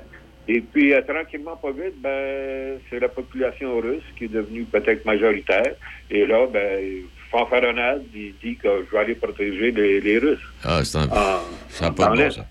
et 0.48 0.62
puis, 0.62 0.94
euh, 0.94 1.02
tranquillement, 1.02 1.56
pas 1.56 1.72
vite, 1.72 2.02
ben, 2.02 2.80
c'est 2.90 3.00
la 3.00 3.10
population 3.10 3.80
russe 3.80 4.04
qui 4.18 4.26
est 4.26 4.34
devenue 4.34 4.64
peut-être 4.64 5.06
majoritaire. 5.06 5.76
Et 6.10 6.26
là, 6.26 6.48
ben, 6.52 7.04
fanfaronnade, 7.30 8.04
il 8.14 8.34
dit 8.44 8.56
que 8.58 8.68
je 8.86 8.92
vais 8.92 8.98
aller 8.98 9.16
protéger 9.16 9.72
les, 9.72 10.18
Russes. 10.18 10.40
Ah, 10.64 10.84
c'est 10.84 10.98
un... 10.98 11.08
ça 11.70 11.86
n'a 11.86 11.92
pas 11.92 12.10
de 12.10 12.24
bon, 12.24 12.32
ça. 12.32 12.46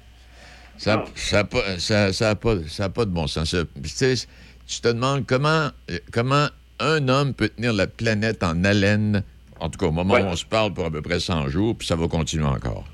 Ça 0.81 0.97
n'a 0.97 1.05
ça, 1.15 1.45
ça, 1.79 2.13
ça 2.13 2.35
pas, 2.35 2.57
pas, 2.95 3.05
de 3.05 3.11
bon 3.11 3.27
sens. 3.27 3.55
Tu 3.55 4.81
te 4.81 4.89
demandes 4.89 5.27
comment, 5.27 5.69
comment 6.11 6.47
un 6.79 7.07
homme 7.09 7.35
peut 7.35 7.51
tenir 7.51 7.75
la 7.75 7.87
planète 7.87 8.43
en 8.43 8.65
haleine, 8.65 9.23
en 9.59 9.69
tout 9.69 9.79
cas 9.79 9.87
au 9.87 9.93
moment 9.93 10.15
Ouais. 10.15 10.23
où 10.23 10.27
on 10.27 10.37
se 10.37 10.47
parle, 10.47 10.73
pour 10.73 10.87
à 10.87 10.91
peu 10.91 11.03
près 11.03 11.21
100 11.21 11.49
jours, 11.49 11.77
puis 11.77 11.87
ça 11.87 11.97
va 11.97 12.09
continuer 12.09 12.47
encore. 12.47 12.87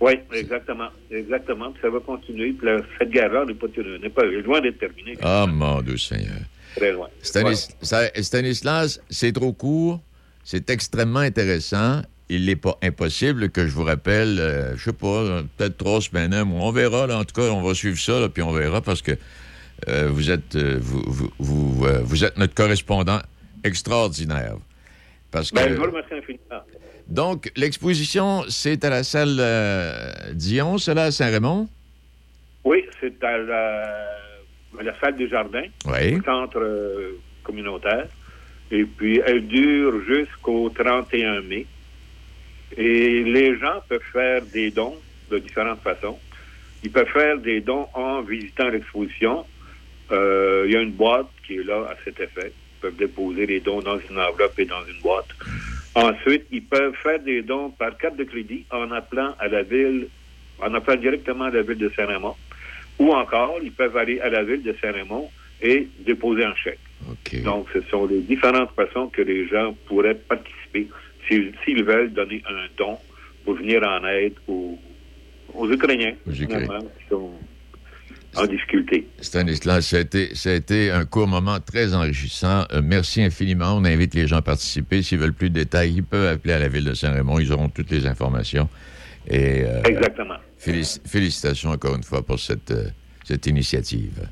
Oui, 0.00 0.12
exactement. 0.34 0.90
Exactement. 1.10 1.72
Puis 1.72 1.80
ça 1.82 1.88
va 1.90 1.98
continuer. 2.00 2.52
Puis 2.52 2.66
la 2.66 2.82
fête 2.98 3.08
n'est 3.08 3.54
pas, 3.54 3.68
n'est 4.02 4.10
pas 4.10 4.24
loin 4.24 4.60
d'être 4.60 4.78
terminée. 4.78 5.16
Ah, 5.22 5.46
mon 5.48 5.80
Dieu 5.80 5.96
Seigneur. 5.96 6.36
Très 6.76 6.92
loin. 6.92 7.08
Stanis- 7.22 7.70
Stanislas, 8.22 9.00
c'est 9.08 9.32
trop 9.32 9.52
court, 9.54 10.00
c'est 10.44 10.68
extrêmement 10.70 11.20
intéressant. 11.20 12.02
Il 12.30 12.44
n'est 12.46 12.56
pas 12.56 12.76
impossible 12.82 13.48
que 13.50 13.66
je 13.66 13.72
vous 13.72 13.84
rappelle, 13.84 14.38
euh, 14.38 14.76
je 14.76 14.84
sais 14.84 14.92
pas, 14.92 15.06
euh, 15.06 15.42
peut-être 15.56 15.78
trois 15.78 16.00
semaines, 16.02 16.34
un 16.34 16.44
mois. 16.44 16.66
On 16.66 16.72
verra, 16.72 17.06
là, 17.06 17.18
en 17.18 17.24
tout 17.24 17.34
cas, 17.34 17.48
on 17.48 17.62
va 17.62 17.74
suivre 17.74 17.98
ça, 17.98 18.20
là, 18.20 18.28
puis 18.28 18.42
on 18.42 18.52
verra 18.52 18.82
parce 18.82 19.00
que 19.00 19.12
euh, 19.88 20.08
vous, 20.10 20.30
êtes, 20.30 20.54
euh, 20.56 20.76
vous, 20.80 21.02
vous, 21.06 21.30
vous, 21.38 21.86
euh, 21.86 22.00
vous 22.04 22.24
êtes 22.24 22.36
notre 22.36 22.54
correspondant 22.54 23.20
extraordinaire. 23.64 24.56
Parce 25.30 25.50
que, 25.50 25.56
Ben, 25.56 25.70
je 25.70 25.74
vous 25.74 25.84
remercie 25.84 26.14
infiniment. 26.14 26.62
donc, 27.06 27.50
l'exposition, 27.56 28.44
c'est 28.48 28.84
à 28.84 28.90
la 28.90 29.04
salle 29.04 29.36
euh, 29.40 30.10
Dion, 30.34 30.76
cela 30.78 31.04
à 31.04 31.10
Saint-Raymond? 31.10 31.68
Oui, 32.64 32.84
c'est 33.00 33.22
à 33.24 33.38
la, 33.38 33.82
à 34.78 34.82
la 34.82 35.00
salle 35.00 35.16
des 35.16 35.28
jardins, 35.28 35.64
Oui. 35.86 36.16
au 36.16 36.22
centre 36.24 36.58
euh, 36.60 37.18
communautaire. 37.42 38.06
Et 38.70 38.84
puis, 38.84 39.20
elle 39.24 39.46
dure 39.48 40.02
jusqu'au 40.06 40.68
31 40.70 41.40
mai. 41.42 41.64
Et 42.76 43.24
les 43.24 43.58
gens 43.58 43.82
peuvent 43.88 44.00
faire 44.12 44.42
des 44.52 44.70
dons 44.70 44.96
de 45.30 45.38
différentes 45.38 45.80
façons. 45.82 46.18
Ils 46.82 46.90
peuvent 46.90 47.08
faire 47.08 47.38
des 47.38 47.60
dons 47.60 47.86
en 47.94 48.22
visitant 48.22 48.68
l'exposition. 48.68 49.44
Euh, 50.10 50.64
il 50.66 50.72
y 50.72 50.76
a 50.76 50.80
une 50.80 50.92
boîte 50.92 51.28
qui 51.46 51.56
est 51.56 51.64
là 51.64 51.86
à 51.90 51.96
cet 52.04 52.20
effet. 52.20 52.52
Ils 52.52 52.80
peuvent 52.80 52.96
déposer 52.96 53.46
les 53.46 53.60
dons 53.60 53.80
dans 53.80 53.98
une 53.98 54.18
enveloppe 54.18 54.58
et 54.58 54.64
dans 54.64 54.84
une 54.86 55.00
boîte. 55.00 55.28
Ensuite, 55.94 56.46
ils 56.52 56.62
peuvent 56.62 56.94
faire 57.02 57.18
des 57.18 57.42
dons 57.42 57.70
par 57.70 57.96
carte 57.96 58.16
de 58.16 58.24
crédit 58.24 58.64
en 58.70 58.90
appelant 58.92 59.34
à 59.40 59.48
la 59.48 59.62
ville, 59.62 60.08
en 60.60 60.72
appelant 60.74 60.96
directement 60.96 61.44
à 61.46 61.50
la 61.50 61.62
ville 61.62 61.78
de 61.78 61.90
Saint-Raymond. 61.96 62.36
Ou 62.98 63.12
encore, 63.12 63.58
ils 63.62 63.72
peuvent 63.72 63.96
aller 63.96 64.20
à 64.20 64.28
la 64.28 64.44
ville 64.44 64.62
de 64.62 64.74
Saint-Raymond 64.80 65.28
et 65.60 65.88
déposer 66.00 66.44
un 66.44 66.54
chèque. 66.54 66.78
Donc, 67.42 67.66
ce 67.72 67.80
sont 67.90 68.06
les 68.06 68.20
différentes 68.20 68.70
façons 68.76 69.08
que 69.08 69.22
les 69.22 69.48
gens 69.48 69.74
pourraient 69.86 70.14
participer 70.14 70.88
s'ils 71.28 71.84
veulent 71.84 72.12
donner 72.12 72.42
un 72.48 72.66
don 72.76 72.98
pour 73.44 73.54
venir 73.54 73.82
en 73.82 74.06
aide 74.06 74.34
aux, 74.46 74.78
aux 75.54 75.70
Ukrainiens, 75.70 76.14
Aux 76.26 76.32
Ukrainiens. 76.32 76.60
finalement, 76.66 76.80
qui 76.80 77.08
sont 77.10 77.30
en 78.36 78.46
difficulté. 78.46 79.06
Stanislas, 79.20 79.86
ça 79.86 79.96
a, 79.96 80.00
été, 80.00 80.34
ça 80.34 80.50
a 80.50 80.54
été 80.54 80.90
un 80.90 81.04
court 81.06 81.26
moment 81.26 81.58
très 81.60 81.94
enrichissant. 81.94 82.66
Euh, 82.72 82.82
merci 82.84 83.22
infiniment. 83.22 83.74
On 83.76 83.84
invite 83.84 84.14
les 84.14 84.26
gens 84.26 84.36
à 84.36 84.42
participer. 84.42 85.02
S'ils 85.02 85.18
veulent 85.18 85.32
plus 85.32 85.48
de 85.50 85.54
détails, 85.54 85.94
ils 85.96 86.04
peuvent 86.04 86.28
appeler 86.34 86.52
à 86.54 86.58
la 86.58 86.68
ville 86.68 86.84
de 86.84 86.94
Saint-Raymond. 86.94 87.38
Ils 87.40 87.52
auront 87.52 87.68
toutes 87.68 87.90
les 87.90 88.06
informations. 88.06 88.68
Et 89.26 89.62
euh, 89.64 89.82
Exactement. 89.84 90.36
félici- 90.58 91.00
félicitations 91.06 91.70
encore 91.70 91.96
une 91.96 92.02
fois 92.02 92.22
pour 92.24 92.38
cette, 92.38 92.70
euh, 92.70 92.88
cette 93.24 93.46
initiative. 93.46 94.28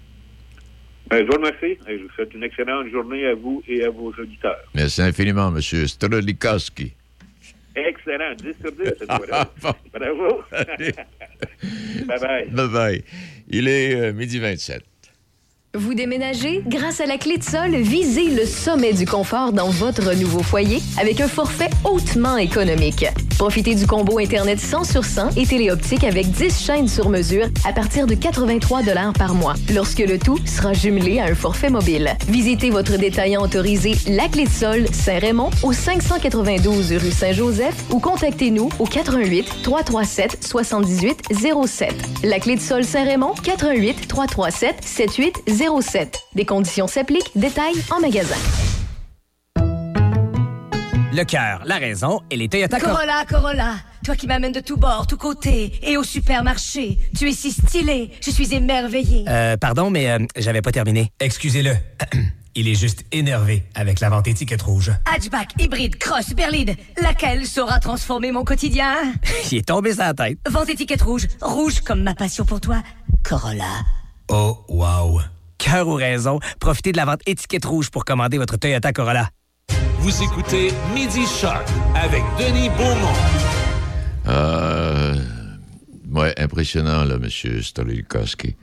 Ben, 1.08 1.18
je 1.18 1.26
vous 1.26 1.36
remercie 1.36 1.78
et 1.88 1.98
je 1.98 2.02
vous 2.02 2.10
souhaite 2.10 2.34
une 2.34 2.42
excellente 2.42 2.88
journée 2.90 3.26
à 3.26 3.34
vous 3.34 3.62
et 3.68 3.84
à 3.84 3.90
vos 3.90 4.12
auditeurs. 4.18 4.58
Merci 4.74 5.02
infiniment, 5.02 5.54
M. 5.54 5.60
Strolikowski. 5.60 6.92
Excellent. 7.76 8.34
10 8.34 8.54
sur 8.60 8.72
10 8.72 8.84
cette 8.98 9.12
fois-là. 9.12 9.50
Bravo. 9.92 10.42
Bye-bye. 12.06 12.50
Bye-bye. 12.50 13.02
Il 13.48 13.68
est 13.68 13.94
euh, 13.94 14.12
midi 14.12 14.38
27. 14.38 14.82
Vous 15.78 15.92
déménagez? 15.92 16.62
Grâce 16.66 17.02
à 17.02 17.06
la 17.06 17.18
clé 17.18 17.36
de 17.36 17.44
sol, 17.44 17.76
visez 17.76 18.30
le 18.30 18.46
sommet 18.46 18.94
du 18.94 19.04
confort 19.06 19.52
dans 19.52 19.68
votre 19.68 20.14
nouveau 20.14 20.42
foyer 20.42 20.80
avec 20.98 21.20
un 21.20 21.28
forfait 21.28 21.68
hautement 21.84 22.38
économique. 22.38 23.04
Profitez 23.36 23.74
du 23.74 23.86
combo 23.86 24.18
Internet 24.18 24.58
100 24.58 24.84
sur 24.84 25.04
100 25.04 25.36
et 25.36 25.44
téléoptique 25.44 26.04
avec 26.04 26.30
10 26.30 26.64
chaînes 26.64 26.88
sur 26.88 27.10
mesure 27.10 27.48
à 27.66 27.74
partir 27.74 28.06
de 28.06 28.14
83 28.14 28.84
par 29.18 29.34
mois, 29.34 29.52
lorsque 29.74 29.98
le 29.98 30.18
tout 30.18 30.38
sera 30.46 30.72
jumelé 30.72 31.18
à 31.18 31.24
un 31.24 31.34
forfait 31.34 31.68
mobile. 31.68 32.16
Visitez 32.28 32.70
votre 32.70 32.96
détaillant 32.96 33.42
autorisé 33.42 33.92
La 34.08 34.28
Clé 34.28 34.44
de 34.44 34.50
Sol 34.50 34.86
Saint-Raymond 34.90 35.50
au 35.62 35.74
592 35.74 36.92
rue 36.92 37.10
Saint-Joseph 37.10 37.74
ou 37.90 37.98
contactez-nous 37.98 38.70
au 38.78 38.84
88 38.84 39.46
337 39.62 40.38
78 40.42 41.22
07. 41.66 41.94
La 42.24 42.38
Clé 42.38 42.56
de 42.56 42.60
Sol 42.62 42.84
Saint-Raymond 42.84 43.34
88 43.42 44.08
337 44.08 44.76
7807. 45.66 46.20
Des 46.34 46.44
conditions 46.44 46.86
s'appliquent. 46.86 47.30
Détails 47.34 47.82
en 47.90 48.00
magasin. 48.00 48.36
Le 51.12 51.24
cœur, 51.24 51.62
la 51.64 51.76
raison 51.76 52.20
et 52.30 52.36
les 52.36 52.48
Toyota 52.48 52.78
Corolla. 52.78 53.24
Corolla, 53.24 53.24
Corolla, 53.24 53.74
toi 54.04 54.16
qui 54.16 54.26
m'amènes 54.26 54.52
de 54.52 54.60
tous 54.60 54.76
bords, 54.76 55.06
tous 55.06 55.16
côtés 55.16 55.72
et 55.82 55.96
au 55.96 56.02
supermarché. 56.02 56.98
Tu 57.16 57.28
es 57.28 57.32
si 57.32 57.52
stylé, 57.52 58.10
je 58.20 58.30
suis 58.30 58.54
émerveillée. 58.54 59.24
Euh, 59.26 59.56
pardon, 59.56 59.88
mais 59.88 60.10
euh, 60.10 60.18
j'avais 60.36 60.60
pas 60.60 60.72
terminé. 60.72 61.10
Excusez-le. 61.18 61.74
Il 62.54 62.68
est 62.68 62.74
juste 62.74 63.04
énervé 63.12 63.64
avec 63.74 64.00
la 64.00 64.08
vente 64.08 64.28
étiquette 64.28 64.62
rouge. 64.62 64.90
Hatchback, 65.06 65.52
hybride, 65.58 65.96
cross, 65.96 66.34
berline, 66.34 66.74
laquelle 67.00 67.46
saura 67.46 67.80
transformer 67.80 68.30
mon 68.30 68.44
quotidien? 68.44 68.94
Il 69.52 69.58
est 69.58 69.66
tombé 69.66 69.94
sa 69.94 70.14
tête. 70.14 70.38
Vente 70.48 70.68
étiquette 70.68 71.02
rouge, 71.02 71.28
rouge 71.40 71.80
comme 71.80 72.02
ma 72.02 72.14
passion 72.14 72.44
pour 72.44 72.60
toi. 72.60 72.82
Corolla. 73.24 73.84
Oh, 74.28 74.64
wow. 74.68 75.20
Cœur 75.58 75.88
ou 75.88 75.94
raison, 75.94 76.38
profitez 76.60 76.92
de 76.92 76.96
la 76.96 77.04
vente 77.04 77.20
étiquette 77.26 77.64
rouge 77.64 77.90
pour 77.90 78.04
commander 78.04 78.38
votre 78.38 78.56
Toyota 78.56 78.92
Corolla. 78.92 79.30
Vous 79.98 80.22
écoutez 80.22 80.70
Midi 80.94 81.26
Shark 81.26 81.66
avec 81.94 82.22
Denis 82.38 82.68
Beaumont. 82.70 83.16
Euh, 84.28 85.14
ouais, 86.12 86.34
impressionnant, 86.38 87.04
là, 87.04 87.16
M. 87.16 87.28
Stolikowski. 87.62 88.54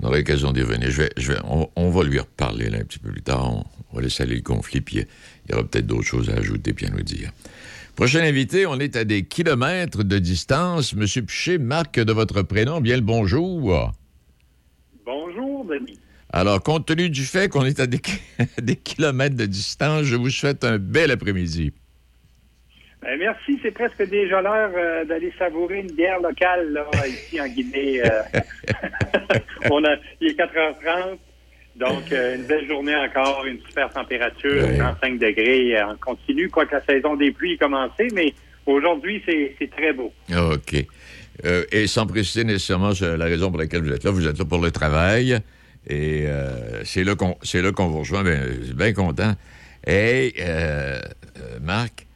On 0.00 0.06
aura 0.06 0.16
l'occasion 0.18 0.52
d'y 0.52 0.62
revenir. 0.62 0.90
Je 0.90 1.02
vais, 1.02 1.10
je 1.16 1.32
vais, 1.32 1.38
on, 1.44 1.68
on 1.76 1.90
va 1.90 2.04
lui 2.04 2.18
reparler 2.18 2.68
là, 2.70 2.78
un 2.78 2.84
petit 2.84 2.98
peu 2.98 3.10
plus 3.10 3.22
tard. 3.22 3.52
On, 3.52 3.64
on 3.92 3.96
va 3.96 4.02
laisser 4.02 4.24
aller 4.24 4.36
le 4.36 4.42
conflit, 4.42 4.80
puis 4.80 4.96
il 4.96 5.50
y 5.50 5.54
aura 5.54 5.64
peut-être 5.64 5.86
d'autres 5.86 6.06
choses 6.06 6.30
à 6.30 6.34
ajouter, 6.34 6.72
puis 6.72 6.86
à 6.86 6.90
nous 6.90 7.02
dire. 7.02 7.30
Prochain 7.96 8.20
invité, 8.20 8.66
on 8.66 8.78
est 8.80 8.96
à 8.96 9.04
des 9.04 9.24
kilomètres 9.24 10.02
de 10.02 10.18
distance. 10.18 10.94
Monsieur 10.94 11.22
Piché, 11.22 11.58
marque 11.58 12.00
de 12.00 12.12
votre 12.12 12.42
prénom, 12.42 12.80
bien 12.80 12.96
le 12.96 13.02
bonjour. 13.02 13.92
Bonjour, 15.06 15.64
Denis. 15.64 15.98
Alors, 16.36 16.60
compte 16.60 16.84
tenu 16.84 17.10
du 17.10 17.22
fait 17.22 17.48
qu'on 17.48 17.64
est 17.64 17.78
à 17.78 17.86
des, 17.86 18.00
des 18.60 18.74
kilomètres 18.74 19.36
de 19.36 19.46
distance, 19.46 20.02
je 20.02 20.16
vous 20.16 20.30
souhaite 20.30 20.64
un 20.64 20.78
bel 20.78 21.12
après-midi. 21.12 21.72
Ben, 23.02 23.16
merci, 23.20 23.56
c'est 23.62 23.70
presque 23.70 24.02
déjà 24.10 24.42
l'heure 24.42 24.72
euh, 24.76 25.04
d'aller 25.04 25.32
savourer 25.38 25.78
une 25.80 25.92
bière 25.92 26.20
locale 26.20 26.72
là, 26.72 26.86
ici 27.06 27.40
en 27.40 27.46
Guinée. 27.46 28.02
euh. 28.04 28.22
On 29.70 29.84
a, 29.84 29.94
il 30.20 30.28
est 30.32 30.36
4h30, 30.38 31.18
donc 31.76 32.10
euh, 32.10 32.34
une 32.34 32.46
belle 32.46 32.66
journée 32.66 32.96
encore, 32.96 33.44
une 33.46 33.60
super 33.68 33.90
température, 33.90 34.64
Ouais. 34.64 34.78
35 34.78 35.18
degrés 35.20 35.76
euh, 35.78 35.86
en 35.86 35.96
continu, 35.98 36.48
quoique 36.48 36.74
la 36.74 36.84
saison 36.84 37.14
des 37.14 37.30
pluies 37.30 37.52
est 37.52 37.58
commencée, 37.58 38.08
mais 38.12 38.34
aujourd'hui, 38.66 39.22
c'est 39.24 39.70
très 39.70 39.92
beau. 39.92 40.12
OK. 40.36 40.84
Euh, 41.44 41.64
et 41.70 41.86
sans 41.86 42.08
préciser 42.08 42.42
nécessairement 42.42 42.90
la 43.00 43.24
raison 43.24 43.50
pour 43.50 43.60
laquelle 43.60 43.82
vous 43.82 43.92
êtes 43.92 44.02
là, 44.02 44.10
vous 44.10 44.26
êtes 44.26 44.38
là 44.38 44.44
pour 44.44 44.60
le 44.60 44.72
travail. 44.72 45.38
Et 45.86 46.24
euh, 46.26 46.82
c'est 46.84 47.04
là 47.04 47.14
qu'on 47.14 47.36
c'est 47.42 47.62
qu'on 47.72 47.88
vous 47.88 48.00
rejoint. 48.00 48.22
Bien, 48.22 48.40
je 48.60 48.64
suis 48.66 48.74
bien 48.74 48.92
content. 48.92 49.34
Et 49.86 50.34
euh, 50.40 51.00
euh, 51.38 51.58
Marc, 51.62 52.06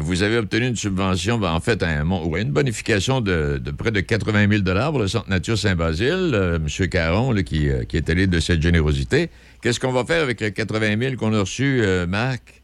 vous 0.00 0.22
avez 0.22 0.36
obtenu 0.36 0.68
une 0.68 0.76
subvention, 0.76 1.38
ben, 1.38 1.50
en 1.50 1.58
fait, 1.58 1.82
un, 1.82 2.04
une 2.36 2.52
bonification 2.52 3.20
de, 3.20 3.60
près 3.76 3.90
de 3.90 3.98
80 3.98 4.62
000 4.64 4.90
pour 4.90 5.00
le 5.00 5.08
Centre 5.08 5.28
Nature 5.28 5.58
Saint-Basile. 5.58 6.32
Euh, 6.34 6.56
M. 6.56 6.88
Caron, 6.88 7.32
là, 7.32 7.42
qui, 7.42 7.68
qui 7.88 7.96
est 7.96 8.08
allé 8.08 8.28
de 8.28 8.38
cette 8.38 8.62
générosité. 8.62 9.30
Qu'est-ce 9.60 9.80
qu'on 9.80 9.90
va 9.90 10.04
faire 10.04 10.22
avec 10.22 10.40
les 10.40 10.52
80 10.52 10.98
000 10.98 11.16
qu'on 11.16 11.34
a 11.34 11.40
reçus, 11.40 11.82
Marc? 12.06 12.62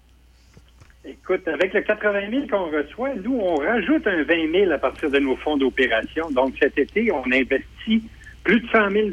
Écoute, 1.04 1.48
avec 1.48 1.72
le 1.72 1.80
80 1.80 2.30
000 2.30 2.46
qu'on 2.48 2.70
reçoit, 2.70 3.14
nous, 3.16 3.38
on 3.40 3.56
rajoute 3.56 4.06
un 4.06 4.22
20 4.22 4.52
000 4.52 4.70
à 4.72 4.78
partir 4.78 5.10
de 5.10 5.18
nos 5.18 5.36
fonds 5.36 5.56
d'opération. 5.56 6.30
Donc, 6.30 6.54
cet 6.60 6.78
été, 6.78 7.10
on 7.10 7.24
investit 7.32 8.02
plus 8.48 8.60
de 8.60 8.68
100 8.68 8.90
000 8.90 9.06
Hey, 9.08 9.10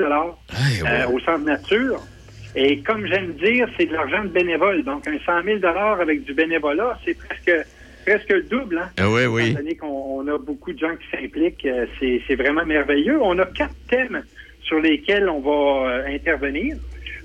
ouais. 0.81 0.89
euh, 0.89 1.07
au 1.11 1.19
Centre 1.19 1.43
Nature. 1.43 1.99
Et 2.55 2.79
comme 2.79 3.05
j'aime 3.05 3.33
dire, 3.33 3.67
c'est 3.77 3.85
de 3.85 3.91
l'argent 3.91 4.23
de 4.23 4.29
bénévole. 4.29 4.81
Donc, 4.85 5.05
un 5.09 5.17
100 5.25 5.43
000 5.43 5.59
avec 5.65 6.23
du 6.23 6.33
bénévolat, 6.33 6.97
c'est 7.03 7.17
presque 7.17 7.51
presque 8.05 8.29
le 8.29 8.43
double. 8.43 8.77
Hein? 8.77 8.89
Ah 8.97 9.09
oui, 9.09 9.25
oui. 9.25 9.49
Étant 9.49 9.59
donné 9.59 9.75
qu'on 9.75 9.87
on 10.21 10.27
a 10.33 10.37
beaucoup 10.37 10.71
de 10.71 10.79
gens 10.79 10.95
qui 10.95 11.17
s'impliquent, 11.17 11.65
euh, 11.65 11.85
c'est 11.99 12.21
c'est 12.27 12.35
vraiment 12.35 12.65
merveilleux. 12.65 13.19
On 13.21 13.37
a 13.39 13.45
quatre 13.45 13.75
thèmes 13.89 14.23
sur 14.63 14.79
lesquels 14.79 15.27
on 15.27 15.41
va 15.41 15.89
euh, 15.89 16.07
intervenir. 16.15 16.77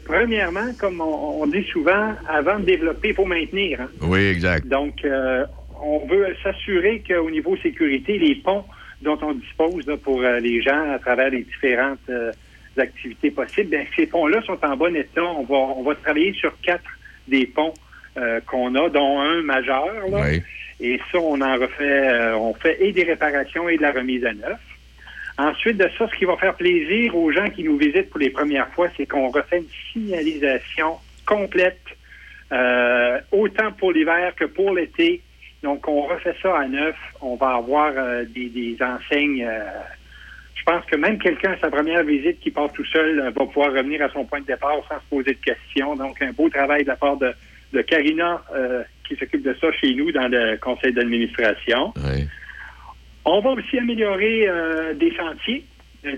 Premièrement, 0.05 0.73
comme 0.81 1.01
on, 1.01 1.43
on 1.43 1.47
dit 1.47 1.63
souvent, 1.73 2.15
avant 2.29 2.59
de 2.59 2.65
développer, 2.65 3.11
il 3.11 3.15
faut 3.15 3.25
maintenir. 3.27 3.83
hein. 3.83 3.89
Oui, 4.03 4.27
exact. 4.27 4.67
Donc, 4.67 5.05
euh, 5.05 5.45
on 5.81 6.05
veut 6.09 6.35
s'assurer 6.43 7.05
qu'au 7.07 7.31
niveau 7.31 7.57
sécurité, 7.59 8.19
les 8.19 8.35
ponts 8.35 8.65
dont 9.03 9.19
on 9.23 9.33
dispose 9.33 9.87
là, 9.87 9.97
pour 9.97 10.21
euh, 10.21 10.39
les 10.41 10.61
gens 10.61 10.93
à 10.93 10.99
travers 10.99 11.31
les 11.31 11.43
différentes 11.43 11.99
euh, 12.09 12.33
activités 12.77 13.31
possibles, 13.31 13.71
bien, 13.71 13.85
ces 13.97 14.07
ponts-là 14.07 14.43
sont 14.43 14.59
en 14.65 14.77
bon 14.77 14.95
état. 14.95 15.25
On 15.25 15.45
va, 15.45 15.57
on 15.57 15.83
va 15.83 15.95
travailler 15.95 16.33
sur 16.35 16.53
quatre 16.61 16.85
des 17.29 17.47
ponts 17.47 17.75
qu'on 18.47 18.75
a, 18.75 18.89
dont 18.91 19.21
un 19.21 19.41
majeur. 19.43 19.87
Et 20.81 21.01
ça, 21.11 21.19
on 21.19 21.41
en 21.41 21.55
refait, 21.55 22.33
on 22.35 22.53
fait 22.55 22.77
et 22.81 22.93
des 22.93 23.05
réparations 23.05 23.69
et 23.69 23.77
de 23.77 23.83
la 23.83 23.93
remise 23.93 24.25
à 24.25 24.33
neuf. 24.33 24.61
Ensuite 25.39 25.79
de 25.79 25.89
ça, 25.97 26.09
ce 26.09 26.19
qui 26.19 26.25
va 26.25 26.37
faire 26.37 26.55
plaisir 26.55 27.17
aux 27.17 27.31
gens 27.33 27.49
qui 27.49 27.63
nous 27.63 27.79
visitent 27.79 28.11
pour 28.11 28.21
les 28.21 28.31
premières 28.31 28.69
fois, 28.71 28.89
c'est 28.97 29.07
qu'on 29.07 29.29
refait 29.29 29.59
une 29.59 29.69
signalisation 29.93 30.97
complète, 31.25 31.81
autant 33.31 33.73
pour 33.79 33.93
l'hiver 33.93 34.35
que 34.37 34.45
pour 34.45 34.75
l'été. 34.75 35.23
Donc, 35.63 35.87
on 35.89 36.03
refait 36.03 36.35
ça 36.43 36.59
à 36.59 36.67
neuf. 36.67 36.97
On 37.21 37.37
va 37.37 37.57
avoir 37.57 37.93
des, 38.27 38.77
enseignes 38.81 39.47
je 40.61 40.65
pense 40.65 40.85
que 40.85 40.97
même 40.97 41.19
quelqu'un 41.19 41.53
à 41.53 41.59
sa 41.59 41.71
première 41.71 42.05
visite 42.05 42.39
qui 42.41 42.51
part 42.51 42.71
tout 42.73 42.85
seul 42.85 43.19
euh, 43.19 43.31
va 43.31 43.47
pouvoir 43.47 43.73
revenir 43.73 44.03
à 44.03 44.11
son 44.11 44.25
point 44.25 44.41
de 44.41 44.47
départ 44.47 44.77
sans 44.89 44.97
se 44.97 45.07
poser 45.09 45.33
de 45.33 45.41
questions. 45.41 45.97
Donc, 45.97 46.21
un 46.21 46.33
beau 46.33 46.51
travail 46.51 46.83
de 46.83 46.89
la 46.89 46.97
part 46.97 47.17
de, 47.17 47.33
de 47.73 47.81
Karina 47.81 48.43
euh, 48.55 48.83
qui 49.09 49.17
s'occupe 49.17 49.43
de 49.43 49.57
ça 49.59 49.73
chez 49.73 49.95
nous 49.95 50.13
dans 50.13 50.29
le 50.29 50.57
conseil 50.59 50.93
d'administration. 50.93 51.95
On 53.25 53.41
va 53.41 53.51
aussi 53.51 53.79
améliorer 53.79 54.49
euh, 54.49 54.95
des 54.95 55.15
sentiers, 55.17 55.65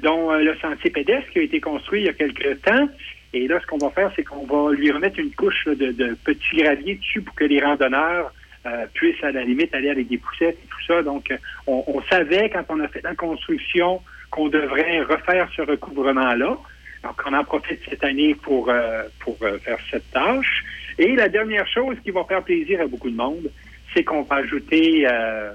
dont 0.02 0.32
le 0.32 0.56
sentier 0.58 0.90
pédestre 0.90 1.30
qui 1.30 1.40
a 1.40 1.42
été 1.42 1.60
construit 1.60 2.02
il 2.02 2.06
y 2.06 2.08
a 2.08 2.12
quelques 2.12 2.62
temps. 2.62 2.88
Et 3.32 3.48
là, 3.48 3.58
ce 3.60 3.66
qu'on 3.66 3.78
va 3.78 3.90
faire, 3.90 4.12
c'est 4.14 4.22
qu'on 4.24 4.44
va 4.44 4.72
lui 4.72 4.90
remettre 4.90 5.18
une 5.18 5.32
couche 5.32 5.66
de, 5.66 5.90
de, 5.92 6.16
petits 6.24 6.56
graviers 6.56 6.96
dessus 6.96 7.22
pour 7.22 7.34
que 7.34 7.44
les 7.44 7.60
randonneurs 7.60 8.32
puissent 8.94 9.22
à 9.24 9.32
la 9.32 9.42
limite 9.44 9.74
aller 9.74 9.90
avec 9.90 10.08
des 10.08 10.18
poussettes 10.18 10.58
et 10.62 10.68
tout 10.68 10.84
ça. 10.86 11.02
Donc, 11.02 11.32
on, 11.66 11.82
on 11.86 12.02
savait 12.02 12.48
quand 12.50 12.64
on 12.68 12.80
a 12.80 12.88
fait 12.88 13.02
la 13.02 13.14
construction 13.14 14.00
qu'on 14.30 14.48
devrait 14.48 15.02
refaire 15.02 15.48
ce 15.54 15.62
recouvrement-là. 15.62 16.58
Donc, 17.02 17.20
on 17.26 17.32
en 17.32 17.44
profite 17.44 17.80
cette 17.88 18.04
année 18.04 18.34
pour, 18.34 18.68
euh, 18.68 19.02
pour 19.20 19.36
euh, 19.42 19.58
faire 19.58 19.78
cette 19.90 20.10
tâche. 20.10 20.64
Et 20.98 21.14
la 21.16 21.28
dernière 21.28 21.66
chose 21.68 21.96
qui 22.04 22.10
va 22.10 22.24
faire 22.24 22.42
plaisir 22.42 22.80
à 22.80 22.86
beaucoup 22.86 23.10
de 23.10 23.16
monde, 23.16 23.50
c'est 23.92 24.04
qu'on 24.04 24.22
va 24.22 24.36
ajouter 24.36 25.06
euh, 25.06 25.52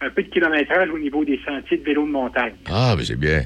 un 0.00 0.10
peu 0.10 0.22
de 0.22 0.28
kilométrage 0.28 0.90
au 0.90 0.98
niveau 0.98 1.24
des 1.24 1.38
sentiers 1.46 1.78
de 1.78 1.84
vélo 1.84 2.06
de 2.06 2.10
montagne. 2.10 2.54
Ah, 2.66 2.94
mais 2.96 3.04
c'est 3.04 3.18
bien. 3.18 3.42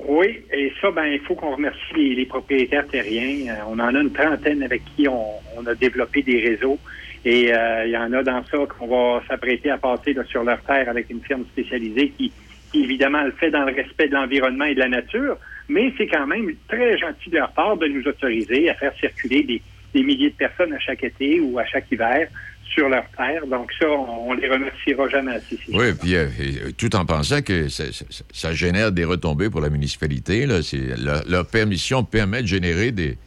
Oui, 0.00 0.40
et 0.52 0.72
ça, 0.80 0.90
ben, 0.90 1.04
il 1.04 1.20
faut 1.20 1.34
qu'on 1.36 1.54
remercie 1.54 2.14
les, 2.14 2.26
propriétaires 2.26 2.88
terriens. 2.88 3.56
on 3.68 3.78
en 3.78 3.94
a 3.94 4.00
une 4.00 4.12
trentaine 4.12 4.62
avec 4.64 4.82
qui 4.96 5.06
on, 5.06 5.64
a 5.64 5.74
développé 5.76 6.22
des 6.22 6.40
réseaux. 6.40 6.78
Et 7.24 7.50
il 7.50 7.90
y 7.90 7.96
en 7.96 8.12
a 8.12 8.22
dans 8.22 8.44
ça 8.44 8.58
qu'on 8.66 8.86
va 8.86 9.22
s'apprêter 9.28 9.70
à 9.70 9.78
passer 9.78 10.16
sur 10.28 10.42
leur 10.42 10.60
terre 10.62 10.88
avec 10.88 11.08
une 11.08 11.20
firme 11.22 11.44
spécialisée 11.52 12.12
qui, 12.16 12.32
qui 12.72 12.82
évidemment 12.82 13.22
le 13.22 13.32
fait 13.32 13.50
dans 13.50 13.64
le 13.64 13.72
respect 13.72 14.08
de 14.08 14.14
l'environnement 14.14 14.64
et 14.64 14.74
de 14.74 14.80
la 14.80 14.88
nature, 14.88 15.36
mais 15.68 15.92
c'est 15.96 16.06
quand 16.06 16.26
même 16.26 16.50
très 16.68 16.98
gentil 16.98 17.30
de 17.30 17.36
leur 17.36 17.52
part 17.52 17.76
de 17.76 17.86
nous 17.86 18.06
autoriser 18.06 18.70
à 18.70 18.74
faire 18.74 18.92
circuler 18.98 19.42
des, 19.94 20.02
milliers 20.02 20.30
de 20.30 20.36
personnes 20.36 20.72
à 20.72 20.78
chaque 20.78 21.04
été 21.04 21.40
ou 21.40 21.58
à 21.58 21.66
chaque 21.66 21.90
hiver 21.92 22.28
sur 22.64 22.88
leur 22.88 23.04
terre. 23.16 23.46
Donc 23.46 23.70
ça, 23.78 23.86
on, 23.88 24.32
les 24.32 24.48
remerciera 24.48 25.08
jamais 25.08 25.32
assez. 25.32 25.58
Oui, 25.68 25.92
puis 26.00 26.16
euh, 26.16 26.26
tout 26.78 26.96
en 26.96 27.04
pensant 27.04 27.42
que 27.42 27.68
ça, 27.68 28.52
génère 28.52 28.90
des 28.90 29.04
retombées 29.04 29.50
pour 29.50 29.60
la 29.60 29.68
municipalité, 29.68 30.46
là, 30.46 30.60
leur, 31.26 31.46
permission 31.46 32.04
permet 32.04 32.40
de 32.40 32.46
générer 32.46 32.90
des, 32.90 33.18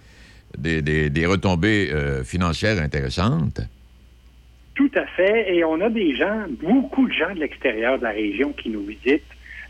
des, 0.58 1.26
retombées 1.28 1.92
euh, 1.94 2.24
financières 2.24 2.82
intéressantes. 2.82 3.62
Tout 4.76 4.92
à 4.96 5.06
fait. 5.06 5.56
Et 5.56 5.64
on 5.64 5.80
a 5.82 5.90
des 5.90 6.16
gens, 6.16 6.46
beaucoup 6.62 7.08
de 7.08 7.14
gens 7.14 7.34
de 7.34 7.40
l'extérieur 7.40 7.98
de 7.98 8.04
la 8.04 8.12
région 8.12 8.52
qui 8.54 8.70
nous 8.70 8.84
visitent. 8.84 9.24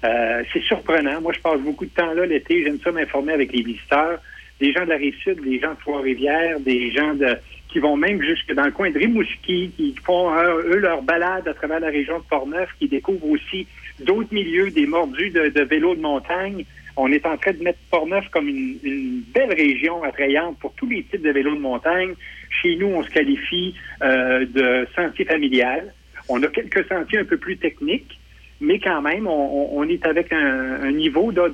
Euh, 0.03 0.43
c'est 0.51 0.61
surprenant. 0.63 1.21
Moi, 1.21 1.33
je 1.33 1.39
passe 1.39 1.59
beaucoup 1.61 1.85
de 1.85 1.91
temps 1.91 2.13
là 2.13 2.25
l'été. 2.25 2.63
J'aime 2.63 2.79
ça 2.83 2.91
m'informer 2.91 3.33
avec 3.33 3.51
les 3.53 3.61
visiteurs. 3.61 4.19
Des 4.59 4.73
gens 4.73 4.83
de 4.83 4.89
la 4.89 4.97
Rive-Sud, 4.97 5.41
des 5.41 5.59
gens 5.59 5.71
de 5.71 5.79
Trois-Rivières, 5.79 6.59
des 6.59 6.91
gens 6.91 7.13
de, 7.13 7.37
qui 7.69 7.79
vont 7.79 7.97
même 7.97 8.21
jusque 8.21 8.53
dans 8.53 8.63
le 8.63 8.71
coin 8.71 8.89
de 8.89 8.97
Rimouski, 8.97 9.71
qui 9.75 9.95
font, 10.03 10.33
euh, 10.33 10.61
eux, 10.63 10.77
leur 10.77 11.01
balade 11.01 11.47
à 11.47 11.53
travers 11.53 11.81
la 11.81 11.89
région 11.89 12.19
de 12.19 12.23
Portneuf, 12.23 12.69
qui 12.79 12.87
découvrent 12.87 13.29
aussi 13.29 13.67
d'autres 13.99 14.33
milieux, 14.33 14.71
des 14.71 14.85
mordus 14.85 15.29
de, 15.31 15.61
vélos 15.61 15.95
de 15.95 16.01
montagne. 16.01 16.65
On 16.95 17.11
est 17.11 17.25
en 17.25 17.35
train 17.35 17.51
de 17.51 17.61
mettre 17.61 17.79
Portneuf 17.91 18.29
comme 18.29 18.47
une, 18.47 18.77
une, 18.83 19.23
belle 19.33 19.53
région 19.53 20.01
attrayante 20.03 20.57
pour 20.59 20.73
tous 20.75 20.87
les 20.87 21.03
types 21.03 21.21
de 21.21 21.31
vélos 21.31 21.55
de 21.55 21.59
montagne. 21.59 22.13
Chez 22.49 22.75
nous, 22.75 22.87
on 22.87 23.03
se 23.03 23.09
qualifie 23.09 23.75
euh, 24.01 24.45
de 24.45 24.87
sentier 24.95 25.25
familial. 25.25 25.93
On 26.29 26.41
a 26.43 26.47
quelques 26.47 26.87
sentiers 26.87 27.19
un 27.19 27.25
peu 27.25 27.37
plus 27.37 27.57
techniques, 27.57 28.19
mais 28.59 28.79
quand 28.79 29.01
même, 29.01 29.27
on, 29.27 29.83
est 29.87 30.05
avec 30.05 30.31
un, 30.33 30.91
niveau 30.91 31.31
de, 31.31 31.49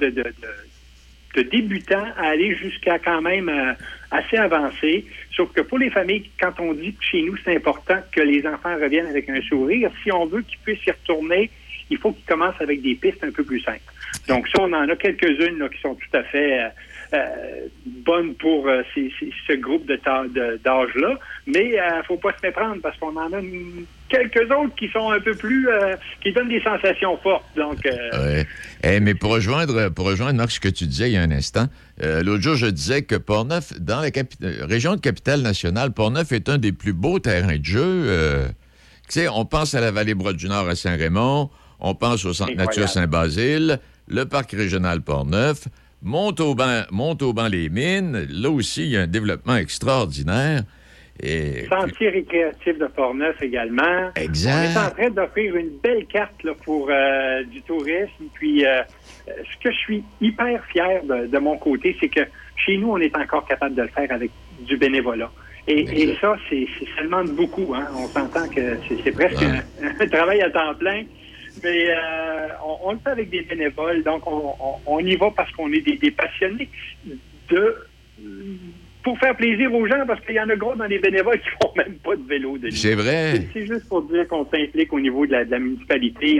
débutant 1.35 2.05
à 2.17 2.29
aller 2.29 2.55
jusqu'à 2.55 2.99
quand 2.99 3.21
même 3.21 3.49
euh, 3.49 3.73
assez 4.11 4.37
avancé. 4.37 5.05
Sauf 5.35 5.51
que 5.51 5.61
pour 5.61 5.79
les 5.79 5.89
familles, 5.89 6.29
quand 6.39 6.59
on 6.59 6.73
dit 6.73 6.93
que 6.93 7.03
chez 7.03 7.21
nous, 7.23 7.35
c'est 7.43 7.55
important 7.55 7.97
que 8.11 8.21
les 8.21 8.45
enfants 8.45 8.75
reviennent 8.75 9.07
avec 9.07 9.29
un 9.29 9.41
sourire, 9.41 9.91
si 10.03 10.11
on 10.11 10.25
veut 10.25 10.41
qu'ils 10.41 10.59
puissent 10.59 10.85
y 10.85 10.91
retourner, 10.91 11.49
il 11.89 11.97
faut 11.97 12.11
qu'ils 12.11 12.25
commencent 12.25 12.61
avec 12.61 12.81
des 12.81 12.95
pistes 12.95 13.23
un 13.23 13.31
peu 13.31 13.43
plus 13.43 13.59
simples. 13.61 13.81
Donc 14.27 14.47
ça, 14.47 14.61
on 14.61 14.71
en 14.71 14.87
a 14.87 14.95
quelques-unes 14.95 15.67
qui 15.69 15.81
sont 15.81 15.95
tout 15.95 16.17
à 16.17 16.23
fait... 16.23 16.61
Euh, 16.61 16.69
bonne 18.05 18.35
pour 18.35 18.67
euh, 18.67 18.83
ce 18.95 19.53
groupe 19.53 19.85
de 19.85 19.99
d'âge-là. 20.63 21.19
Mais 21.47 21.69
il 21.69 21.79
euh, 21.79 21.97
ne 21.97 22.03
faut 22.03 22.17
pas 22.17 22.31
se 22.31 22.45
méprendre 22.45 22.77
parce 22.81 22.97
qu'on 22.97 23.15
en 23.15 23.33
a 23.33 23.41
quelques 24.09 24.49
autres 24.51 24.75
qui 24.75 24.87
sont 24.89 25.11
un 25.11 25.19
peu 25.19 25.35
plus 25.35 25.67
qui 26.21 26.31
donnent 26.31 26.49
des 26.49 26.61
sensations 26.61 27.17
fortes. 27.17 27.45
Donc, 27.55 27.87
eh, 28.83 28.99
mais 28.99 29.13
pour 29.13 29.31
rejoindre, 29.31 29.89
pour 29.89 30.05
rejoindre 30.05 30.37
Marc, 30.37 30.51
ce 30.51 30.59
que 30.59 30.69
tu 30.69 30.85
disais 30.85 31.09
il 31.09 31.13
y 31.13 31.17
a 31.17 31.21
un 31.21 31.31
instant, 31.31 31.67
l'autre 32.01 32.41
jour, 32.41 32.55
je 32.55 32.67
disais 32.67 33.03
que 33.03 33.15
Portneuf, 33.15 33.73
dans 33.79 34.01
la 34.01 34.09
région 34.65 34.95
de 34.95 35.01
capitale-nationale, 35.01 35.91
Portneuf 35.91 36.31
est 36.31 36.49
un 36.49 36.57
des 36.57 36.71
plus 36.71 36.93
beaux 36.93 37.19
terrains 37.19 37.57
de 37.57 37.65
jeu. 37.65 38.45
tu 39.07 39.19
sais, 39.19 39.27
on 39.29 39.45
pense 39.45 39.75
à 39.75 39.81
la 39.81 39.91
vallée 39.91 40.13
Broad 40.13 40.35
du 40.35 40.47
Nord 40.47 40.67
à 40.67 40.75
Saint-Raymond, 40.75 41.49
on 41.79 41.95
pense 41.95 42.25
au 42.25 42.33
Centre 42.33 42.55
Nature 42.55 42.89
Saint-Basile, 42.89 43.79
le 44.07 44.25
parc 44.25 44.51
régional 44.51 45.01
Portneuf. 45.01 45.67
Montauban-les-Mines, 46.03 48.27
là 48.29 48.49
aussi, 48.49 48.85
il 48.85 48.91
y 48.91 48.97
a 48.97 49.01
un 49.01 49.07
développement 49.07 49.55
extraordinaire. 49.55 50.63
Et... 51.21 51.67
Sentier 51.69 52.09
récréatif 52.09 52.79
de 52.79 52.87
Portneuf 52.87 53.41
également. 53.41 54.11
Exact. 54.15 54.53
On 54.53 54.63
est 54.63 54.77
en 54.77 54.89
train 54.89 55.09
d'offrir 55.11 55.55
une 55.55 55.77
belle 55.83 56.05
carte 56.07 56.41
pour 56.63 56.89
euh, 56.89 57.43
du 57.43 57.61
tourisme. 57.61 58.25
Puis, 58.33 58.65
euh, 58.65 58.81
ce 59.27 59.63
que 59.63 59.71
je 59.71 59.77
suis 59.77 60.03
hyper 60.19 60.65
fier 60.65 61.03
de, 61.03 61.37
mon 61.37 61.57
côté, 61.57 61.95
c'est 61.99 62.09
que 62.09 62.21
chez 62.55 62.77
nous, 62.77 62.91
on 62.91 62.97
est 62.97 63.15
encore 63.15 63.45
capable 63.45 63.75
de 63.75 63.83
le 63.83 63.89
faire 63.89 64.11
avec 64.11 64.31
du 64.61 64.77
bénévolat. 64.77 65.29
Et, 65.67 66.15
ça, 66.19 66.35
c'est 66.49 66.67
seulement 66.97 67.23
beaucoup. 67.23 67.75
Hein. 67.75 67.85
On 67.95 68.07
s'entend 68.07 68.49
que 68.49 68.77
c'est 69.03 69.11
presque 69.11 69.43
un, 70.01 70.07
travail 70.07 70.41
à 70.41 70.49
temps 70.49 70.73
plein. 70.73 71.03
Mais 71.63 71.89
euh, 71.89 72.47
on, 72.83 72.93
le 72.93 72.99
fait 72.99 73.09
avec 73.09 73.29
des 73.29 73.41
bénévoles, 73.41 74.03
donc 74.03 74.23
on, 74.25 74.99
y 74.99 75.15
va 75.15 75.31
parce 75.35 75.51
qu'on 75.51 75.71
est 75.71 75.81
des, 75.81 76.11
passionnés 76.11 76.69
de 77.49 77.75
pour 79.03 79.17
faire 79.17 79.35
plaisir 79.35 79.73
aux 79.73 79.87
gens, 79.87 80.05
parce 80.05 80.23
qu'il 80.25 80.35
y 80.35 80.39
en 80.39 80.49
a 80.49 80.55
gros 80.55 80.75
dans 80.75 80.85
les 80.85 80.99
bénévoles 80.99 81.39
qui 81.41 81.49
font 81.61 81.71
même 81.75 81.95
pas 82.03 82.15
de 82.15 82.27
vélo. 82.27 82.57
C'est 82.71 82.95
vrai. 82.95 83.47
C'est 83.53 83.65
juste 83.65 83.87
pour 83.89 84.03
dire 84.03 84.27
qu'on 84.27 84.45
s'implique 84.45 84.93
au 84.93 84.99
niveau 84.99 85.25
de 85.25 85.31
la, 85.31 85.59
municipalité. 85.59 86.39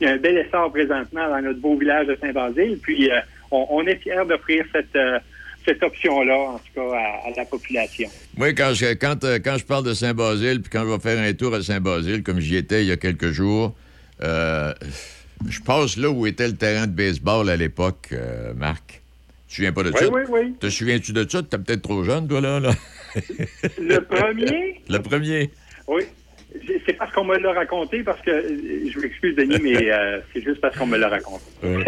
Il 0.00 0.06
y 0.06 0.06
a 0.06 0.12
un 0.12 0.16
bel 0.16 0.38
essor 0.38 0.70
présentement 0.72 1.28
dans 1.28 1.42
notre 1.42 1.60
beau 1.60 1.76
village 1.76 2.06
de 2.06 2.16
Saint-Basile. 2.20 2.78
Puis 2.82 3.10
euh, 3.10 3.18
on, 3.50 3.86
est 3.86 3.96
fiers 3.96 4.24
d'offrir 4.26 4.64
cette, 4.72 4.96
euh, 4.96 5.18
cette 5.66 5.82
option-là, 5.82 6.38
en 6.38 6.58
tout 6.58 6.72
cas, 6.74 6.96
à, 7.26 7.30
la 7.36 7.44
population. 7.44 8.08
Oui, 8.38 8.54
quand 8.54 8.72
je, 8.74 8.94
quand, 8.94 9.24
quand 9.44 9.58
je 9.58 9.64
parle 9.64 9.84
de 9.84 9.92
Saint-Basile, 9.92 10.62
puis 10.62 10.70
quand 10.70 10.84
je 10.84 10.92
vais 10.92 11.00
faire 11.00 11.18
un 11.18 11.32
tour 11.34 11.54
à 11.54 11.62
Saint-Basile, 11.62 12.22
comme 12.22 12.40
j'y 12.40 12.56
étais 12.56 12.82
il 12.82 12.88
y 12.88 12.92
a 12.92 12.96
quelques 12.96 13.32
jours, 13.32 13.74
euh, 14.22 14.74
je 15.48 15.60
passe 15.60 15.96
là 15.96 16.10
où 16.10 16.26
était 16.26 16.48
le 16.48 16.56
terrain 16.56 16.86
de 16.86 16.92
baseball 16.92 17.48
à 17.48 17.56
l'époque, 17.56 18.08
euh, 18.12 18.52
Marc. 18.54 19.02
Tu 19.48 19.50
te 19.50 19.54
souviens 19.56 19.72
pas 19.72 19.82
de 19.82 19.92
ça? 19.92 20.08
Oui, 20.08 20.22
oui. 20.28 20.54
Te 20.60 20.68
souviens-tu 20.68 21.12
de 21.12 21.26
ça? 21.28 21.42
T'es 21.42 21.58
peut-être 21.58 21.82
trop 21.82 22.04
jeune, 22.04 22.28
toi, 22.28 22.40
là. 22.40 22.60
le 22.60 23.98
premier? 24.00 24.82
Le 24.88 24.98
premier. 24.98 25.50
Oui. 25.86 26.02
C'est 26.86 26.94
parce 26.94 27.12
qu'on 27.12 27.24
me 27.24 27.38
l'a 27.38 27.52
raconté, 27.52 28.02
parce 28.02 28.20
que, 28.22 28.30
je 28.30 28.98
m'excuse, 28.98 29.36
Denis, 29.36 29.58
mais 29.62 29.90
euh, 29.90 30.20
c'est 30.32 30.42
juste 30.42 30.60
parce 30.60 30.76
qu'on 30.76 30.86
me 30.86 30.96
l'a 30.96 31.08
raconté. 31.08 31.44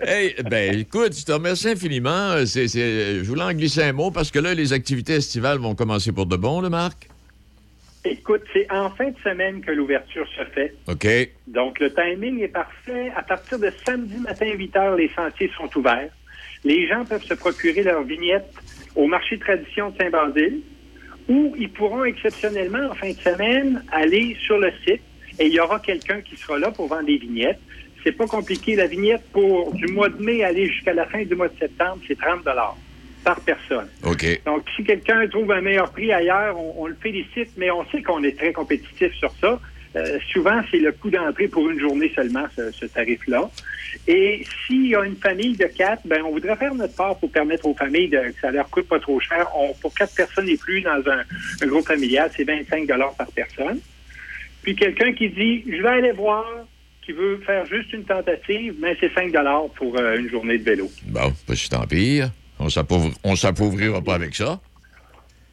hey, 0.00 0.34
ben, 0.50 0.78
écoute, 0.78 1.18
je 1.18 1.24
te 1.24 1.32
remercie 1.32 1.68
infiniment. 1.68 2.36
je 2.38 3.22
voulais 3.24 3.42
en 3.42 3.52
glisser 3.52 3.82
un 3.82 3.92
mot 3.92 4.10
parce 4.10 4.30
que 4.30 4.38
là, 4.38 4.54
les 4.54 4.72
activités 4.72 5.14
estivales 5.14 5.58
vont 5.58 5.74
commencer 5.74 6.12
pour 6.12 6.26
de 6.26 6.36
bon, 6.36 6.60
le 6.60 6.70
Marc? 6.70 7.08
Écoute, 8.04 8.42
c'est 8.52 8.70
en 8.72 8.90
fin 8.90 9.10
de 9.10 9.18
semaine 9.22 9.60
que 9.60 9.70
l'ouverture 9.70 10.26
se 10.36 10.44
fait. 10.46 10.74
OK. 10.88 11.06
Donc, 11.46 11.78
le 11.78 11.92
timing 11.92 12.40
est 12.40 12.48
parfait. 12.48 13.12
À 13.14 13.22
partir 13.22 13.58
de 13.60 13.70
samedi 13.86 14.16
matin, 14.16 14.46
8 14.46 14.76
heures, 14.76 14.96
les 14.96 15.08
sentiers 15.10 15.50
sont 15.56 15.68
ouverts. 15.78 16.10
Les 16.64 16.88
gens 16.88 17.04
peuvent 17.04 17.22
se 17.22 17.34
procurer 17.34 17.82
leur 17.82 18.02
vignette 18.02 18.52
au 18.96 19.06
marché 19.06 19.38
tradition 19.38 19.90
de 19.90 19.98
Saint-Basile 19.98 20.62
ou 21.28 21.54
ils 21.56 21.70
pourront 21.70 22.04
exceptionnellement, 22.04 22.90
en 22.90 22.94
fin 22.94 23.10
de 23.10 23.18
semaine, 23.18 23.84
aller 23.92 24.36
sur 24.40 24.58
le 24.58 24.72
site 24.84 25.02
et 25.38 25.46
il 25.46 25.52
y 25.52 25.60
aura 25.60 25.78
quelqu'un 25.80 26.20
qui 26.20 26.36
sera 26.36 26.58
là 26.58 26.70
pour 26.70 26.88
vendre 26.88 27.06
des 27.06 27.18
vignettes. 27.18 27.60
C'est 28.04 28.12
pas 28.12 28.26
compliqué. 28.26 28.74
La 28.74 28.86
vignette 28.86 29.22
pour 29.32 29.72
du 29.74 29.86
mois 29.86 30.08
de 30.08 30.20
mai 30.22 30.42
aller 30.42 30.66
jusqu'à 30.66 30.92
la 30.92 31.06
fin 31.06 31.22
du 31.24 31.34
mois 31.34 31.48
de 31.48 31.58
septembre, 31.58 31.98
c'est 32.06 32.18
30 32.18 32.42
par 33.24 33.40
personne. 33.40 33.88
OK. 34.04 34.42
Donc, 34.44 34.64
si 34.76 34.84
quelqu'un 34.84 35.26
trouve 35.28 35.50
un 35.52 35.60
meilleur 35.60 35.90
prix 35.90 36.12
ailleurs, 36.12 36.56
on, 36.58 36.86
le 36.86 36.96
félicite, 37.00 37.50
mais 37.56 37.70
on 37.70 37.84
sait 37.90 38.02
qu'on 38.02 38.22
est 38.22 38.36
très 38.36 38.52
compétitif 38.52 39.12
sur 39.14 39.32
ça. 39.40 39.60
Euh, 39.94 40.18
souvent, 40.32 40.62
c'est 40.70 40.78
le 40.78 40.92
coût 40.92 41.10
d'entrée 41.10 41.48
pour 41.48 41.68
une 41.68 41.78
journée 41.78 42.10
seulement, 42.14 42.46
ce, 42.56 42.86
tarif-là. 42.86 43.50
Et 44.08 44.44
s'il 44.66 44.88
y 44.88 44.96
a 44.96 45.04
une 45.04 45.16
famille 45.16 45.54
de 45.56 45.66
quatre, 45.66 46.00
ben, 46.06 46.22
on 46.24 46.30
voudrait 46.30 46.56
faire 46.56 46.74
notre 46.74 46.96
part 46.96 47.18
pour 47.18 47.30
permettre 47.30 47.66
aux 47.66 47.74
familles 47.74 48.08
de, 48.08 48.18
que 48.18 48.40
ça 48.40 48.50
leur 48.50 48.70
coûte 48.70 48.88
pas 48.88 48.98
trop 48.98 49.20
cher. 49.20 49.46
On, 49.54 49.74
pour 49.74 49.94
quatre 49.94 50.14
personnes 50.14 50.48
et 50.48 50.56
plus 50.56 50.80
dans 50.80 51.02
un, 51.10 51.22
un 51.62 51.66
groupe 51.66 51.86
familial, 51.86 52.30
c'est 52.34 52.44
25 52.44 52.86
par 52.86 53.30
personne. 53.34 53.80
Puis 54.62 54.76
quelqu'un 54.76 55.12
qui 55.12 55.28
dit, 55.28 55.64
je 55.66 55.82
vais 55.82 55.88
aller 55.88 56.12
voir, 56.12 56.46
qui 57.04 57.12
veut 57.12 57.38
faire 57.44 57.66
juste 57.66 57.92
une 57.92 58.04
tentative, 58.04 58.74
mais 58.80 58.96
c'est 59.00 59.12
5 59.12 59.32
pour 59.74 59.98
euh, 59.98 60.16
une 60.16 60.30
journée 60.30 60.58
de 60.58 60.64
vélo. 60.64 60.90
Bon, 61.06 61.32
pas 61.46 61.54
si 61.54 61.68
tant 61.68 61.86
pire. 61.86 62.30
On 63.24 63.30
ne 63.30 63.36
s'appauvrira 63.36 64.00
pas 64.00 64.14
avec 64.14 64.34
ça. 64.34 64.60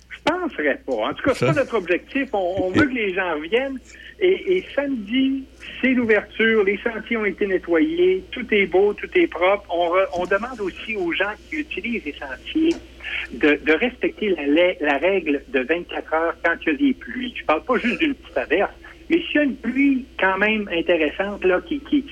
Je 0.10 0.17
penserais 0.24 0.82
pas. 0.86 0.93
En 0.93 1.13
tout 1.13 1.24
cas, 1.24 1.34
c'est 1.34 1.45
pas 1.48 1.54
notre 1.54 1.76
objectif. 1.76 2.30
On, 2.34 2.69
veut 2.72 2.86
que 2.86 2.93
les 2.93 3.13
gens 3.13 3.36
reviennent. 3.36 3.80
Et, 4.22 4.63
samedi, 4.76 5.45
c'est 5.82 5.93
l'ouverture. 5.93 6.63
Les 6.63 6.78
sentiers 6.78 7.17
ont 7.17 7.26
été 7.26 7.48
nettoyés. 7.48 8.24
Tout 8.32 8.45
est 8.54 8.65
beau, 8.65 8.93
tout 8.93 9.10
est 9.15 9.28
propre. 9.28 9.65
On, 10.13 10.26
demande 10.26 10.60
aussi 10.60 10.95
aux 10.95 11.13
gens 11.13 11.32
qui 11.50 11.58
utilisent 11.58 12.04
les 12.06 12.13
sentiers 12.13 12.76
de, 13.34 13.74
respecter 13.74 14.30
la, 14.30 14.74
la, 14.82 14.98
règle 14.98 15.41
de 15.48 15.60
24 15.62 16.13
heures 16.13 16.36
quand 16.43 16.56
il 16.65 16.72
y 16.72 16.76
a 16.76 16.78
des 16.78 16.93
pluies. 16.93 17.34
Je 17.39 17.45
parle 17.45 17.63
pas 17.63 17.78
juste 17.78 18.00
d'une 18.00 18.13
petite 18.13 18.38
averse. 18.38 18.74
Mais 19.10 19.22
s'il 19.24 19.36
y 19.36 19.39
a 19.39 19.43
une 19.43 19.56
pluie 19.56 20.06
quand 20.19 20.38
même 20.38 20.69
intéressante, 20.72 21.43
là, 21.43 21.60
qui, 21.67 21.80
qui 21.80 22.06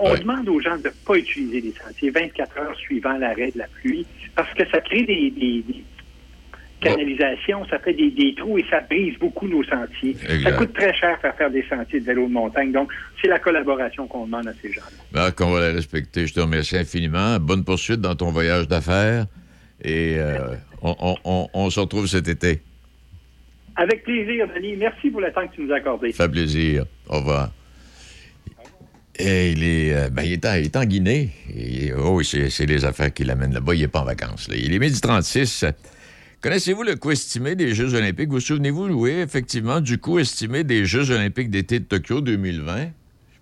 on 0.00 0.14
demande 0.14 0.48
aux 0.48 0.60
gens 0.60 0.76
de 0.76 0.88
ne 0.88 1.06
pas 1.06 1.14
utiliser 1.16 1.60
les 1.60 1.72
sentiers 1.72 2.10
24 2.10 2.58
heures 2.58 2.76
suivant 2.76 3.16
l'arrêt 3.16 3.50
de 3.52 3.58
la 3.58 3.66
pluie, 3.68 4.06
parce 4.36 4.52
que 4.54 4.68
ça 4.70 4.80
crée 4.80 5.02
des, 5.02 5.64
canalisations, 6.80 7.66
ça 7.68 7.78
fait 7.78 7.94
des, 7.94 8.34
trous 8.36 8.58
et 8.58 8.64
ça 8.70 8.80
brise 8.80 9.18
beaucoup 9.18 9.48
nos 9.48 9.64
sentiers. 9.64 10.16
Ça 10.42 10.52
coûte 10.52 10.74
très 10.74 10.94
cher 10.94 11.18
faire 11.20 11.34
faire 11.34 11.50
des 11.50 11.64
sentiers 11.68 12.00
de 12.00 12.04
vélo 12.04 12.28
de 12.28 12.32
montagne. 12.32 12.70
Donc, 12.70 12.92
c'est 13.20 13.28
la 13.28 13.38
collaboration 13.38 14.06
qu'on 14.06 14.26
demande 14.26 14.46
à 14.46 14.52
ces 14.60 14.72
gens-là. 14.72 15.02
Ben, 15.12 15.30
qu'on 15.32 15.50
va 15.50 15.60
la 15.68 15.72
respecter. 15.72 16.26
Je 16.26 16.34
te 16.34 16.40
remercie 16.40 16.76
infiniment. 16.76 17.40
Bonne 17.40 17.64
poursuite 17.64 18.00
dans 18.00 18.14
ton 18.14 18.30
voyage 18.30 18.68
d'affaires. 18.68 19.26
Et 19.82 20.16
euh, 20.18 20.54
on 20.82 21.70
se 21.70 21.80
retrouve 21.80 22.06
cet 22.06 22.28
été. 22.28 22.60
Avec 23.76 24.04
plaisir, 24.04 24.46
Denis. 24.54 24.76
Merci 24.76 25.10
pour 25.10 25.20
le 25.20 25.30
temps 25.32 25.46
que 25.46 25.54
tu 25.54 25.62
nous 25.62 25.72
as 25.72 25.76
accordé. 25.76 26.12
Ça 26.12 26.24
fait 26.24 26.30
plaisir. 26.30 26.84
Au 27.08 27.18
revoir. 27.18 27.50
Il 29.18 29.64
est, 29.64 29.94
euh, 29.94 30.10
ben, 30.10 30.22
il 30.22 30.32
est, 30.32 30.76
en, 30.76 30.84
Guinée. 30.84 31.30
oh, 31.98 32.22
c'est 32.22 32.66
les 32.66 32.84
affaires 32.84 33.12
qui 33.12 33.24
l'amènent 33.24 33.54
là-bas. 33.54 33.74
Il 33.74 33.80
n'est 33.80 33.88
pas 33.88 34.00
en 34.00 34.04
vacances. 34.04 34.48
Il 34.54 34.74
est 34.74 34.78
midi 34.78 35.00
36. 35.00 35.64
Connaissez-vous 36.42 36.82
le 36.82 36.96
coût 36.96 37.12
estimé 37.12 37.56
des 37.56 37.74
Jeux 37.74 37.94
olympiques? 37.94 38.28
Vous 38.28 38.40
souvenez-vous, 38.40 38.88
oui, 38.88 39.10
effectivement, 39.10 39.80
du 39.80 39.98
coût 39.98 40.18
estimé 40.18 40.64
des 40.64 40.84
Jeux 40.84 41.10
olympiques 41.10 41.50
d'été 41.50 41.80
de 41.80 41.84
Tokyo 41.84 42.20
2020? 42.20 42.76
Je 42.76 42.82
ne 42.82 42.84
sais 42.84 42.90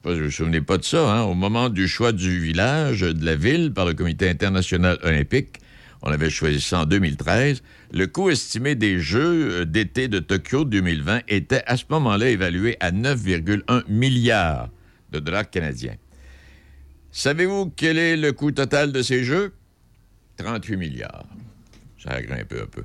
pas, 0.03 0.15
vous 0.15 0.25
vous 0.25 0.31
souvenez 0.31 0.61
pas 0.61 0.79
de 0.79 0.85
ça, 0.85 1.13
hein? 1.13 1.23
Au 1.23 1.35
moment 1.35 1.69
du 1.71 1.89
choix 1.89 2.13
du 2.13 2.39
village, 2.39 3.01
de 3.01 3.25
la 3.25 3.35
ville, 3.35 3.73
par 3.73 3.85
le 3.85 3.95
Comité 3.95 4.29
international 4.29 4.99
olympique, 5.03 5.61
on 6.03 6.13
avait 6.13 6.31
choisi 6.31 6.61
ça 6.61 6.81
en 6.81 6.85
2013. 6.85 7.63
Le 7.93 8.07
coût 8.07 8.31
estimé 8.31 8.75
des 8.77 9.01
Jeux 9.01 9.61
euh, 9.61 9.65
d'été 9.65 10.07
de 10.07 10.21
Tokyo 10.21 10.65
2020 10.65 11.23
était 11.29 11.63
à 11.67 11.77
ce 11.77 11.85
moment-là 11.91 12.29
évalué 12.29 12.77
à 12.81 12.93
9,1 12.93 13.83
milliards 13.89 14.69
de 15.14 15.20
dollars 15.20 15.48
canadiens. 15.48 15.96
Savez-vous 17.12 17.72
quel 17.77 17.98
est 17.98 18.16
le 18.16 18.33
coût 18.33 18.50
total 18.50 18.90
de 18.92 19.03
ces 19.03 19.22
Jeux? 19.22 19.53
38 20.37 20.77
milliards. 20.77 21.27
Ça 22.03 22.11
a 22.11 22.22
grimpé 22.22 22.61
un 22.61 22.66
peu. 22.66 22.85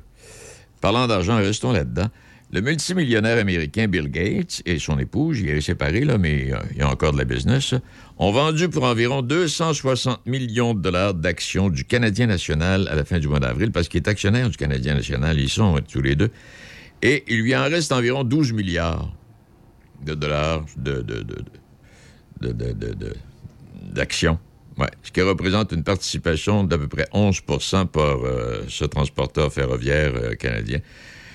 Parlant 0.82 1.08
d'argent, 1.08 1.38
restons 1.38 1.72
là-dedans. 1.72 2.08
Le 2.52 2.62
multimillionnaire 2.62 3.38
américain 3.38 3.88
Bill 3.88 4.10
Gates 4.10 4.62
et 4.66 4.80
son 4.80 4.98
épouse, 4.98 5.40
il 5.40 5.50
est 5.50 5.62
séparé, 5.62 6.02
là, 6.02 6.18
mais 6.18 6.52
euh, 6.52 6.58
il 6.72 6.78
y 6.78 6.82
a 6.82 6.90
encore 6.90 7.14
de 7.14 7.18
la 7.18 7.26
business, 7.26 7.76
ont 8.18 8.32
vendu 8.32 8.70
pour 8.70 8.84
environ 8.84 9.22
260 9.22 10.26
millions 10.26 10.74
de 10.74 10.82
dollars 10.82 11.14
d'actions 11.14 11.70
du 11.70 11.86
Canadien 11.86 12.26
national 12.26 12.88
à 12.88 12.96
la 12.96 13.06
fin 13.06 13.20
du 13.20 13.28
mois 13.28 13.40
d'avril, 13.40 13.72
parce 13.72 13.88
qu'il 13.88 14.00
est 14.00 14.08
actionnaire 14.08 14.50
du 14.50 14.58
Canadien 14.58 14.96
national, 14.96 15.40
ils 15.40 15.50
sont 15.50 15.80
tous 15.92 16.02
les 16.02 16.16
deux. 16.16 16.32
Et 17.04 17.24
il 17.28 17.42
lui 17.42 17.56
en 17.56 17.64
reste 17.64 17.92
environ 17.92 18.24
12 18.24 18.54
milliards 18.54 19.14
de 20.04 20.16
dollars 20.16 20.66
de, 20.78 21.06
d'actions. 22.42 24.40
Ouais, 24.78 24.90
ce 25.04 25.12
qui 25.12 25.22
représente 25.22 25.74
une 25.74 25.84
participation 25.84 26.64
d'à 26.64 26.78
peu 26.78 26.88
près 26.88 27.08
11% 27.14 27.88
par 27.88 28.24
euh, 28.24 28.64
ce 28.70 28.86
transporteur 28.86 29.52
ferroviaire 29.52 30.14
euh, 30.16 30.36
canadien. 30.36 30.80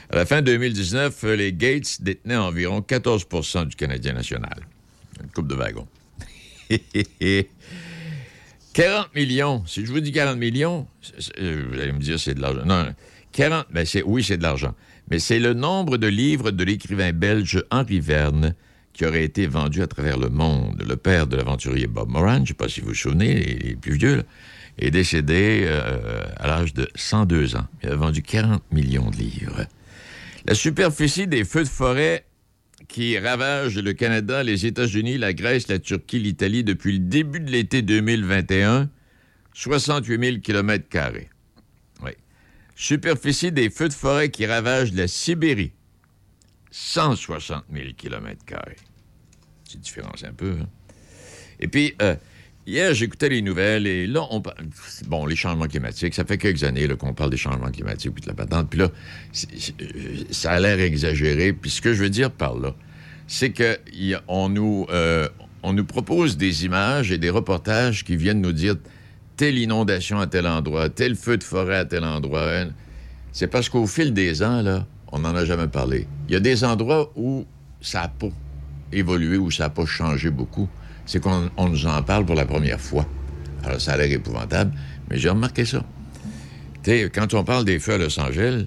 À 0.09 0.17
la 0.17 0.25
fin 0.25 0.41
2019, 0.41 1.25
les 1.25 1.53
Gates 1.53 2.01
détenaient 2.01 2.37
environ 2.37 2.81
14% 2.81 3.67
du 3.67 3.77
Canadien 3.77 4.15
national. 4.15 4.67
Une 5.23 5.29
coupe 5.31 5.49
de 5.49 5.55
wagon. 5.55 5.87
40 8.73 9.15
millions. 9.15 9.63
Si 9.67 9.85
je 9.85 9.93
vous 9.93 10.01
dis 10.01 10.13
40 10.13 10.39
millions, 10.39 10.87
vous 11.39 11.81
allez 11.81 11.93
me 11.93 12.01
dire 12.01 12.19
c'est 12.19 12.35
de 12.35 12.41
l'argent. 12.41 12.65
Non, 12.65 12.87
40, 13.33 13.67
ben 13.71 13.87
oui, 14.07 14.25
c'est 14.25 14.37
de 14.37 14.43
l'argent. 14.43 14.75
Mais 15.11 15.19
c'est 15.19 15.39
le 15.39 15.53
nombre 15.53 15.97
de 15.97 16.07
livres 16.07 16.51
de 16.51 16.65
l'écrivain 16.65 17.13
belge 17.13 17.63
Henri 17.71 18.01
Verne 18.01 18.55
qui 18.95 19.05
aurait 19.05 19.25
été 19.25 19.47
vendu 19.47 19.83
à 19.83 19.87
travers 19.87 20.17
le 20.17 20.31
monde. 20.31 20.83
Le 20.87 20.97
père 20.97 21.27
de 21.27 21.37
l'aventurier 21.37 21.87
Bob 21.87 22.09
Moran, 22.09 22.37
je 22.37 22.41
ne 22.41 22.47
sais 22.47 22.55
pas 22.55 22.69
si 22.69 22.81
vous 22.81 22.89
vous 22.89 22.95
souvenez, 22.95 23.35
les, 23.35 23.75
plus 23.75 23.97
vieux, 23.97 24.23
est 24.79 24.91
décédé 24.91 25.65
euh, 25.67 26.25
à 26.37 26.47
l'âge 26.47 26.73
de 26.73 26.89
102 26.95 27.57
ans. 27.57 27.67
Il 27.83 27.91
a 27.91 27.97
vendu 27.97 28.23
40 28.23 28.63
millions 28.73 29.11
de 29.11 29.17
livres. 29.17 29.67
La 30.47 30.55
superficie 30.55 31.27
des 31.27 31.45
feux 31.45 31.65
de 31.65 31.69
forêt 31.69 32.25
qui 32.87 33.19
ravagent 33.19 33.79
le 33.79 33.93
Canada, 33.93 34.43
les 34.43 34.67
États-Unis, 34.67 35.19
la 35.19 35.33
Grèce, 35.33 35.69
la 35.69 35.79
Turquie, 35.79 36.21
l'Italie 36.21 36.63
depuis 36.63 36.93
le 36.93 36.99
début 37.01 37.41
de 37.41 37.51
l'été 37.51 37.83
2021, 37.83 38.89
68 39.55 40.25
000 40.25 40.39
km. 40.41 40.85
Oui. 42.03 42.11
Superficie 42.77 43.51
des 43.51 43.71
feux 43.71 43.89
de 43.89 43.95
forêt 43.95 44.29
qui 44.29 44.47
ravagent 44.47 44.93
la 44.93 45.09
Sibérie, 45.09 45.73
160 46.77 47.65
000 47.73 47.91
km. 47.97 48.37
C'est 49.65 49.81
différence 49.81 50.25
un 50.25 50.33
peu. 50.33 50.57
Hein? 50.61 50.69
Et 51.61 51.69
puis, 51.69 51.95
euh, 52.03 52.17
Hier, 52.67 52.95
j'écoutais 52.95 53.29
les 53.29 53.43
nouvelles 53.43 53.87
et 53.87 54.07
là, 54.07 54.27
on 54.31 54.41
parle. 54.41 54.57
Bon, 55.07 55.27
les 55.27 55.37
changements 55.37 55.67
climatiques, 55.67 56.15
ça 56.15 56.25
fait 56.25 56.39
quelques 56.39 56.65
années 56.65 56.89
qu'on 56.97 57.13
parle 57.13 57.29
des 57.29 57.37
changements 57.37 57.71
climatiques 57.71 58.15
puis 58.15 58.23
de 58.23 58.29
la 58.29 58.33
patente. 58.33 58.71
Puis 58.71 58.79
là, 58.79 58.89
ça 60.31 60.53
a 60.53 60.61
l'air 60.61 60.81
exagéré. 60.81 61.53
Puis 61.53 61.71
ce 61.71 61.83
que 61.83 61.93
je 61.93 62.03
veux 62.03 62.09
dire 62.09 62.31
par 62.31 62.59
là, 62.59 62.75
c'est 63.27 63.53
qu'on 63.53 64.49
nous, 64.49 64.87
euh, 64.89 65.29
nous 65.63 65.85
propose 65.85 66.39
des 66.39 66.65
images 66.65 67.13
et 67.13 67.19
des 67.19 67.29
reportages 67.29 68.03
qui 68.03 68.17
viennent 68.17 68.41
nous 68.41 68.53
dire 68.53 68.77
telle 69.37 69.59
inondation 69.59 70.19
à 70.19 70.27
tel 70.27 70.47
endroit, 70.47 70.89
tel 70.89 71.17
feu 71.17 71.37
de 71.37 71.45
forêt 71.45 71.77
à 71.77 71.85
tel 71.85 72.05
endroit. 72.05 72.65
C'est 73.33 73.49
parce 73.49 73.69
qu'au 73.69 73.87
fil 73.87 74.15
des 74.15 74.43
ans, 74.43 74.63
là, 74.63 74.87
on 75.15 75.21
n'en 75.21 75.35
a 75.35 75.45
jamais 75.45 75.69
parlé. 75.69 76.07
Il 76.29 76.35
y 76.35 76.37
a 76.37 76.41
des 76.41 76.65
endroits 76.65 77.11
où 77.17 77.47
ça 77.81 78.03
n'a 78.03 78.09
pas 78.09 78.29
évolué, 78.93 79.39
où 79.39 79.51
ça 79.51 79.65
n'a 79.65 79.71
pas 79.71 79.87
changé 79.87 80.31
beaucoup 80.31 80.69
c'est 81.07 81.21
qu'on 81.21 81.69
nous 81.69 81.87
en 81.87 82.03
parle 82.03 82.25
pour 82.25 82.35
la 82.35 82.47
première 82.47 82.81
fois. 82.81 83.07
Alors, 83.65 83.81
ça 83.81 83.93
a 83.93 83.97
l'air 83.97 84.11
épouvantable, 84.11 84.73
mais 85.11 85.19
j'ai 85.19 85.29
remarqué 85.29 85.65
ça. 85.65 85.85
Tu 86.83 87.11
quand 87.11 87.33
on 87.35 87.45
parle 87.45 87.65
des 87.65 87.79
feux 87.79 87.95
à 87.95 87.99
Los 87.99 88.19
Angeles, 88.21 88.67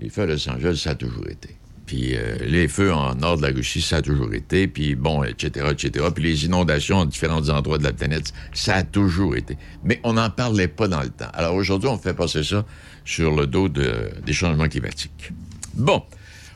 les 0.00 0.08
feux 0.08 0.22
à 0.22 0.26
Los 0.26 0.48
Angeles, 0.48 0.80
ça 0.82 0.90
a 0.90 0.94
toujours 0.94 1.28
été. 1.28 1.56
Puis 1.86 2.16
euh, 2.16 2.36
les 2.46 2.66
feux 2.66 2.92
en 2.94 3.14
nord 3.14 3.36
de 3.36 3.42
la 3.42 3.48
Russie, 3.48 3.82
ça 3.82 3.96
a 3.96 4.02
toujours 4.02 4.32
été. 4.32 4.66
Puis 4.66 4.94
bon, 4.94 5.22
etc., 5.22 5.66
etc. 5.70 6.06
Puis 6.14 6.24
les 6.24 6.44
inondations 6.46 6.96
en 6.96 7.04
différents 7.04 7.50
endroits 7.50 7.76
de 7.76 7.84
la 7.84 7.92
planète, 7.92 8.32
ça 8.54 8.76
a 8.76 8.82
toujours 8.82 9.36
été. 9.36 9.58
Mais 9.84 10.00
on 10.02 10.14
n'en 10.14 10.30
parlait 10.30 10.68
pas 10.68 10.88
dans 10.88 11.02
le 11.02 11.10
temps. 11.10 11.28
Alors 11.34 11.54
aujourd'hui, 11.54 11.90
on 11.90 11.98
fait 11.98 12.14
passer 12.14 12.42
ça 12.42 12.64
sur 13.04 13.36
le 13.36 13.46
dos 13.46 13.68
des 13.68 14.32
changements 14.32 14.68
climatiques. 14.68 15.32
Bon. 15.76 16.02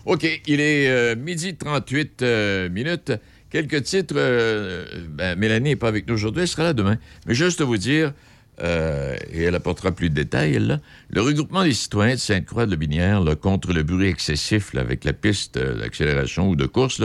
OK, 0.05 0.27
il 0.47 0.61
est 0.61 0.89
euh, 0.89 1.17
midi 1.17 1.55
38 1.55 2.23
euh, 2.23 2.69
minutes. 2.71 3.13
Quelques 3.51 3.83
titres. 3.83 4.15
Euh, 4.17 4.85
ben, 5.09 5.39
Mélanie 5.39 5.71
n'est 5.71 5.77
pas 5.77 5.89
avec 5.89 6.07
nous 6.07 6.15
aujourd'hui, 6.15 6.43
elle 6.43 6.49
sera 6.49 6.63
là 6.65 6.73
demain. 6.73 6.99
Mais 7.27 7.35
juste 7.35 7.61
vous 7.61 7.77
dire, 7.77 8.13
euh, 8.63 9.17
et 9.33 9.43
elle 9.43 9.55
apportera 9.55 9.93
plus 9.93 10.09
de 10.09 10.15
détails, 10.15 10.79
le 11.11 11.21
regroupement 11.21 11.65
des 11.65 11.73
citoyens 11.73 12.15
de 12.15 12.21
Sainte-Croix-de-Binière 12.21 13.25
contre 13.41 13.73
le 13.73 13.83
bruit 13.83 14.09
excessif 14.09 14.75
avec 14.77 15.05
la 15.05 15.13
piste 15.13 15.59
d'accélération 15.59 16.49
ou 16.49 16.57
de 16.57 16.67
course 16.67 17.03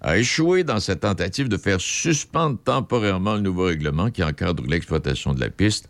a 0.00 0.18
échoué 0.18 0.64
dans 0.64 0.80
sa 0.80 0.96
tentative 0.96 1.48
de 1.48 1.56
faire 1.56 1.80
suspendre 1.80 2.58
temporairement 2.62 3.34
le 3.34 3.40
nouveau 3.40 3.64
règlement 3.64 4.10
qui 4.10 4.22
encadre 4.22 4.62
l'exploitation 4.66 5.32
de 5.32 5.40
la 5.40 5.50
piste. 5.50 5.88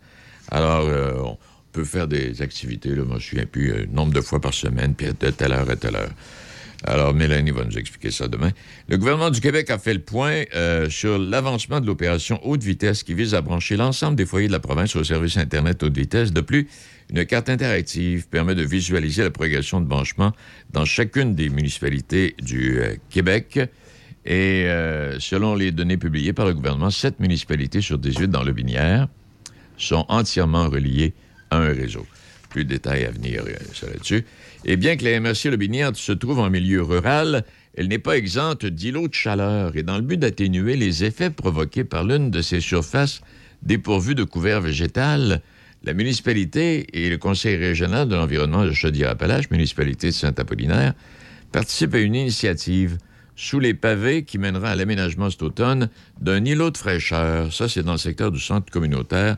Alors, 0.51 1.37
on 1.54 1.54
peut 1.75 1.83
faire 1.83 2.07
des 2.07 2.41
activités, 2.41 2.91
je 2.95 3.01
me 3.01 3.19
souviens 3.19 3.45
plus, 3.45 3.87
nombre 3.91 4.13
de 4.13 4.21
fois 4.21 4.39
par 4.39 4.53
semaine, 4.53 4.95
puis 4.95 5.07
de 5.07 5.29
telle 5.29 5.51
heure 5.51 5.69
à 5.69 5.75
telle 5.75 5.97
heure. 5.97 6.11
Alors, 6.85 7.13
Mélanie 7.13 7.51
va 7.51 7.65
nous 7.65 7.77
expliquer 7.77 8.11
ça 8.11 8.27
demain. 8.27 8.51
Le 8.87 8.97
gouvernement 8.97 9.29
du 9.29 9.41
Québec 9.41 9.69
a 9.71 9.77
fait 9.77 9.93
le 9.93 9.99
point 9.99 10.43
euh, 10.55 10.89
sur 10.89 11.17
l'avancement 11.17 11.81
de 11.81 11.87
l'opération 11.87 12.39
haute 12.47 12.63
vitesse 12.63 13.03
qui 13.03 13.13
vise 13.13 13.33
à 13.33 13.41
brancher 13.41 13.75
l'ensemble 13.75 14.15
des 14.15 14.25
foyers 14.25 14.47
de 14.47 14.53
la 14.53 14.59
province 14.59 14.95
au 14.95 15.03
service 15.03 15.35
Internet 15.35 15.83
haute 15.83 15.97
vitesse. 15.97 16.31
De 16.31 16.41
plus, 16.41 16.67
une 17.09 17.25
carte 17.25 17.49
interactive 17.49 18.27
permet 18.27 18.55
de 18.55 18.63
visualiser 18.63 19.23
la 19.23 19.31
progression 19.31 19.81
de 19.81 19.85
branchement 19.85 20.31
dans 20.71 20.85
chacune 20.85 21.35
des 21.35 21.49
municipalités 21.49 22.35
du 22.41 22.79
euh, 22.79 22.95
Québec. 23.09 23.59
Et 24.25 24.65
euh, 24.65 25.19
selon 25.19 25.55
les 25.55 25.71
données 25.71 25.97
publiées 25.97 26.33
par 26.33 26.45
le 26.45 26.53
gouvernement, 26.53 26.89
sept 26.89 27.19
municipalités 27.19 27.81
sur 27.81 27.97
18 27.97 28.29
dans 28.29 28.43
le 28.43 28.53
Binière 28.53 29.07
sont 29.77 30.05
entièrement 30.07 30.69
reliées 30.69 31.13
à 31.51 31.57
un 31.57 31.73
réseau. 31.73 32.05
Plus 32.49 32.63
de 32.63 32.69
détails 32.69 33.05
à 33.05 33.11
venir 33.11 33.43
euh, 33.45 33.87
là-dessus. 33.91 34.25
Et 34.65 34.77
bien 34.77 34.95
que 34.95 35.03
la 35.03 35.19
MRC 35.19 35.49
Le 35.49 35.57
Binière 35.57 35.91
se 35.95 36.11
trouve 36.11 36.39
en 36.39 36.49
milieu 36.49 36.81
rural, 36.81 37.43
elle 37.75 37.87
n'est 37.87 37.99
pas 37.99 38.17
exempte 38.17 38.65
d'îlots 38.65 39.07
de 39.07 39.13
chaleur. 39.13 39.75
Et 39.75 39.83
dans 39.83 39.97
le 39.97 40.01
but 40.01 40.17
d'atténuer 40.17 40.77
les 40.77 41.03
effets 41.03 41.29
provoqués 41.29 41.83
par 41.83 42.03
l'une 42.03 42.31
de 42.31 42.41
ces 42.41 42.61
surfaces 42.61 43.21
dépourvues 43.61 44.15
de 44.15 44.23
couvert 44.23 44.61
végétal, 44.61 45.41
la 45.83 45.93
municipalité 45.93 46.87
et 46.93 47.09
le 47.09 47.17
Conseil 47.17 47.57
régional 47.57 48.07
de 48.07 48.15
l'environnement 48.15 48.63
de 48.63 48.71
Chaudière-Appalaches, 48.71 49.51
municipalité 49.51 50.07
de 50.07 50.13
Saint-Apollinaire, 50.13 50.93
participent 51.51 51.93
à 51.93 51.99
une 51.99 52.15
initiative 52.15 52.97
sous 53.35 53.59
les 53.59 53.73
pavés 53.73 54.23
qui 54.23 54.37
mènera 54.37 54.69
à 54.69 54.75
l'aménagement 54.75 55.29
cet 55.29 55.43
automne 55.43 55.89
d'un 56.19 56.43
îlot 56.43 56.71
de 56.71 56.77
fraîcheur. 56.77 57.53
Ça, 57.53 57.67
c'est 57.67 57.83
dans 57.83 57.91
le 57.91 57.97
secteur 57.97 58.31
du 58.31 58.39
centre 58.39 58.71
communautaire. 58.71 59.37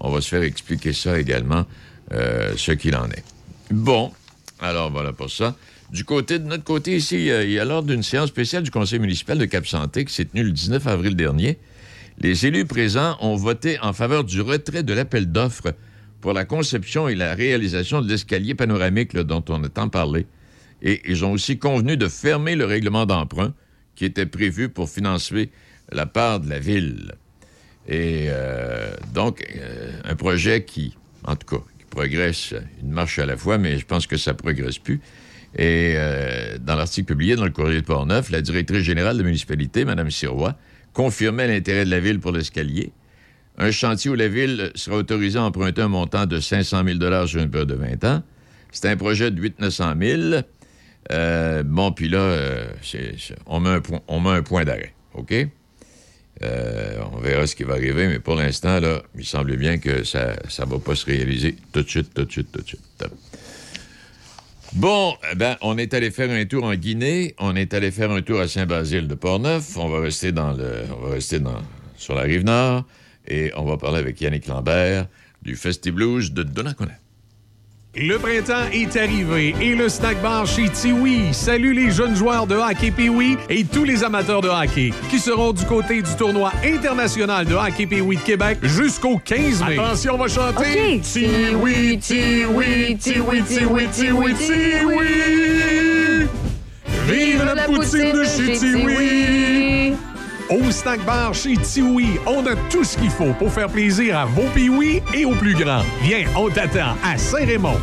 On 0.00 0.10
va 0.10 0.20
se 0.20 0.28
faire 0.28 0.42
expliquer 0.42 0.92
ça 0.92 1.18
également, 1.18 1.66
euh, 2.12 2.52
ce 2.56 2.72
qu'il 2.72 2.96
en 2.96 3.08
est. 3.10 3.24
Bon, 3.70 4.12
alors 4.60 4.90
voilà 4.90 5.12
pour 5.12 5.30
ça. 5.30 5.56
Du 5.90 6.04
côté 6.04 6.38
de 6.38 6.44
notre 6.44 6.64
côté 6.64 6.96
ici, 6.96 7.26
il 7.26 7.50
y 7.50 7.58
a 7.58 7.64
lors 7.64 7.82
d'une 7.82 8.02
séance 8.02 8.28
spéciale 8.28 8.62
du 8.62 8.70
Conseil 8.70 8.98
municipal 8.98 9.38
de 9.38 9.44
Cap-Santé 9.44 10.04
qui 10.04 10.12
s'est 10.12 10.24
tenue 10.24 10.42
le 10.42 10.50
19 10.50 10.86
avril 10.86 11.14
dernier, 11.14 11.58
les 12.18 12.46
élus 12.46 12.64
présents 12.64 13.16
ont 13.20 13.36
voté 13.36 13.78
en 13.80 13.92
faveur 13.92 14.24
du 14.24 14.40
retrait 14.40 14.82
de 14.82 14.94
l'appel 14.94 15.30
d'offres 15.30 15.74
pour 16.20 16.32
la 16.32 16.44
conception 16.44 17.08
et 17.08 17.14
la 17.14 17.34
réalisation 17.34 18.00
de 18.00 18.08
l'escalier 18.08 18.54
panoramique 18.54 19.14
dont 19.16 19.44
on 19.48 19.62
a 19.62 19.68
tant 19.68 19.88
parlé. 19.88 20.26
Et 20.82 21.02
ils 21.04 21.24
ont 21.24 21.32
aussi 21.32 21.58
convenu 21.58 21.96
de 21.96 22.08
fermer 22.08 22.56
le 22.56 22.64
règlement 22.64 23.06
d'emprunt 23.06 23.52
qui 23.94 24.06
était 24.06 24.26
prévu 24.26 24.68
pour 24.68 24.88
financer 24.88 25.50
la 25.92 26.06
part 26.06 26.40
de 26.40 26.48
la 26.48 26.58
ville. 26.58 27.12
Et 27.88 28.26
euh, 28.28 28.94
donc, 29.14 29.44
euh, 29.56 29.92
un 30.04 30.16
projet 30.16 30.64
qui, 30.64 30.96
en 31.24 31.36
tout 31.36 31.56
cas, 31.56 31.62
qui 31.78 31.84
progresse 31.84 32.54
une 32.82 32.90
marche 32.90 33.18
à 33.18 33.26
la 33.26 33.36
fois, 33.36 33.58
mais 33.58 33.78
je 33.78 33.86
pense 33.86 34.06
que 34.06 34.16
ça 34.16 34.32
ne 34.32 34.36
progresse 34.36 34.78
plus. 34.78 35.00
Et 35.56 35.94
euh, 35.96 36.58
dans 36.58 36.74
l'article 36.74 37.06
publié 37.06 37.36
dans 37.36 37.44
le 37.44 37.50
Courrier 37.50 37.80
de 37.80 37.86
Portneuf, 37.86 38.30
la 38.30 38.42
directrice 38.42 38.82
générale 38.82 39.14
de 39.14 39.22
la 39.22 39.26
municipalité, 39.26 39.84
Mme 39.84 40.10
Sirois, 40.10 40.56
confirmait 40.92 41.46
l'intérêt 41.46 41.84
de 41.84 41.90
la 41.90 42.00
ville 42.00 42.18
pour 42.18 42.32
l'escalier. 42.32 42.92
Un 43.56 43.70
chantier 43.70 44.10
où 44.10 44.14
la 44.14 44.28
ville 44.28 44.70
sera 44.74 44.96
autorisée 44.96 45.38
à 45.38 45.44
emprunter 45.44 45.80
un 45.80 45.88
montant 45.88 46.26
de 46.26 46.40
500 46.40 46.82
000 46.84 47.26
sur 47.26 47.40
une 47.40 47.50
période 47.50 47.68
de 47.68 47.74
20 47.74 48.04
ans. 48.04 48.22
C'est 48.70 48.88
un 48.88 48.96
projet 48.96 49.30
de 49.30 49.40
800 49.40 49.94
000 49.98 50.42
euh, 51.12 51.62
bon, 51.62 51.92
puis 51.92 52.08
là, 52.08 52.36
on, 53.46 53.60
met 53.60 53.70
un 53.70 53.80
point, 53.80 54.00
on 54.08 54.20
met 54.20 54.30
un 54.30 54.42
point 54.42 54.64
d'arrêt, 54.64 54.92
OK? 55.14 55.32
Euh, 56.42 56.98
on 57.12 57.18
verra 57.18 57.46
ce 57.46 57.56
qui 57.56 57.64
va 57.64 57.74
arriver, 57.74 58.08
mais 58.08 58.18
pour 58.18 58.34
l'instant, 58.34 58.78
là, 58.78 59.02
il 59.16 59.24
semble 59.24 59.56
bien 59.56 59.78
que 59.78 60.04
ça 60.04 60.34
ne 60.34 60.64
va 60.70 60.78
pas 60.78 60.94
se 60.94 61.06
réaliser 61.06 61.56
tout 61.72 61.82
de 61.82 61.88
suite, 61.88 62.12
tout 62.12 62.24
de 62.24 62.30
suite, 62.30 62.52
tout 62.52 62.60
de 62.60 62.66
suite. 62.66 63.04
Bon, 64.74 65.14
eh 65.32 65.34
ben, 65.34 65.56
on 65.62 65.78
est 65.78 65.94
allé 65.94 66.10
faire 66.10 66.30
un 66.30 66.44
tour 66.44 66.64
en 66.64 66.74
Guinée, 66.74 67.34
on 67.38 67.56
est 67.56 67.72
allé 67.72 67.90
faire 67.90 68.10
un 68.10 68.20
tour 68.20 68.40
à 68.40 68.48
Saint-Basile 68.48 69.08
de 69.08 69.14
Portneuf, 69.14 69.76
on 69.78 69.88
va 69.88 70.00
rester 70.00 70.32
dans 70.32 70.52
le, 70.52 70.84
on 70.94 71.06
va 71.06 71.14
rester 71.14 71.38
dans, 71.38 71.62
sur 71.96 72.14
la 72.14 72.22
rive 72.22 72.44
nord, 72.44 72.84
et 73.26 73.52
on 73.56 73.64
va 73.64 73.78
parler 73.78 73.98
avec 73.98 74.20
Yannick 74.20 74.46
Lambert 74.46 75.06
du 75.42 75.56
Festiblues 75.56 76.30
de 76.30 76.42
Donnacona. 76.42 76.92
Le 77.98 78.18
printemps 78.18 78.68
est 78.74 78.94
arrivé 78.94 79.54
et 79.58 79.74
le 79.74 79.88
snack 79.88 80.20
bar 80.20 80.46
chez 80.46 80.68
Tiwi 80.68 81.32
salue 81.32 81.72
les 81.72 81.90
jeunes 81.90 82.14
joueurs 82.14 82.46
de 82.46 82.54
hockey 82.54 82.90
Piwi 82.90 83.38
et 83.48 83.64
tous 83.64 83.84
les 83.84 84.04
amateurs 84.04 84.42
de 84.42 84.48
hockey 84.48 84.92
qui 85.08 85.18
seront 85.18 85.54
du 85.54 85.64
côté 85.64 86.02
du 86.02 86.14
tournoi 86.14 86.52
international 86.62 87.46
de 87.46 87.54
hockey 87.54 87.86
Piwi 87.86 88.16
de 88.16 88.20
Québec 88.20 88.58
jusqu'au 88.62 89.16
15 89.16 89.64
mai. 89.64 89.78
Attention, 89.78 90.14
on 90.14 90.18
va 90.18 90.28
chanter. 90.28 91.00
Tiwi, 91.00 91.98
Tiwi, 91.98 92.98
Tiwi, 92.98 93.42
Tiwi, 93.42 93.88
Tiwi, 93.88 94.34
Tiwi. 94.34 95.06
Vive 97.08 97.44
la, 97.46 97.62
poutine, 97.62 98.12
de 98.12 98.24
chez 98.24 98.58
Tiwi. 98.58 99.65
Au 100.48 100.70
Snack 100.70 101.04
Bar 101.04 101.34
chez 101.34 101.56
Tiwi, 101.56 102.20
on 102.24 102.46
a 102.46 102.54
tout 102.70 102.84
ce 102.84 102.96
qu'il 102.96 103.10
faut 103.10 103.32
pour 103.32 103.52
faire 103.52 103.68
plaisir 103.68 104.16
à 104.16 104.26
vos 104.26 104.48
piouis 104.54 105.02
et 105.12 105.24
aux 105.24 105.34
plus 105.34 105.54
grands. 105.54 105.82
Viens, 106.02 106.24
on 106.36 106.48
t'attend 106.48 106.94
à 107.02 107.18
Saint-Raymond. 107.18 107.80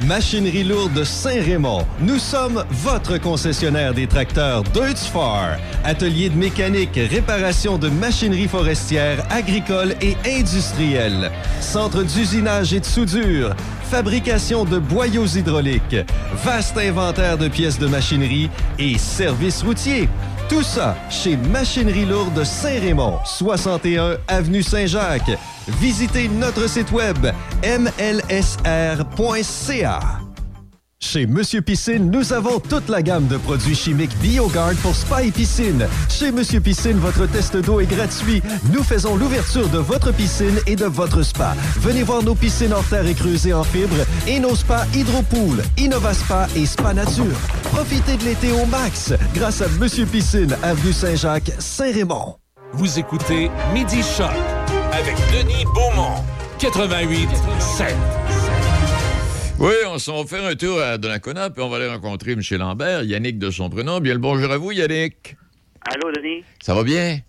Machinerie 0.00 0.64
lourde 0.64 1.04
Saint-Raymond. 1.04 1.86
Nous 2.00 2.18
sommes 2.18 2.64
votre 2.70 3.18
concessionnaire 3.18 3.92
des 3.92 4.06
tracteurs 4.06 4.62
Deutz-Far. 4.62 5.58
Atelier 5.84 6.30
de 6.30 6.36
mécanique, 6.36 6.98
réparation 7.10 7.76
de 7.76 7.90
machinerie 7.90 8.48
forestière, 8.48 9.22
agricole 9.30 9.94
et 10.00 10.16
industrielle. 10.26 11.30
Centre 11.60 12.02
d'usinage 12.02 12.72
et 12.72 12.80
de 12.80 12.84
soudure. 12.86 13.54
Fabrication 13.90 14.64
de 14.64 14.78
boyaux 14.78 15.26
hydrauliques. 15.26 15.96
Vaste 16.44 16.78
inventaire 16.78 17.36
de 17.36 17.48
pièces 17.48 17.78
de 17.78 17.86
machinerie 17.86 18.50
et 18.78 18.96
services 18.96 19.62
routiers. 19.62 20.08
Tout 20.48 20.62
ça 20.62 20.96
chez 21.10 21.36
Machinerie 21.36 22.04
Lourde 22.04 22.44
Saint-Raymond, 22.44 23.18
61 23.24 24.16
Avenue 24.28 24.62
Saint-Jacques. 24.62 25.38
Visitez 25.80 26.28
notre 26.28 26.68
site 26.68 26.92
web 26.92 27.26
mlsr.ca. 27.62 28.24
Chez 31.04 31.26
Monsieur 31.26 31.60
Piscine, 31.60 32.10
nous 32.10 32.32
avons 32.32 32.58
toute 32.58 32.88
la 32.88 33.02
gamme 33.02 33.26
de 33.26 33.36
produits 33.36 33.74
chimiques 33.74 34.16
BioGuard 34.20 34.72
pour 34.82 34.96
spa 34.96 35.22
et 35.22 35.30
piscine. 35.30 35.86
Chez 36.08 36.32
Monsieur 36.32 36.60
Piscine, 36.60 36.96
votre 36.96 37.26
test 37.26 37.56
d'eau 37.58 37.78
est 37.80 37.86
gratuit. 37.86 38.42
Nous 38.72 38.82
faisons 38.82 39.14
l'ouverture 39.14 39.68
de 39.68 39.78
votre 39.78 40.12
piscine 40.12 40.58
et 40.66 40.76
de 40.76 40.86
votre 40.86 41.22
spa. 41.22 41.54
Venez 41.78 42.02
voir 42.02 42.22
nos 42.22 42.34
piscines 42.34 42.72
hors 42.72 42.82
terre 42.84 43.06
et 43.06 43.12
creusées 43.14 43.52
en 43.52 43.64
fibre 43.64 43.96
et 44.26 44.40
nos 44.40 44.56
spas 44.56 44.86
Hydropool, 44.94 45.62
InnovaSpa 45.78 46.48
et 46.56 46.64
Spa 46.64 46.94
Nature. 46.94 47.36
Profitez 47.64 48.16
de 48.16 48.24
l'été 48.24 48.50
au 48.52 48.64
max 48.64 49.12
grâce 49.34 49.60
à 49.60 49.68
Monsieur 49.78 50.06
Piscine, 50.06 50.56
avenue 50.62 50.94
Saint-Jacques, 50.94 51.52
Saint-Raymond. 51.58 52.36
Vous 52.72 52.98
écoutez 52.98 53.50
Midi 53.74 54.02
Choc 54.16 54.32
avec 54.90 55.16
Denis 55.30 55.64
Beaumont, 55.74 56.24
88 56.58 57.28
7. 57.60 57.94
Oui, 59.64 59.72
on 59.86 59.96
s'en 59.96 60.26
faire 60.26 60.44
un 60.44 60.56
tour 60.56 60.78
à 60.78 60.98
Donnacona, 60.98 61.48
puis 61.48 61.62
on 61.62 61.70
va 61.70 61.76
aller 61.76 61.88
rencontrer 61.88 62.32
M. 62.32 62.40
Lambert, 62.58 63.02
Yannick 63.02 63.38
de 63.38 63.50
son 63.50 63.70
prénom. 63.70 63.98
Bien 63.98 64.12
le 64.12 64.18
bonjour 64.20 64.52
à 64.52 64.58
vous, 64.58 64.72
Yannick. 64.72 65.38
Allô, 65.90 66.12
Denis. 66.12 66.44
Ça 66.60 66.74
va 66.74 66.82
bien? 66.82 67.20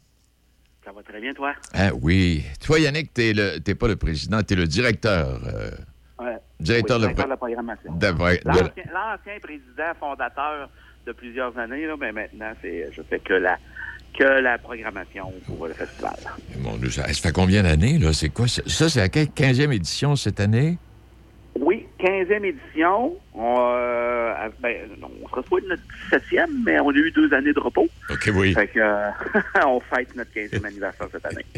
Ça 0.84 0.92
va 0.92 1.02
très 1.02 1.22
bien, 1.22 1.34
toi? 1.34 1.54
Ah 1.74 1.92
oui. 2.02 2.44
Toi, 2.62 2.82
Yannick, 2.82 3.14
t'es 3.14 3.32
le 3.32 3.60
t'es 3.60 3.74
pas 3.74 3.88
le 3.88 3.96
président, 3.96 4.44
t'es 4.44 4.56
le 4.56 4.68
directeur. 4.68 5.40
Euh, 5.48 5.72
ouais. 6.20 6.36
Directeur, 6.60 6.98
oui, 6.98 7.04
de, 7.04 7.08
directeur 7.08 7.26
de 7.26 7.30
la 7.30 7.38
programmation. 7.38 7.94
L'ancien 7.94 9.40
président 9.42 9.94
fondateur 9.98 10.70
de 11.08 11.14
plusieurs 11.14 11.58
années, 11.58 11.86
là, 11.86 11.96
mais 11.98 12.12
maintenant, 12.12 12.52
c'est, 12.62 12.90
je 12.92 13.02
fais 13.04 13.20
que 13.20 13.36
la, 13.36 13.58
que 14.20 14.26
la 14.26 14.58
programmation 14.58 15.32
pour 15.48 15.68
le 15.68 15.74
festival. 15.74 16.18
Mon 16.60 16.76
Dieu, 16.76 16.90
ça, 16.90 17.08
ça 17.08 17.14
fait 17.14 17.32
combien 17.32 17.64
d'années, 17.64 17.98
là? 17.98 18.12
C'est 18.12 18.28
quoi? 18.28 18.50
Ça, 18.50 18.62
Ça, 18.68 18.90
c'est 18.90 19.00
la 19.00 19.08
15e 19.08 19.72
édition 19.72 20.18
cette 20.18 20.42
année? 20.42 20.78
Oui, 21.58 21.86
15e 22.00 22.44
édition. 22.44 23.16
On, 23.34 23.56
euh, 23.60 24.34
ben, 24.62 24.76
on 25.02 25.28
se 25.30 25.36
retrouve 25.36 25.62
notre 25.70 25.82
17e, 26.12 26.48
mais 26.66 26.80
on 26.82 26.90
a 26.90 26.94
eu 26.96 27.12
deux 27.12 27.34
années 27.34 27.54
de 27.54 27.60
repos. 27.60 27.88
OK, 28.10 28.30
oui. 28.36 28.54
Fait 28.54 28.68
que, 28.68 28.80
euh, 28.80 29.10
on 29.66 29.80
fête 29.80 30.14
notre 30.16 30.32
15e 30.34 30.66
anniversaire 30.66 31.08
cette 31.12 31.26
année. 31.26 31.46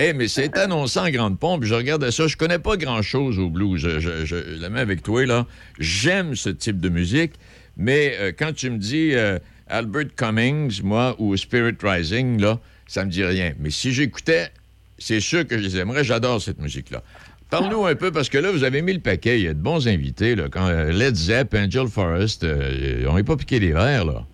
Eh, 0.00 0.12
mais 0.12 0.28
c'est 0.28 0.56
annoncé 0.56 1.00
en 1.00 1.10
grande 1.10 1.38
pompe. 1.40 1.64
Je 1.64 1.74
regarde 1.74 2.08
ça. 2.10 2.26
Je 2.28 2.36
connais 2.36 2.60
pas 2.60 2.76
grand-chose 2.76 3.38
au 3.40 3.48
blues. 3.48 3.80
Je, 3.80 3.98
je- 3.98 4.24
je 4.24 4.60
la 4.62 4.68
mets 4.68 4.78
avec 4.80 5.02
toi, 5.02 5.26
là. 5.26 5.44
J'aime 5.80 6.36
ce 6.36 6.50
type 6.50 6.78
de 6.80 6.88
musique, 6.88 7.32
mais 7.76 8.14
euh, 8.20 8.32
quand 8.36 8.52
tu 8.54 8.70
me 8.70 8.78
dis 8.78 9.10
euh, 9.14 9.38
Albert 9.66 10.14
Cummings, 10.16 10.82
moi, 10.84 11.16
ou 11.18 11.36
Spirit 11.36 11.74
Rising, 11.82 12.40
là, 12.40 12.60
ça 12.86 13.04
me 13.04 13.10
dit 13.10 13.24
rien. 13.24 13.54
Mais 13.58 13.70
si 13.70 13.92
j'écoutais, 13.92 14.50
c'est 14.98 15.20
sûr 15.20 15.44
que 15.46 15.58
je 15.58 15.62
les 15.64 15.76
aimerais. 15.78 16.04
J'adore 16.04 16.40
cette 16.40 16.60
musique-là. 16.60 17.02
Parle-nous 17.50 17.86
un 17.86 17.94
peu, 17.94 18.10
parce 18.12 18.28
que 18.28 18.36
là, 18.38 18.50
vous 18.50 18.64
avez 18.64 18.82
mis 18.82 18.92
le 18.92 19.00
paquet. 19.00 19.38
Il 19.38 19.44
y 19.44 19.48
a 19.48 19.54
de 19.54 19.58
bons 19.62 19.88
invités, 19.88 20.34
là. 20.34 20.44
Quand 20.50 20.66
euh, 20.68 20.90
Led 20.92 21.14
Zepp, 21.14 21.54
Angel 21.54 21.86
Forest, 21.88 22.44
euh, 22.44 23.06
on 23.08 23.14
n'est 23.14 23.22
pas 23.24 23.36
piqué 23.36 23.58
des 23.58 23.72
verres, 23.72 24.04
là. 24.04 24.24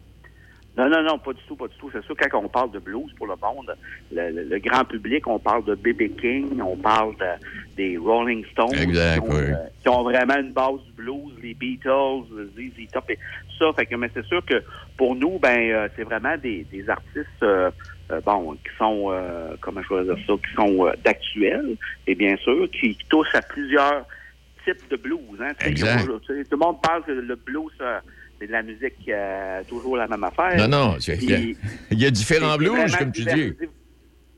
Non, 0.76 0.88
non, 0.90 1.04
non, 1.04 1.18
pas 1.20 1.32
du 1.32 1.38
tout, 1.46 1.54
pas 1.54 1.68
du 1.68 1.74
tout. 1.78 1.88
C'est 1.92 2.02
sûr, 2.04 2.16
quand 2.18 2.40
on 2.42 2.48
parle 2.48 2.72
de 2.72 2.80
blues 2.80 3.12
pour 3.16 3.28
le 3.28 3.34
monde, 3.40 3.72
le, 4.10 4.30
le- 4.32 4.42
le 4.42 4.58
grand 4.58 4.84
public, 4.84 5.24
on 5.28 5.38
parle 5.38 5.64
de 5.64 5.76
B.B. 5.76 6.20
King, 6.20 6.60
on 6.60 6.76
parle 6.76 7.12
de- 7.14 7.76
des 7.76 7.96
Rolling 7.96 8.44
Stones, 8.50 8.74
Exact, 8.74 9.22
qui, 9.22 9.30
ont, 9.30 9.34
oui. 9.36 9.42
euh, 9.42 9.54
qui 9.80 9.88
ont 9.88 10.02
vraiment 10.02 10.36
une 10.36 10.52
base 10.52 10.80
du 10.86 10.92
blues, 10.96 11.32
les 11.40 11.54
Beatles, 11.54 12.24
le 12.34 12.50
ZZ 12.56 12.90
Top, 12.92 13.08
et 13.08 13.18
ça. 13.56 13.66
Fait 13.76 13.86
que, 13.86 13.94
mais 13.94 14.10
c'est 14.12 14.26
sûr 14.26 14.44
que 14.44 14.64
pour 14.96 15.14
nous, 15.14 15.38
ben, 15.38 15.56
euh, 15.70 15.88
c'est 15.94 16.02
vraiment 16.02 16.36
des, 16.42 16.66
des 16.72 16.90
artistes, 16.90 17.44
euh, 18.10 18.20
bon, 18.20 18.52
qui 18.54 18.76
sont, 18.78 19.06
euh, 19.10 19.54
comment 19.60 19.80
je 19.88 19.94
vais 19.94 20.04
dire 20.04 20.24
ça, 20.26 20.32
qui 20.34 20.54
sont 20.54 20.86
euh, 20.86 20.92
d'actuels, 21.04 21.76
et 22.06 22.14
bien 22.14 22.36
sûr, 22.38 22.68
qui 22.70 22.96
touchent 23.08 23.34
à 23.34 23.42
plusieurs 23.42 24.04
types 24.64 24.88
de 24.90 24.96
blues. 24.96 25.18
Hein. 25.40 25.52
Exact. 25.64 26.06
Tout 26.06 26.32
le 26.50 26.56
monde 26.56 26.80
parle 26.82 27.02
que 27.04 27.12
le 27.12 27.36
blues, 27.36 27.72
c'est 28.38 28.46
de 28.46 28.52
la 28.52 28.62
musique 28.62 28.94
euh, 29.08 29.62
toujours 29.68 29.96
la 29.96 30.06
même 30.06 30.24
affaire. 30.24 30.56
Non, 30.68 30.68
non, 30.68 30.96
il 30.98 31.08
y 31.30 31.32
a- 31.32 31.36
Puis- 31.36 31.56
il 31.90 32.00
y 32.00 32.06
a 32.06 32.10
différents 32.10 32.56
blues, 32.56 32.96
comme 32.96 33.12
tu 33.12 33.22
dis. 33.24 33.52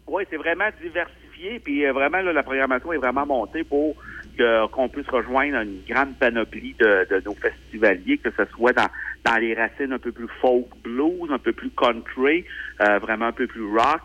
Oui, 0.07 0.23
c'est 0.31 0.37
vraiment 0.37 0.69
diversifié. 0.83 1.59
Puis 1.63 1.85
vraiment, 1.87 2.23
là, 2.23 2.33
la 2.33 2.43
programmation 2.43 2.93
est 2.93 2.99
vraiment 2.99 3.27
montée 3.27 3.65
pour 3.65 3.95
qu'on 4.73 4.89
puisse 4.89 5.09
rejoindre 5.09 5.61
une 5.63 5.81
grande 5.89 6.15
panoplie 6.19 6.75
de, 6.79 7.07
de 7.11 7.23
nos 7.25 7.35
festivaliers, 7.35 8.19
que 8.19 8.31
ce 8.37 8.45
soit 8.55 8.73
dans, 8.75 8.87
dans 9.27 9.37
les 9.37 9.55
racines 9.55 9.93
un 9.93 9.99
peu 9.99 10.13
plus 10.13 10.29
folk 10.41 10.67
blues, 10.85 11.31
un 11.31 11.39
peu 11.39 11.53
plus 11.53 11.71
country, 11.71 12.45
euh, 12.81 12.99
vraiment 13.01 13.27
un 13.27 13.33
peu 13.33 13.47
plus 13.47 13.67
rock. 13.67 14.03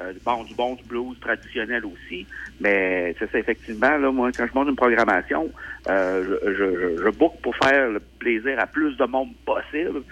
euh, 0.00 0.12
bon, 0.26 0.42
du 0.42 0.54
bon 0.54 0.74
du 0.74 0.82
blues 0.84 1.16
traditionnel 1.20 1.84
aussi. 1.84 2.26
Mais 2.60 3.14
c'est 3.18 3.30
ça, 3.30 3.38
effectivement, 3.38 3.96
là, 3.96 4.10
moi, 4.10 4.30
quand 4.36 4.44
je 4.48 4.52
monte 4.58 4.68
une 4.68 4.74
programmation, 4.74 5.52
euh, 5.88 6.38
je, 6.42 6.52
je, 6.52 6.64
je, 6.80 7.04
je 7.04 7.10
book 7.10 7.34
pour 7.44 7.54
faire 7.62 7.90
le 7.90 8.00
plaisir 8.18 8.58
à 8.58 8.66
plus 8.66 8.96
de 8.96 9.04
monde 9.04 9.28
possible. 9.46 10.02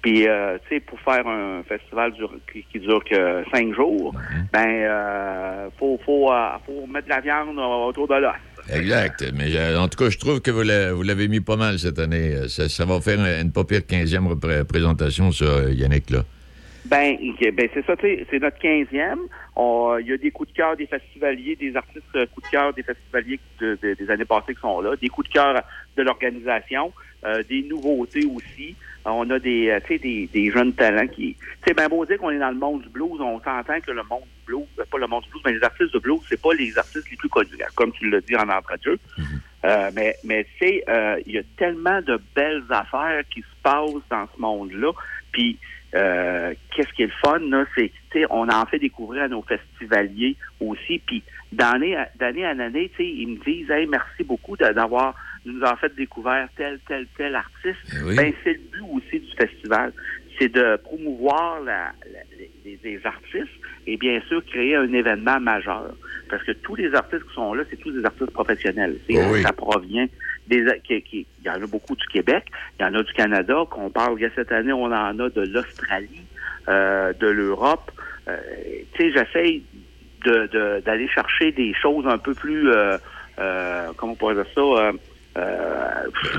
Puis, 0.00 0.28
euh, 0.28 0.58
tu 0.68 0.76
sais, 0.76 0.80
pour 0.80 1.00
faire 1.00 1.26
un 1.26 1.62
festival 1.64 2.12
dur- 2.12 2.38
qui, 2.52 2.62
qui 2.70 2.78
dure 2.78 3.02
que 3.02 3.42
cinq 3.52 3.74
jours, 3.74 4.14
ben, 4.52 4.68
euh, 4.68 5.68
faut, 5.76 5.98
faut, 6.06 6.30
euh, 6.32 6.48
faut 6.64 6.86
mettre 6.86 7.06
de 7.08 7.12
la 7.12 7.20
viande 7.20 7.58
autour 7.58 8.06
de 8.06 8.14
l'os. 8.14 8.34
Exact. 8.70 9.24
Mais 9.34 9.54
euh, 9.56 9.78
en 9.80 9.88
tout 9.88 9.98
cas, 9.98 10.10
je 10.10 10.18
trouve 10.18 10.40
que 10.40 10.50
vous 10.50 10.62
l'a- 10.62 10.92
vous 10.92 11.02
l'avez 11.02 11.28
mis 11.28 11.40
pas 11.40 11.56
mal 11.56 11.78
cette 11.78 11.98
année. 11.98 12.34
Euh, 12.34 12.48
Ça, 12.48 12.68
ça 12.68 12.84
va 12.84 13.00
faire 13.00 13.18
une 13.40 13.52
pas 13.52 13.64
pire 13.64 13.80
15e 13.86 14.26
repré- 14.28 14.64
présentation, 14.64 15.32
ça, 15.32 15.68
Yannick, 15.70 16.10
là. 16.10 16.24
Ben, 16.84 17.16
ben 17.54 17.68
c'est 17.72 17.86
ça, 17.86 17.94
c'est 18.00 18.38
notre 18.40 18.58
15e. 18.58 19.18
On- 19.54 19.96
Il 20.00 20.08
y 20.08 20.12
a 20.12 20.16
des 20.16 20.30
coups 20.32 20.50
de 20.50 20.56
cœur 20.56 20.76
des 20.76 20.86
festivaliers, 20.86 21.54
des 21.56 21.76
artistes 21.76 22.02
euh, 22.16 22.26
coups 22.34 22.46
de 22.46 22.50
cœur 22.50 22.72
des 22.74 22.82
festivaliers 22.82 23.38
de- 23.60 23.78
de- 23.82 23.94
des 23.94 24.10
années 24.10 24.24
passées 24.24 24.54
qui 24.54 24.60
sont 24.60 24.80
là, 24.80 24.96
des 25.00 25.08
coups 25.08 25.28
de 25.28 25.32
cœur 25.32 25.62
de 25.96 26.02
l'organisation, 26.02 26.92
euh, 27.24 27.42
des 27.48 27.62
nouveautés 27.62 28.24
aussi. 28.24 28.74
Euh, 29.06 29.10
On 29.10 29.28
a 29.30 29.38
des, 29.38 29.68
euh, 29.70 29.80
tu 29.86 29.94
sais, 29.94 29.98
des, 29.98 30.28
des 30.32 30.50
jeunes 30.50 30.72
talents 30.72 31.06
qui... 31.08 31.34
Tu 31.34 31.68
sais, 31.68 31.74
ben 31.74 31.88
beau 31.88 32.04
dire 32.06 32.18
qu'on 32.18 32.30
est 32.30 32.38
dans 32.38 32.50
le 32.50 32.56
monde 32.58 32.82
du 32.82 32.88
blues, 32.88 33.20
on 33.20 33.40
s'entend 33.40 33.80
que 33.80 33.90
le 33.90 34.02
monde 34.10 34.22
du 34.24 34.44
blues, 34.46 34.66
euh, 34.78 34.84
pas 34.90 34.98
le 34.98 35.06
monde 35.06 35.22
du 35.24 35.30
blues, 35.30 35.42
mais 35.44 35.52
les 35.52 35.62
artistes 35.64 35.92
de 35.94 35.98
blues, 35.98 36.20
c'est 36.28 36.40
pas 36.40 36.54
les 36.54 36.76
artistes 36.78 37.10
les 37.10 37.16
plus 37.16 37.28
connus, 37.28 37.50
hein, 37.60 37.66
comme 37.74 37.92
tu 37.92 38.08
l'as 38.10 38.20
dit 38.20 38.36
en 38.36 38.48
entrée 38.48 38.76
de 38.78 38.82
jeu. 38.82 38.98
Euh, 39.64 39.90
mais 39.94 40.16
mais 40.24 40.44
tu 40.44 40.66
sais, 40.66 40.84
euh, 40.88 41.20
il 41.26 41.32
y 41.34 41.38
a 41.38 41.42
tellement 41.56 42.00
de 42.02 42.20
belles 42.34 42.64
affaires 42.70 43.22
qui 43.32 43.40
se 43.42 43.46
passent 43.62 44.02
dans 44.10 44.26
ce 44.34 44.40
monde-là. 44.40 44.90
Puis 45.30 45.56
euh, 45.94 46.52
qu'est-ce 46.74 46.92
qui 46.94 47.02
est 47.02 47.06
le 47.06 47.12
fun, 47.24 47.38
là, 47.38 47.64
c'est 47.76 47.88
que 47.88 47.94
tu 48.10 48.20
sais, 48.20 48.26
on 48.30 48.48
en 48.48 48.66
fait 48.66 48.78
découvrir 48.80 49.22
à 49.24 49.28
nos 49.28 49.42
festivaliers 49.42 50.36
aussi. 50.60 51.00
Puis 51.06 51.22
d'année 51.52 51.96
d'année 52.18 52.44
en 52.46 52.58
année, 52.58 52.90
tu 52.96 53.04
sais, 53.04 53.08
ils 53.08 53.28
me 53.28 53.44
disent 53.44 53.70
Hey, 53.70 53.86
merci 53.86 54.24
beaucoup 54.24 54.56
de- 54.56 54.64
nous 55.44 55.62
en 55.62 55.76
fait 55.76 55.94
découvert 55.94 56.48
tel, 56.56 56.78
tel, 56.86 57.06
tel 57.16 57.34
artiste. 57.34 57.78
oui. 58.04 58.14
Ben, 58.16 58.32
c'est 58.44 58.52
le 58.54 58.60
but 58.72 58.84
aussi 58.92 59.20
du 59.20 59.32
festival. 59.36 59.92
C'est 60.38 60.48
de 60.52 60.76
promouvoir 60.76 61.60
la, 61.60 61.92
la- 62.12 62.20
les, 62.64 62.78
les 62.82 63.00
artistes 63.04 63.52
et 63.86 63.96
bien 63.96 64.20
sûr 64.28 64.44
créer 64.46 64.76
un 64.76 64.92
événement 64.92 65.40
majeur. 65.40 65.92
Parce 66.30 66.42
que 66.44 66.52
tous 66.52 66.76
les 66.76 66.94
artistes 66.94 67.24
qui 67.28 67.34
sont 67.34 67.52
là, 67.54 67.64
c'est 67.70 67.76
tous 67.76 67.90
des 67.92 68.04
artistes 68.04 68.30
professionnels. 68.32 68.96
Oh 69.10 69.18
oui. 69.32 69.42
Ça 69.42 69.52
provient 69.52 70.06
des 70.46 70.64
qui, 70.84 71.02
qui- 71.02 71.26
il 71.40 71.46
y 71.46 71.50
en 71.50 71.62
a 71.62 71.66
beaucoup 71.66 71.94
du 71.94 72.06
Québec, 72.06 72.44
il 72.78 72.82
y 72.82 72.86
en 72.86 72.94
a 72.94 73.02
du 73.02 73.12
Canada, 73.12 73.64
qu'on 73.70 73.90
parle 73.90 74.14
il 74.18 74.22
y 74.22 74.26
a 74.26 74.30
cette 74.34 74.50
année, 74.52 74.72
on 74.72 74.84
en 74.84 75.18
a 75.18 75.28
de 75.28 75.42
l'Australie, 75.42 76.26
euh, 76.68 77.12
de 77.12 77.26
l'Europe. 77.26 77.90
Euh, 78.28 78.36
tu 78.94 79.02
sais, 79.02 79.12
j'essaye 79.12 79.64
de- 80.24 80.46
de- 80.46 80.80
d'aller 80.80 81.08
chercher 81.08 81.52
des 81.52 81.74
choses 81.74 82.06
un 82.06 82.18
peu 82.18 82.34
plus 82.34 82.70
euh, 82.70 82.96
euh, 83.38 83.88
comment 83.96 84.12
on 84.12 84.16
pourrait 84.16 84.34
dire 84.36 84.46
ça 84.54 84.60
euh, 84.60 84.92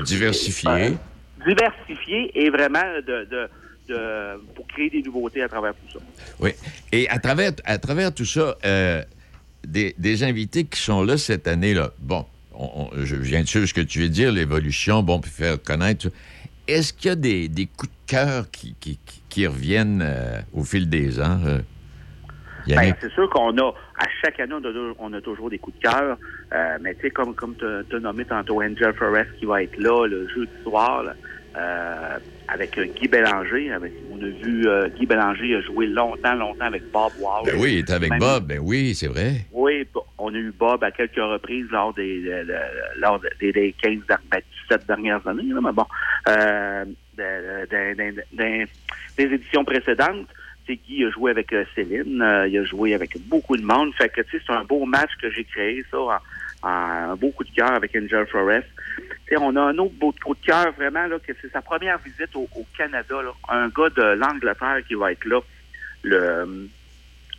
Diversifié. 0.04 0.96
diversifié 1.46 2.30
et 2.44 2.50
vraiment 2.50 2.82
de, 3.06 3.24
de, 3.30 3.48
de- 3.88 4.40
pour 4.54 4.66
créer 4.68 4.90
des 4.90 5.02
nouveautés 5.02 5.42
à 5.42 5.48
travers 5.48 5.74
tout 5.74 5.98
ça. 5.98 6.04
Oui. 6.40 6.50
Et 6.92 7.08
à 7.08 7.18
travers, 7.18 7.52
à 7.64 7.78
travers 7.78 8.12
tout 8.14 8.24
ça, 8.24 8.56
euh, 8.64 9.02
des, 9.66 9.94
des 9.98 10.22
invités 10.22 10.64
qui 10.64 10.80
sont 10.80 11.02
là 11.04 11.16
cette 11.18 11.46
année-là, 11.48 11.90
bon, 11.98 12.24
on- 12.54 12.88
on- 12.92 13.04
je 13.04 13.16
viens 13.16 13.42
de 13.42 13.48
suivre 13.48 13.66
ce 13.66 13.74
que 13.74 13.80
tu 13.80 13.98
veux 14.00 14.08
dire, 14.08 14.32
l'évolution, 14.32 15.02
bon, 15.02 15.20
puis 15.20 15.30
faire 15.30 15.60
connaître. 15.62 16.08
Est-ce 16.66 16.92
qu'il 16.94 17.08
y 17.08 17.12
a 17.12 17.16
des, 17.16 17.48
des 17.48 17.66
coups 17.66 17.92
de 17.92 18.10
cœur 18.10 18.50
qui, 18.50 18.74
qui, 18.80 18.98
qui- 19.04 19.22
qui 19.28 19.46
reviennent 19.46 20.02
euh, 20.02 20.40
au 20.54 20.64
fil 20.64 20.88
des 20.88 21.20
ans? 21.20 21.40
euh, 21.44 21.58
Ben, 22.76 22.94
c'est 23.00 23.12
sûr 23.12 23.28
qu'on 23.30 23.56
a, 23.58 23.68
à 23.98 24.06
chaque 24.22 24.40
année, 24.40 24.54
on 24.54 24.64
a, 24.64 24.92
on 24.98 25.12
a 25.12 25.20
toujours 25.20 25.50
des 25.50 25.58
coups 25.58 25.76
de 25.78 25.82
cœur. 25.82 26.16
Euh, 26.52 26.78
mais 26.80 26.94
tu 26.94 27.02
sais, 27.02 27.10
comme, 27.10 27.34
comme 27.34 27.54
tu 27.56 27.64
as 27.64 28.00
nommé 28.00 28.24
tantôt 28.24 28.62
Angel 28.62 28.92
Forest 28.94 29.30
qui 29.38 29.44
va 29.46 29.62
être 29.62 29.76
là 29.78 30.06
le 30.06 30.26
jeudi 30.28 30.50
soir, 30.62 31.02
là, 31.02 31.14
euh, 31.56 32.18
avec 32.48 32.76
euh, 32.78 32.84
Guy 32.86 33.06
Bélanger. 33.08 33.72
Avec, 33.72 33.92
on 34.10 34.16
a 34.16 34.26
vu 34.26 34.66
euh, 34.66 34.88
Guy 34.88 35.06
Bélanger 35.06 35.62
jouer 35.62 35.86
longtemps, 35.86 36.34
longtemps 36.34 36.64
avec 36.66 36.82
Bob 36.90 37.12
Wall. 37.20 37.44
Ben 37.46 37.54
oui, 37.58 37.74
il 37.74 37.78
est 37.78 37.90
avec 37.90 38.10
Même- 38.10 38.18
Bob, 38.18 38.46
ben 38.46 38.58
oui, 38.62 38.94
c'est 38.94 39.06
vrai. 39.08 39.46
Oui, 39.52 39.86
on 40.18 40.34
a 40.34 40.38
eu 40.38 40.52
Bob 40.58 40.82
à 40.82 40.90
quelques 40.90 41.14
reprises 41.16 41.66
lors 41.70 41.92
des, 41.94 42.22
de- 42.22 42.44
de- 42.44 43.00
lors 43.00 43.20
des, 43.40 43.52
des 43.52 43.74
15, 43.80 43.98
der- 44.08 44.18
ben, 44.30 44.40
17 44.68 44.86
dernières 44.86 45.26
années, 45.26 45.44
là, 45.52 45.60
mais 45.62 45.72
bon, 45.72 45.84
euh, 46.28 46.84
de- 47.16 47.66
de- 47.66 47.94
de- 47.94 48.22
de- 48.32 48.66
des 49.16 49.34
éditions 49.34 49.64
précédentes. 49.64 50.26
Guy 50.72 51.04
a 51.04 51.10
joué 51.10 51.30
avec 51.30 51.52
euh, 51.52 51.64
Céline, 51.74 52.22
euh, 52.22 52.48
il 52.48 52.58
a 52.58 52.64
joué 52.64 52.94
avec 52.94 53.16
beaucoup 53.28 53.56
de 53.56 53.62
monde. 53.62 53.92
Fait 53.94 54.08
que, 54.08 54.20
c'est 54.30 54.40
un 54.48 54.64
beau 54.64 54.84
match 54.84 55.10
que 55.20 55.30
j'ai 55.30 55.44
créé, 55.44 55.84
ça, 55.90 55.98
en, 55.98 56.18
un 56.68 57.16
beau 57.16 57.30
coup 57.30 57.44
de 57.44 57.50
cœur 57.50 57.72
avec 57.72 57.94
Angel 57.96 58.26
Forest. 58.26 58.68
On 59.36 59.56
a 59.56 59.60
un 59.60 59.78
autre 59.78 59.94
beau 59.94 60.12
coup 60.24 60.34
de 60.34 60.46
cœur, 60.46 60.72
vraiment, 60.72 61.06
là, 61.06 61.18
que 61.18 61.32
c'est 61.40 61.50
sa 61.50 61.60
première 61.60 61.98
visite 61.98 62.34
au, 62.34 62.48
Canada. 62.76 63.16
Un 63.48 63.68
gars 63.68 63.90
de 63.90 64.02
l'Angleterre 64.14 64.80
qui 64.86 64.94
va 64.94 65.12
être 65.12 65.24
là 65.24 65.40
le, 66.02 66.68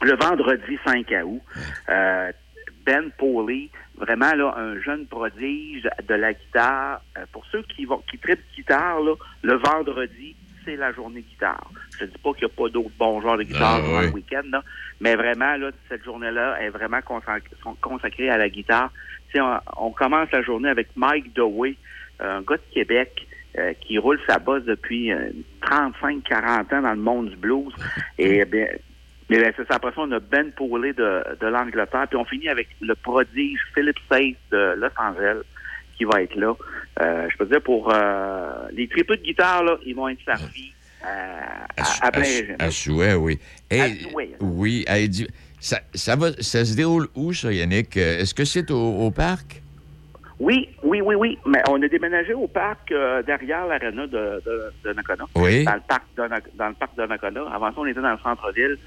le 0.01 0.15
vendredi 0.15 0.77
5 0.85 1.07
août. 1.25 1.41
Euh, 1.89 2.31
ben 2.85 3.09
Pauly, 3.17 3.71
vraiment 3.97 4.33
là, 4.33 4.53
un 4.57 4.79
jeune 4.79 5.07
prodige 5.07 5.89
de 6.07 6.13
la 6.13 6.33
guitare. 6.33 7.01
Pour 7.31 7.45
ceux 7.51 7.63
qui 7.63 7.85
vont 7.85 8.03
qui 8.09 8.19
guitare, 8.55 8.99
là, 9.01 9.15
le 9.41 9.53
vendredi, 9.55 10.35
c'est 10.65 10.75
la 10.75 10.91
journée 10.91 11.21
guitare. 11.21 11.69
Je 11.99 12.05
dis 12.05 12.17
pas 12.17 12.33
qu'il 12.33 12.47
n'y 12.47 12.51
a 12.51 12.55
pas 12.55 12.69
d'autres 12.69 12.95
bons 12.97 13.21
genres 13.21 13.37
de 13.37 13.43
guitare 13.43 13.75
Ah, 13.77 13.81
durant 13.81 13.99
oui. 13.99 14.05
le 14.07 14.11
week-end, 14.13 14.41
là, 14.51 14.63
mais 14.99 15.15
vraiment, 15.15 15.55
là, 15.55 15.71
cette 15.89 16.03
journée-là 16.03 16.61
est 16.61 16.69
vraiment 16.69 16.99
consac- 16.99 17.43
consacrée 17.81 18.29
à 18.29 18.37
la 18.37 18.49
guitare. 18.49 18.91
On, 19.37 19.59
on 19.77 19.91
commence 19.91 20.31
la 20.31 20.41
journée 20.41 20.69
avec 20.69 20.87
Mike 20.95 21.33
Dewey, 21.35 21.75
un 22.19 22.41
gars 22.41 22.55
de 22.57 22.73
Québec 22.73 23.27
euh, 23.57 23.73
qui 23.81 23.97
roule 23.97 24.19
sa 24.27 24.39
bosse 24.39 24.63
depuis 24.63 25.11
euh, 25.11 25.29
35-40 25.63 26.75
ans 26.75 26.81
dans 26.81 26.91
le 26.93 26.95
monde 27.01 27.29
du 27.29 27.35
blues. 27.35 27.73
Et 28.17 28.45
bien, 28.45 28.67
mais 29.29 29.39
ben, 29.41 29.53
c'est 29.57 29.67
ça. 29.67 29.75
Après 29.75 29.91
ça, 29.91 30.01
on 30.01 30.11
a 30.11 30.19
Ben 30.19 30.51
Paulet 30.51 30.93
de, 30.93 31.23
de 31.41 31.47
l'Angleterre. 31.47 32.07
Puis 32.07 32.17
on 32.17 32.25
finit 32.25 32.47
avec 32.49 32.67
le 32.79 32.95
prodige 32.95 33.59
Philip 33.73 33.97
Sace 34.09 34.35
de 34.51 34.75
Los 34.77 34.89
Angeles 34.97 35.41
qui 35.97 36.03
va 36.05 36.21
être 36.21 36.35
là. 36.35 36.53
Euh, 37.01 37.27
je 37.31 37.37
peux 37.37 37.45
dire, 37.45 37.61
pour 37.61 37.91
euh, 37.93 38.67
les 38.71 38.87
triples 38.87 39.17
de 39.17 39.23
guitare, 39.23 39.63
là, 39.63 39.77
ils 39.85 39.95
vont 39.95 40.07
être 40.07 40.19
servis 40.23 40.71
euh, 41.03 41.07
à, 41.77 42.07
à 42.07 42.11
plein 42.11 42.21
À, 42.21 42.25
régime. 42.25 42.55
à 42.59 42.71
souhait, 42.71 43.13
oui. 43.15 43.39
Et- 43.69 43.81
À 43.81 43.89
souhait. 43.89 44.29
Oui, 44.39 44.85
à 44.87 44.95
ça, 45.59 45.79
ça, 45.93 46.15
va, 46.15 46.31
ça 46.39 46.63
se 46.63 46.75
déroule 46.75 47.07
où, 47.15 47.33
ça, 47.33 47.51
Yannick? 47.51 47.97
Est-ce 47.97 48.33
que 48.33 48.45
c'est 48.45 48.69
au, 48.71 48.77
au 49.05 49.11
parc? 49.11 49.61
Oui, 50.39 50.67
oui, 50.83 51.01
oui, 51.01 51.15
oui. 51.15 51.37
Mais 51.45 51.61
on 51.69 51.81
a 51.81 51.87
déménagé 51.87 52.33
au 52.33 52.47
parc 52.47 52.91
euh, 52.91 53.23
derrière 53.23 53.65
l'aréna 53.67 54.05
de, 54.05 54.41
de, 54.45 54.71
de 54.83 54.93
Nakona. 54.93 55.25
Oui. 55.35 55.63
Dans 55.63 55.73
le 55.75 55.81
parc 55.87 56.03
de, 56.17 56.27
Na- 56.27 56.39
dans 56.55 56.67
le 56.67 56.73
parc 56.75 56.95
de 56.97 57.05
Nakona. 57.05 57.41
Avant 57.53 57.69
ça, 57.69 57.75
on 57.77 57.85
était 57.85 58.01
dans 58.01 58.11
le 58.11 58.17
centre-ville 58.19 58.77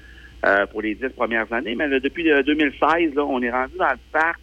pour 0.71 0.81
les 0.81 0.95
dix 0.95 1.09
premières 1.09 1.51
années. 1.51 1.75
Mais 1.75 1.87
là, 1.87 1.99
depuis 1.99 2.31
euh, 2.31 2.43
2016, 2.43 3.13
là, 3.15 3.25
on 3.25 3.41
est 3.41 3.51
rendu 3.51 3.73
dans 3.77 3.89
le 3.89 3.99
parc. 4.11 4.39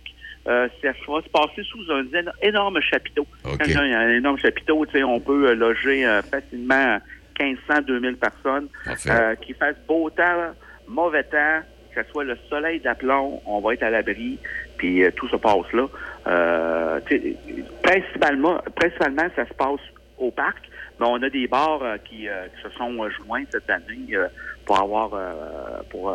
Euh, 0.49 0.69
ça 0.83 0.89
va 1.09 1.21
se 1.23 1.29
passer 1.29 1.63
sous 1.65 1.91
un 1.93 2.05
éno- 2.05 2.31
énorme 2.43 2.81
chapiteau. 2.81 3.27
Quand 3.43 3.65
il 3.67 3.73
y 3.73 3.95
a 3.95 3.99
un 4.01 4.11
énorme 4.11 4.39
chapiteau, 4.39 4.87
tu 4.87 4.93
sais, 4.93 5.03
on 5.03 5.19
peut 5.21 5.49
euh, 5.49 5.55
loger 5.55 6.07
euh, 6.07 6.23
facilement 6.23 6.99
1500, 7.41 7.83
2000 7.87 8.17
personnes. 8.17 8.69
Euh, 9.11 9.35
qu'il 9.37 9.55
fasse 9.57 9.75
beau 9.89 10.09
temps, 10.11 10.53
mauvais 10.87 11.25
temps, 11.25 11.61
que 11.95 12.03
ce 12.03 12.11
soit 12.11 12.25
le 12.25 12.37
soleil 12.49 12.79
d'aplomb, 12.81 13.43
on 13.47 13.61
va 13.61 13.75
être 13.75 13.83
à 13.83 13.91
l'abri, 13.91 14.39
puis 14.77 15.03
euh, 15.03 15.11
tout 15.17 15.29
se 15.29 15.37
passe 15.37 15.73
là. 15.73 15.87
Euh, 16.29 17.01
tu 17.09 17.19
sais, 17.19 17.37
principalement, 17.83 18.59
principalement, 18.75 19.27
ça 19.35 19.47
se 19.47 19.55
passe 19.55 19.81
au 20.19 20.31
parc. 20.31 20.69
Mais 20.99 21.07
on 21.07 21.23
a 21.23 21.29
des 21.29 21.47
bars 21.47 21.81
euh, 21.83 21.97
qui, 22.05 22.27
euh, 22.29 22.47
qui 22.57 22.63
se 22.63 22.71
sont 22.79 23.03
euh, 23.05 23.11
joints 23.11 23.45
cette 23.51 23.69
année 23.69 24.15
euh, 24.15 24.29
pour 24.65 24.81
avoir 24.81 25.11
euh, 25.13 25.83
pour 25.91 26.09
euh, 26.09 26.15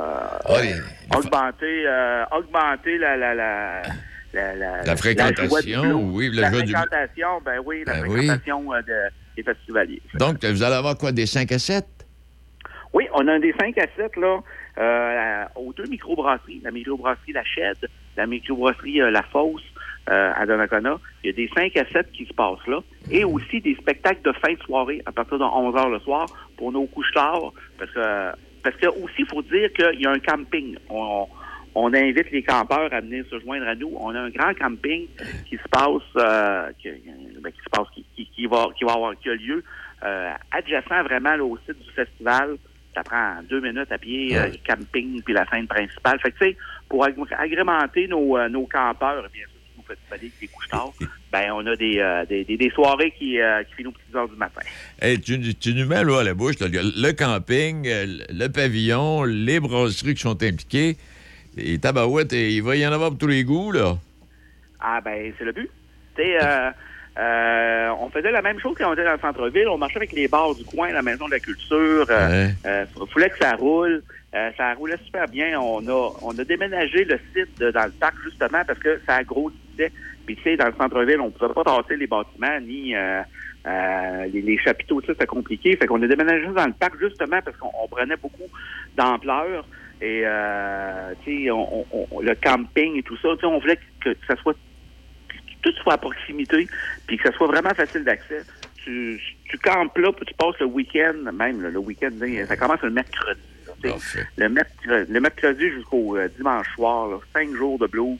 augmenter 1.16 1.84
euh, 1.86 2.24
augmenter 2.32 2.98
la 2.98 3.16
la 3.16 3.36
la 3.36 3.82
la, 4.34 4.56
la, 4.56 4.84
La 4.84 4.96
fréquentation, 4.96 5.82
oui, 6.14 6.30
la 6.34 6.42
la 6.44 6.52
joie 6.52 6.62
du- 6.62 6.74
fréquentation, 6.74 7.28
ben 7.46 7.60
oui, 7.66 7.84
la 7.86 7.94
Ben 8.02 8.10
fréquentation 8.10 8.74
euh, 8.74 8.82
de- 8.82 9.12
des 9.38 9.44
festivaliers. 9.44 10.02
Donc, 10.16 10.44
vous 10.44 10.64
allez 10.64 10.76
avoir 10.76 10.98
quoi, 10.98 11.12
des 11.12 11.26
5 11.26 11.52
à 11.52 11.60
7? 11.60 11.86
Oui, 12.94 13.06
on 13.14 13.28
a 13.28 13.40
des 13.40 13.54
5 13.60 13.78
à 13.78 13.86
7 13.96 14.16
là, 14.18 14.40
euh, 14.78 15.44
aux 15.56 15.72
deux 15.74 15.86
microbrasseries. 15.86 16.62
La 16.64 16.72
microbrasserie 16.72 17.32
La 17.34 17.44
Chède, 17.44 17.88
la 18.18 18.26
microbrasserie 18.28 19.02
euh, 19.02 19.12
La 19.12 19.24
Fosse 19.24 19.62
euh, 20.10 20.32
à 20.36 20.46
Donnacona. 20.46 21.00
Il 21.24 21.28
y 21.28 21.30
a 21.30 21.34
des 21.34 21.50
5 21.56 21.78
à 21.78 21.86
7 21.92 22.12
qui 22.12 22.26
se 22.26 22.34
passent 22.34 22.68
là. 22.68 22.80
Et 23.10 23.24
aussi 23.24 23.62
des 23.62 23.76
spectacles 23.76 24.22
de 24.24 24.34
fin 24.34 24.54
de 24.54 24.60
soirée 24.64 25.02
à 25.06 25.12
partir 25.14 25.38
de 25.40 25.44
11 25.44 25.74
h 25.76 25.90
le 25.92 26.00
soir 26.00 26.26
pour 26.58 26.72
nos 26.74 26.86
couches 26.88 27.14
tard. 27.14 27.54
Parce 27.78 27.92
que, 27.92 28.32
parce 28.64 28.76
que 28.76 28.88
aussi, 28.88 29.20
il 29.20 29.28
faut 29.28 29.42
dire 29.44 29.72
qu'il 29.74 30.02
y 30.02 30.06
a 30.06 30.12
un 30.12 30.20
camping. 30.20 30.76
On, 30.90 30.96
on 31.24 31.28
invite 31.76 32.32
les 32.32 32.44
campeurs 32.44 32.94
à 32.94 33.02
venir 33.02 33.24
se 33.30 33.40
joindre 33.40 33.68
à 33.68 33.76
nous. 33.76 33.92
On 34.00 34.14
a 34.14 34.20
un 34.20 34.30
grand 34.30 34.54
camping 34.54 35.08
qui 35.50 35.56
se 35.58 35.68
passe, 35.70 36.02
euh, 36.18 36.70
qui, 36.82 36.90
ben, 37.42 37.52
qui 37.52 37.60
se 37.64 37.70
passe, 37.72 37.88
qui, 37.96 38.06
qui, 38.16 38.26
qui 38.36 38.46
va, 38.46 38.68
qui 38.78 38.84
va 38.84 38.94
avoir, 38.94 39.18
qui 39.20 39.30
a 39.30 39.36
lieu 39.36 39.64
euh, 40.04 40.32
adjacent 40.52 41.04
vraiment 41.06 41.36
là, 41.36 41.44
au 41.44 41.58
site 41.66 41.78
du 41.80 41.92
festival. 41.96 42.58
Ça 42.94 43.04
prend 43.04 43.36
deux 43.50 43.62
minutes 43.62 43.90
à 43.92 43.98
pied, 43.98 44.38
euh, 44.38 44.48
le 44.48 44.58
camping 44.68 45.22
puis 45.24 45.34
la 45.34 45.46
scène 45.50 45.66
principale. 45.68 46.20
Fait 46.20 46.32
que, 46.32 46.38
tu 46.40 46.52
sais, 46.52 46.58
pour 46.90 47.06
ag- 47.06 47.16
agrémenter 47.38 48.08
nos, 48.10 48.38
euh, 48.38 48.50
nos 48.50 48.66
campeurs, 48.66 49.24
bien 49.32 49.44
sûr, 49.44 49.60
si 49.64 49.78
vous 49.78 49.84
faites 49.88 50.00
pas 50.10 50.18
des 50.18 50.30
couches 50.54 50.68
tard, 50.68 50.92
ben, 51.32 51.52
on 51.54 51.66
a 51.68 51.76
des, 51.78 52.00
euh, 52.00 52.26
des, 52.26 52.44
des, 52.44 52.58
des 52.58 52.70
soirées 52.72 53.12
qui, 53.18 53.40
euh, 53.40 53.64
qui 53.64 53.76
finissent 53.76 53.94
aux 53.94 53.98
petites 53.98 54.16
heures 54.16 54.28
du 54.28 54.36
matin. 54.36 54.60
Hey, 55.02 55.22
tu, 55.22 55.40
tu 55.56 55.74
nous 55.74 55.86
mets 55.88 56.04
l'eau 56.04 56.16
à 56.18 56.26
la 56.26 56.34
bouche. 56.34 56.60
là. 56.60 56.68
Le 56.70 57.12
camping, 57.14 57.88
euh, 57.88 58.06
le 58.30 58.48
pavillon, 58.50 59.24
les 59.24 59.62
brasseries 59.62 60.16
qui 60.16 60.22
sont 60.22 60.44
impliquées. 60.44 60.98
Et 61.58 61.78
tabarouette, 61.80 62.32
et 62.34 62.52
il 62.52 62.64
va 62.64 62.76
y 62.76 62.86
en 62.88 62.92
avoir 62.94 63.10
pour 63.10 63.20
tous 63.20 63.28
les 63.28 63.44
goûts, 63.44 63.72
là. 63.72 63.98
Ah 64.80 65.00
ben 65.02 65.32
c'est 65.38 65.44
le 65.46 65.52
but. 65.52 65.70
Tu 66.16 66.24
sais, 66.24 66.38
euh, 66.44 66.70
euh, 67.20 67.90
on 68.00 68.10
faisait 68.10 68.32
la 68.32 68.42
même 68.42 68.60
chose 68.60 68.74
quand 68.78 68.90
on 68.90 68.94
était 68.94 69.04
dans 69.04 69.14
le 69.14 69.20
centre-ville. 69.20 69.68
On 69.68 69.78
marchait 69.78 69.98
avec 69.98 70.14
les 70.14 70.28
bars 70.28 70.56
du 70.56 70.64
coin, 70.64 70.92
la 70.92 71.02
maison 71.02 71.26
de 71.28 71.32
la 71.32 71.40
culture. 71.40 72.06
Euh, 72.10 72.46
Ouais. 72.48 72.54
euh, 72.66 72.86
fallait 73.14 73.30
que 73.30 73.38
ça 73.40 73.54
roule. 73.56 74.02
Ça 74.58 74.74
roulait 74.76 74.98
super 75.04 75.28
bien. 75.28 75.60
On 75.60 75.86
a 75.90 76.10
on 76.22 76.32
a 76.40 76.44
déménagé 76.46 77.04
le 77.04 77.20
site 77.36 77.60
de- 77.60 77.70
dans 77.72 77.84
le 77.84 77.92
parc 77.92 78.16
justement 78.24 78.64
parce 78.66 78.80
que 78.80 78.98
ça 79.06 79.22
grossissait. 79.26 79.92
Puis 80.26 80.38
tu 80.38 80.44
sais, 80.44 80.56
dans 80.56 80.68
le 80.68 80.74
centre-ville, 80.80 81.20
on 81.20 81.32
pouvait 81.32 81.54
pas 81.54 81.66
tasser 81.66 81.98
les 81.98 82.08
bâtiments 82.08 82.60
ni 82.62 82.94
les, 83.66 84.42
les 84.42 84.58
chapiteaux, 84.58 85.02
tout 85.02 85.08
ça, 85.08 85.14
c'était 85.14 85.26
compliqué. 85.28 85.76
Fait 85.76 85.86
qu'on 85.86 86.02
a 86.02 86.08
déménagé 86.08 86.48
dans 86.48 86.66
le 86.66 86.72
parc 86.74 86.94
justement 87.00 87.42
parce 87.44 87.58
qu'on 87.58 87.72
on 87.84 87.88
prenait 87.90 88.16
beaucoup 88.16 88.48
d'ampleur. 88.96 89.66
Et 90.02 90.24
euh, 90.26 91.14
tu 91.24 91.44
sais, 91.46 91.52
on, 91.52 91.86
le 92.22 92.34
camping 92.36 92.98
et 92.98 93.04
tout 93.04 93.16
ça, 93.18 93.30
tu 93.36 93.42
sais, 93.42 93.46
on 93.46 93.60
voulait 93.60 93.78
que, 94.04 94.10
que 94.10 94.18
ça 94.28 94.36
soit 94.42 94.54
que 94.54 95.38
tout 95.62 95.72
soit 95.84 95.94
à 95.94 95.98
proximité, 95.98 96.68
puis 97.06 97.18
que 97.18 97.24
ça 97.30 97.36
soit 97.38 97.48
vraiment 97.48 97.74
facile 97.76 98.04
d'accès. 98.04 98.42
Tu, 98.84 99.22
tu 99.46 99.58
campes 99.60 99.96
là, 100.00 100.12
puis 100.12 100.26
tu 100.26 100.34
passes 100.34 100.58
le 100.60 100.66
week-end, 100.66 101.14
même 101.32 101.62
là, 101.62 101.70
le 101.70 101.78
week-end, 101.78 102.10
ça 102.48 102.58
commence 102.58 102.82
le 102.82 102.90
mercredi. 102.90 103.40
là, 103.84 103.96
le, 104.38 104.50
mercredi, 104.50 105.12
le 105.12 105.20
mercredi 105.20 105.70
jusqu'au 105.70 106.18
euh, 106.18 106.28
dimanche 106.36 106.68
soir, 106.74 107.10
là, 107.10 107.20
cinq 107.34 107.56
jours 107.56 107.78
de 107.78 107.86
blues. 107.86 108.18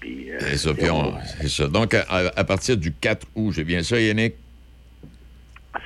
Puis, 0.00 0.30
euh, 0.32 0.38
C'est 0.40 0.56
ça, 0.56 0.72
puis 0.72 0.88
on- 0.88 1.14
ça. 1.46 1.68
Donc, 1.68 1.92
à, 1.92 2.04
à 2.08 2.44
partir 2.44 2.78
du 2.78 2.92
4 2.92 3.26
août, 3.34 3.52
j'ai 3.52 3.64
bien 3.64 3.82
ça, 3.82 4.00
Yannick? 4.00 4.36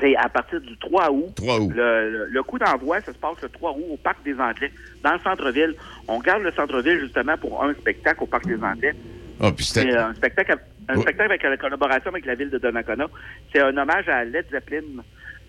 C'est 0.01 0.17
à 0.17 0.29
partir 0.29 0.61
du 0.61 0.77
3 0.79 1.11
août. 1.11 1.33
3 1.37 1.61
août. 1.61 1.73
Le, 1.75 2.11
le- 2.11 2.27
le 2.31 2.43
coup 2.43 2.59
d'envoi, 2.59 3.01
ça 3.01 3.13
se 3.13 3.19
passe 3.19 3.41
le 3.43 3.49
3 3.49 3.73
août 3.73 3.85
au 3.93 3.97
Parc 3.97 4.23
des 4.25 4.35
Anglais, 4.39 4.73
dans 5.03 5.13
le 5.13 5.19
centre-ville. 5.21 5.75
On 6.09 6.19
garde 6.21 6.43
le 6.43 6.53
centre-ville 6.53 7.01
justement 7.01 7.37
pour 7.37 7.63
un 7.65 7.73
spectacle 7.75 8.23
au 8.23 8.27
Parc 8.27 8.47
des 8.47 8.63
Anglais. 8.63 8.93
Ah, 9.41 9.51
puis 9.55 9.65
c'était... 9.65 9.91
C'est 9.91 9.97
un 9.99 10.15
spectacle, 10.15 10.57
un 10.89 11.01
spectacle 11.01 11.31
avec 11.31 11.43
la 11.43 11.57
collaboration 11.57 12.11
avec 12.11 12.25
la 12.27 12.35
ville 12.35 12.51
de 12.51 12.59
Donnacona. 12.59 13.07
C'est 13.53 13.61
un 13.61 13.77
hommage 13.77 14.09
à 14.09 14.25
Led 14.25 14.47
Zeppelin 14.51 14.83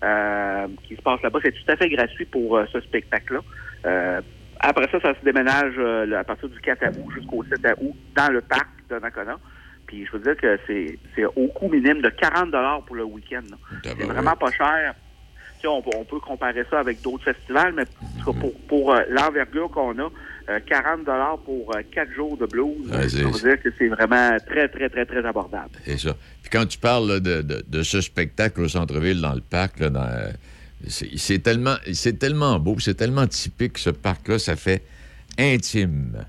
euh, 0.04 0.66
qui 0.86 0.96
se 0.96 1.02
passe 1.02 1.22
là-bas. 1.22 1.38
C'est 1.42 1.52
tout 1.52 1.70
à 1.72 1.76
fait 1.76 1.88
gratuit 1.88 2.24
pour 2.26 2.56
euh, 2.56 2.64
ce 2.72 2.80
spectacle-là. 2.80 3.40
Euh, 3.86 4.20
après 4.60 4.88
ça, 4.90 5.00
ça 5.00 5.14
se 5.18 5.24
déménage 5.24 5.74
euh, 5.78 6.18
à 6.18 6.24
partir 6.24 6.48
du 6.48 6.58
4 6.60 6.84
août 6.98 7.10
jusqu'au 7.14 7.44
7 7.44 7.74
août 7.80 7.94
dans 8.16 8.32
le 8.32 8.40
parc 8.40 8.68
de 8.88 8.94
Donnacona. 8.94 9.38
Puis 9.86 10.06
je 10.06 10.12
veux 10.12 10.18
dire 10.20 10.36
que 10.36 10.58
c'est 10.66 11.24
au 11.36 11.48
coût 11.48 11.68
minime 11.68 12.00
de 12.02 12.08
40 12.10 12.52
pour 12.86 12.96
le 12.96 13.04
week-end. 13.04 13.42
C'est 13.84 13.94
vraiment 14.04 14.36
pas 14.36 14.50
cher. 14.50 14.94
On, 15.68 15.82
peut- 15.82 15.90
on 15.96 16.04
peut 16.04 16.20
comparer 16.20 16.64
ça 16.70 16.78
avec 16.78 17.02
d'autres 17.02 17.24
festivals, 17.24 17.72
mais 17.74 17.82
pour, 18.22 18.36
pour 18.68 18.92
euh, 18.94 19.00
l'envergure 19.10 19.68
qu'on 19.68 19.98
a, 19.98 20.08
euh, 20.48 20.60
40 20.64 21.04
pour 21.44 21.74
euh, 21.74 21.80
4 21.90 22.12
jours 22.12 22.36
de 22.36 22.46
blues, 22.46 22.88
c'est- 23.08 23.22
ça 23.22 23.28
veut 23.30 23.50
dire 23.50 23.60
que 23.62 23.68
c'est 23.76 23.88
vraiment 23.88 24.36
très, 24.46 24.68
très, 24.68 24.88
très, 24.88 25.04
très 25.04 25.24
abordable. 25.26 25.70
C'est 25.84 25.98
ça. 25.98 26.14
Puis 26.42 26.50
quand 26.52 26.66
tu 26.66 26.78
parles 26.78 27.08
là, 27.08 27.18
de, 27.20 27.42
de- 27.42 27.64
de 27.66 27.82
ce 27.82 28.00
spectacle 28.00 28.60
au 28.60 28.68
centre-ville, 28.68 29.20
dans 29.20 29.34
le 29.34 29.40
parc, 29.40 29.80
là, 29.80 29.90
dans, 29.90 30.04
euh, 30.04 30.30
c'est 30.88 31.42
tellement, 31.42 31.74
c'est 31.92 32.16
tellement 32.16 32.60
beau, 32.60 32.78
c'est 32.78 32.94
tellement 32.94 33.26
typique, 33.26 33.78
ce 33.78 33.90
parc-là, 33.90 34.38
ça 34.38 34.54
fait 34.54 34.84
intime. 35.36 36.24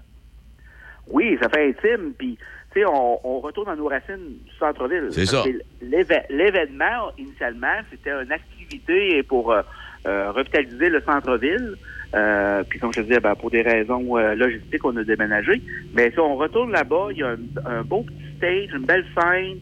Oui, 1.09 1.37
ça 1.41 1.47
fait 1.49 1.69
intime, 1.69 2.13
puis 2.17 2.37
on, 2.85 3.19
on 3.23 3.39
retourne 3.39 3.69
à 3.69 3.75
nos 3.75 3.87
racines 3.87 4.37
du 4.45 4.55
centre-ville. 4.59 5.07
C'est 5.11 5.25
ça. 5.25 5.43
L'événement, 5.81 7.11
initialement, 7.17 7.77
c'était 7.89 8.11
une 8.11 8.31
activité 8.31 9.23
pour 9.23 9.51
euh, 9.51 9.61
euh, 10.07 10.31
revitaliser 10.31 10.89
le 10.89 11.01
centre-ville. 11.01 11.75
Euh, 12.15 12.63
puis 12.63 12.79
comme 12.79 12.93
je 12.93 13.01
te 13.01 13.05
disais, 13.05 13.19
ben, 13.19 13.35
pour 13.35 13.51
des 13.51 13.61
raisons 13.61 14.15
logistiques, 14.35 14.83
on 14.85 14.95
a 14.97 15.03
déménagé. 15.03 15.61
Mais 15.93 16.11
si 16.11 16.19
on 16.19 16.35
retourne 16.35 16.71
là-bas, 16.71 17.07
il 17.11 17.17
y 17.17 17.23
a 17.23 17.29
un, 17.29 17.37
un 17.65 17.81
beau 17.83 18.03
petit 18.03 18.37
stage, 18.37 18.69
une 18.73 18.85
belle 18.85 19.05
scène, 19.17 19.59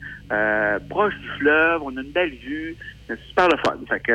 proche 0.90 1.16
du 1.16 1.28
fleuve, 1.40 1.82
on 1.84 1.98
a 1.98 2.02
une 2.02 2.12
belle 2.12 2.36
vue. 2.36 2.76
C'est 3.08 3.20
super 3.28 3.50
le 3.50 3.58
fun. 3.58 3.78
Fait 3.90 4.00
que 4.00 4.14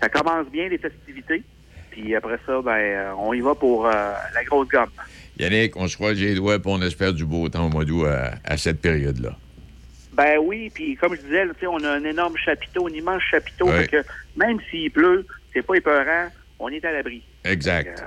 ça 0.00 0.08
commence 0.08 0.46
bien 0.50 0.68
les 0.68 0.78
festivités. 0.78 1.42
Puis 1.90 2.14
après 2.14 2.38
ça, 2.46 2.60
ben, 2.62 3.12
on 3.18 3.32
y 3.32 3.40
va 3.40 3.54
pour 3.54 3.86
la 3.86 4.44
grosse 4.46 4.68
gomme. 4.68 4.90
Yannick, 5.38 5.76
on 5.76 5.88
se 5.88 5.96
croise 5.96 6.18
les 6.18 6.34
doigts, 6.34 6.58
puis 6.58 6.70
on 6.70 6.82
espère 6.82 7.12
du 7.12 7.24
beau 7.24 7.48
temps 7.48 7.66
au 7.66 7.70
mois 7.70 7.84
d'août 7.84 8.06
à, 8.06 8.34
à 8.44 8.56
cette 8.56 8.80
période-là. 8.80 9.36
Ben 10.12 10.38
oui, 10.42 10.70
puis 10.74 10.96
comme 10.96 11.14
je 11.14 11.20
disais, 11.22 11.44
là, 11.44 11.52
on 11.70 11.82
a 11.84 11.92
un 11.92 12.04
énorme 12.04 12.36
chapiteau, 12.36 12.88
un 12.88 12.92
immense 12.92 13.22
chapiteau, 13.30 13.68
fait 13.68 13.88
que 13.88 14.04
même 14.36 14.58
s'il 14.70 14.90
pleut, 14.90 15.24
c'est 15.54 15.62
pas 15.62 15.76
épeurant, 15.76 16.28
on 16.58 16.68
est 16.68 16.84
à 16.84 16.92
l'abri. 16.92 17.22
Exact. 17.44 18.02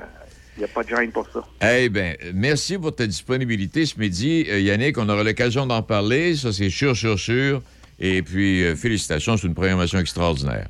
Il 0.56 0.60
n'y 0.60 0.66
a 0.66 0.68
pas 0.68 0.84
de 0.84 0.90
gêne 0.90 1.12
pour 1.12 1.28
ça. 1.30 1.44
Eh 1.76 1.90
bien, 1.90 2.14
merci 2.34 2.78
pour 2.78 2.96
ta 2.96 3.08
disponibilité 3.08 3.88
ce 3.88 4.00
midi. 4.00 4.46
Euh, 4.48 4.60
Yannick, 4.60 4.98
on 5.00 5.10
aura 5.10 5.24
l'occasion 5.24 5.66
d'en 5.66 5.82
parler, 5.82 6.36
ça 6.36 6.52
c'est 6.52 6.70
sûr, 6.70 6.96
sûr, 6.96 7.18
sûr. 7.18 7.62
Et 8.00 8.22
puis, 8.22 8.64
euh, 8.64 8.76
félicitations, 8.76 9.38
c'est 9.38 9.48
une 9.48 9.56
programmation 9.56 9.98
extraordinaire. 9.98 10.68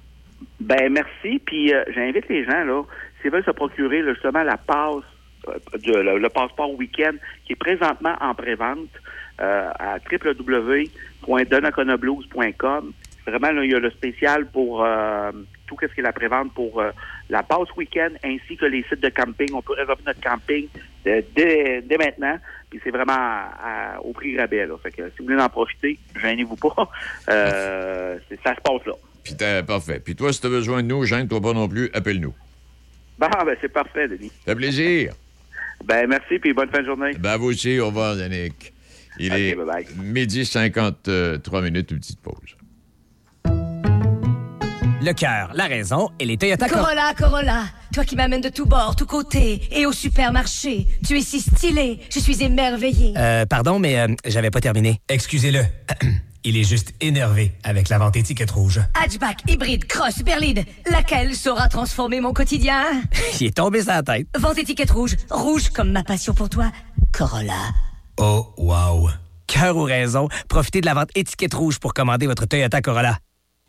Ben 0.62 0.90
merci, 0.90 1.42
puis 1.46 1.74
euh, 1.74 1.84
j'invite 1.94 2.30
les 2.30 2.46
gens, 2.46 2.64
là, 2.64 2.84
s'ils 3.22 3.32
veulent 3.32 3.44
se 3.44 3.52
procurer 3.52 4.02
là, 4.02 4.14
justement 4.14 4.44
la 4.44 4.56
passe, 4.56 5.04
euh, 5.04 5.13
de- 5.78 5.98
le, 6.00 6.18
le 6.20 6.30
passeport 6.30 6.74
week-end, 6.76 7.14
qui 7.46 7.54
est 7.54 7.58
présentement 7.58 8.16
en 8.22 8.34
pré-vente 8.36 8.90
euh, 9.42 9.70
à 9.80 9.98
www.donaconablues.com. 10.12 12.92
Vraiment, 13.26 13.52
là, 13.52 13.64
il 13.64 13.72
y 13.72 13.76
a 13.76 13.80
le 13.80 13.90
spécial 13.92 14.46
pour 14.48 14.84
euh, 14.84 15.32
tout 15.66 15.78
ce 15.82 15.88
qui 15.94 16.02
est 16.02 16.04
la 16.04 16.12
prévente 16.12 16.54
pour 16.54 16.82
euh, 16.82 16.92
la 17.30 17.42
passe 17.42 17.70
week-end 17.78 18.10
ainsi 18.24 18.58
que 18.58 18.66
les 18.66 18.84
sites 18.84 19.00
de 19.00 19.08
camping. 19.10 19.48
On 19.54 19.62
peut 19.62 19.72
réserver 19.74 20.02
notre 20.06 20.20
camping 20.20 20.68
euh, 21.08 21.22
dès, 21.34 21.82
dès 21.82 21.98
maintenant. 21.98 22.38
Puis 22.70 22.82
c'est 22.84 22.92
vraiment 22.92 23.14
à- 23.14 23.94
à- 23.96 24.00
au 24.02 24.12
prix 24.12 24.38
rabais. 24.38 24.66
Là. 24.66 24.76
Fait 24.84 24.92
que 24.92 25.10
si 25.12 25.16
vous 25.20 25.24
voulez 25.26 25.42
en 25.42 25.48
profiter, 25.48 25.98
gênez-vous 26.22 26.58
pas. 26.58 26.76
Euh, 27.30 28.18
ça 28.44 28.54
se 28.56 28.60
passe 28.62 28.86
là. 28.86 28.94
Puis, 29.24 29.36
parfait. 29.66 30.02
Puis 30.04 30.16
toi, 30.18 30.34
si 30.34 30.42
tu 30.42 30.48
as 30.48 30.50
besoin 30.50 30.84
de 30.84 30.88
nous, 30.90 31.06
gêne-toi 31.06 31.40
pas 31.40 31.54
non 31.54 31.70
plus, 31.70 31.90
appelle-nous. 31.94 32.34
Bon, 33.18 33.28
ben 33.46 33.56
c'est 33.62 33.72
parfait, 33.72 34.10
Denis. 34.10 34.28
Ça 34.46 34.52
fait 34.52 34.56
plaisir. 34.56 35.14
Ben 35.84 36.08
merci, 36.08 36.40
puis 36.40 36.54
bonne 36.54 36.70
fin 36.70 36.82
de 36.82 36.86
journée. 36.86 37.12
Ben, 37.20 37.38
vous 37.38 37.48
aussi, 37.48 37.80
au 37.80 37.88
revoir, 37.88 38.16
Yannick. 38.16 38.74
Il 39.20 39.34
est 39.34 39.56
midi 39.98 40.46
53 40.46 41.62
minutes, 41.62 41.92
une 41.92 42.00
petite 42.00 42.20
pause. 42.20 42.58
Le 45.06 45.12
cœur, 45.12 45.52
la 45.54 45.66
raison 45.66 46.10
et 46.18 46.26
les 46.26 46.38
Toyota 46.38 46.70
Corolla. 46.70 47.14
Corolla, 47.14 47.14
Corolla, 47.14 47.64
toi 47.94 48.06
qui 48.06 48.16
m'amènes 48.16 48.42
de 48.42 48.48
tous 48.48 48.66
bords, 48.66 48.96
tous 48.96 49.06
côtés 49.06 49.62
et 49.72 49.86
au 49.86 49.92
supermarché. 49.92 50.88
Tu 51.06 51.18
es 51.18 51.22
si 51.22 51.42
stylé, 51.42 52.00
je 52.10 52.20
suis 52.20 52.42
émerveillée. 52.42 53.14
Euh, 53.18 53.46
pardon, 53.46 53.80
mais 53.80 54.00
euh, 54.00 54.08
j'avais 54.26 54.50
pas 54.50 54.62
terminé. 54.62 55.02
Excusez-le. 55.10 55.60
Il 56.46 56.58
est 56.58 56.64
juste 56.64 56.94
énervé 57.00 57.54
avec 57.64 57.88
la 57.88 57.98
vente 57.98 58.18
étiquette 58.18 58.52
rouge. 58.52 58.82
Hatchback, 59.02 59.40
hybride, 59.48 59.86
cross, 59.86 60.22
berline, 60.24 60.66
laquelle 60.92 61.36
saura 61.36 61.70
transformer 61.70 62.20
mon 62.20 62.34
quotidien? 62.34 62.84
Il 63.40 63.48
est 63.48 63.56
tombé 63.56 63.82
sa 63.82 64.04
tête. 64.04 64.28
Vente 64.38 64.58
étiquette 64.58 64.92
rouge, 64.92 65.16
rouge 65.30 65.70
comme 65.70 65.92
ma 65.92 66.04
passion 66.04 66.34
pour 66.34 66.50
toi. 66.50 66.70
Corolla. 67.14 67.72
Oh, 68.18 68.54
wow. 68.58 69.10
Cœur 69.48 69.78
ou 69.78 69.84
raison, 69.84 70.28
profitez 70.50 70.82
de 70.82 70.86
la 70.86 70.96
vente 70.96 71.10
étiquette 71.16 71.54
rouge 71.54 71.80
pour 71.80 71.94
commander 71.94 72.28
votre 72.28 72.46
Toyota 72.46 72.82
Corolla. 72.82 73.20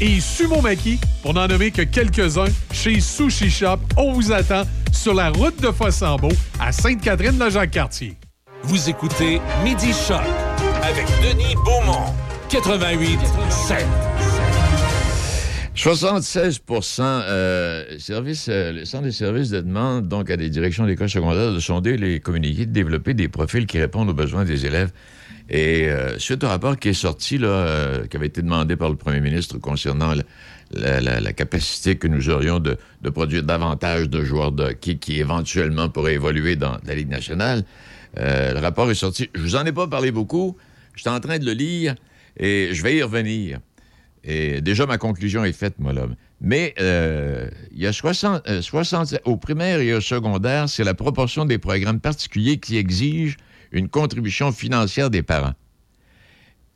et 0.00 0.20
sumo 0.20 0.60
maki, 0.60 0.98
pour 1.22 1.34
n'en 1.34 1.46
nommer 1.46 1.70
que 1.70 1.82
quelques-uns, 1.82 2.46
chez 2.72 3.00
Sushi 3.00 3.50
Shop. 3.50 3.78
On 3.96 4.12
vous 4.12 4.32
attend 4.32 4.62
sur 4.92 5.14
la 5.14 5.30
route 5.30 5.60
de 5.60 5.70
Fossambeau 5.70 6.30
à 6.58 6.72
Sainte-Catherine-la-Jacques-Cartier. 6.72 8.16
Vous 8.62 8.90
écoutez 8.90 9.40
Midi 9.64 9.92
Choc 9.92 10.20
avec 10.82 11.06
Denis 11.22 11.54
Beaumont, 11.64 12.12
88 12.48 13.18
7. 13.48 14.09
76 15.80 16.60
euh, 17.00 17.98
service, 17.98 18.48
euh, 18.50 18.72
le 18.72 19.00
des 19.02 19.12
services 19.12 19.48
de 19.48 19.62
demande 19.62 20.08
donc 20.08 20.28
à 20.28 20.36
des 20.36 20.50
directions 20.50 20.84
d'école 20.84 21.08
secondaires 21.08 21.54
de 21.54 21.58
sonder 21.58 21.96
les 21.96 22.20
communiqués, 22.20 22.66
de 22.66 22.72
développer 22.72 23.14
des 23.14 23.28
profils 23.28 23.66
qui 23.66 23.78
répondent 23.78 24.10
aux 24.10 24.14
besoins 24.14 24.44
des 24.44 24.66
élèves. 24.66 24.90
Et 25.48 25.88
euh, 25.88 26.18
suite 26.18 26.44
au 26.44 26.48
rapport 26.48 26.78
qui 26.78 26.90
est 26.90 26.92
sorti, 26.92 27.38
là, 27.38 27.48
euh, 27.48 28.06
qui 28.06 28.18
avait 28.18 28.26
été 28.26 28.42
demandé 28.42 28.76
par 28.76 28.90
le 28.90 28.96
premier 28.96 29.20
ministre 29.20 29.56
concernant 29.56 30.12
la, 30.72 31.32
capacité 31.32 31.96
que 31.96 32.08
nous 32.08 32.28
aurions 32.28 32.60
de, 32.60 32.76
produire 33.08 33.42
davantage 33.42 34.10
de 34.10 34.22
joueurs 34.22 34.52
de 34.52 34.72
qui 34.72 35.18
éventuellement 35.18 35.88
pourraient 35.88 36.14
évoluer 36.14 36.56
dans 36.56 36.76
la 36.84 36.94
Ligue 36.94 37.08
nationale, 37.08 37.64
euh, 38.18 38.52
le 38.52 38.60
rapport 38.60 38.90
est 38.90 38.94
sorti. 38.94 39.30
Je 39.34 39.40
vous 39.40 39.56
en 39.56 39.64
ai 39.64 39.72
pas 39.72 39.86
parlé 39.86 40.10
beaucoup. 40.10 40.58
Je 40.94 41.00
suis 41.00 41.10
en 41.10 41.20
train 41.20 41.38
de 41.38 41.46
le 41.46 41.52
lire 41.52 41.94
et 42.36 42.68
je 42.72 42.82
vais 42.82 42.96
y 42.96 43.02
revenir. 43.02 43.60
Et 44.24 44.60
déjà, 44.60 44.86
ma 44.86 44.98
conclusion 44.98 45.44
est 45.44 45.52
faite, 45.52 45.78
moi. 45.78 45.92
Mais 46.40 46.74
euh, 46.78 47.48
il 47.72 47.80
y 47.80 47.86
a 47.86 47.92
60, 47.92 48.48
euh, 48.48 48.62
60, 48.62 49.20
au 49.24 49.36
primaire 49.36 49.80
et 49.80 49.94
au 49.94 50.00
secondaire, 50.00 50.68
c'est 50.68 50.84
la 50.84 50.94
proportion 50.94 51.44
des 51.44 51.58
programmes 51.58 52.00
particuliers 52.00 52.58
qui 52.58 52.76
exigent 52.76 53.36
une 53.72 53.88
contribution 53.88 54.52
financière 54.52 55.10
des 55.10 55.22
parents. 55.22 55.54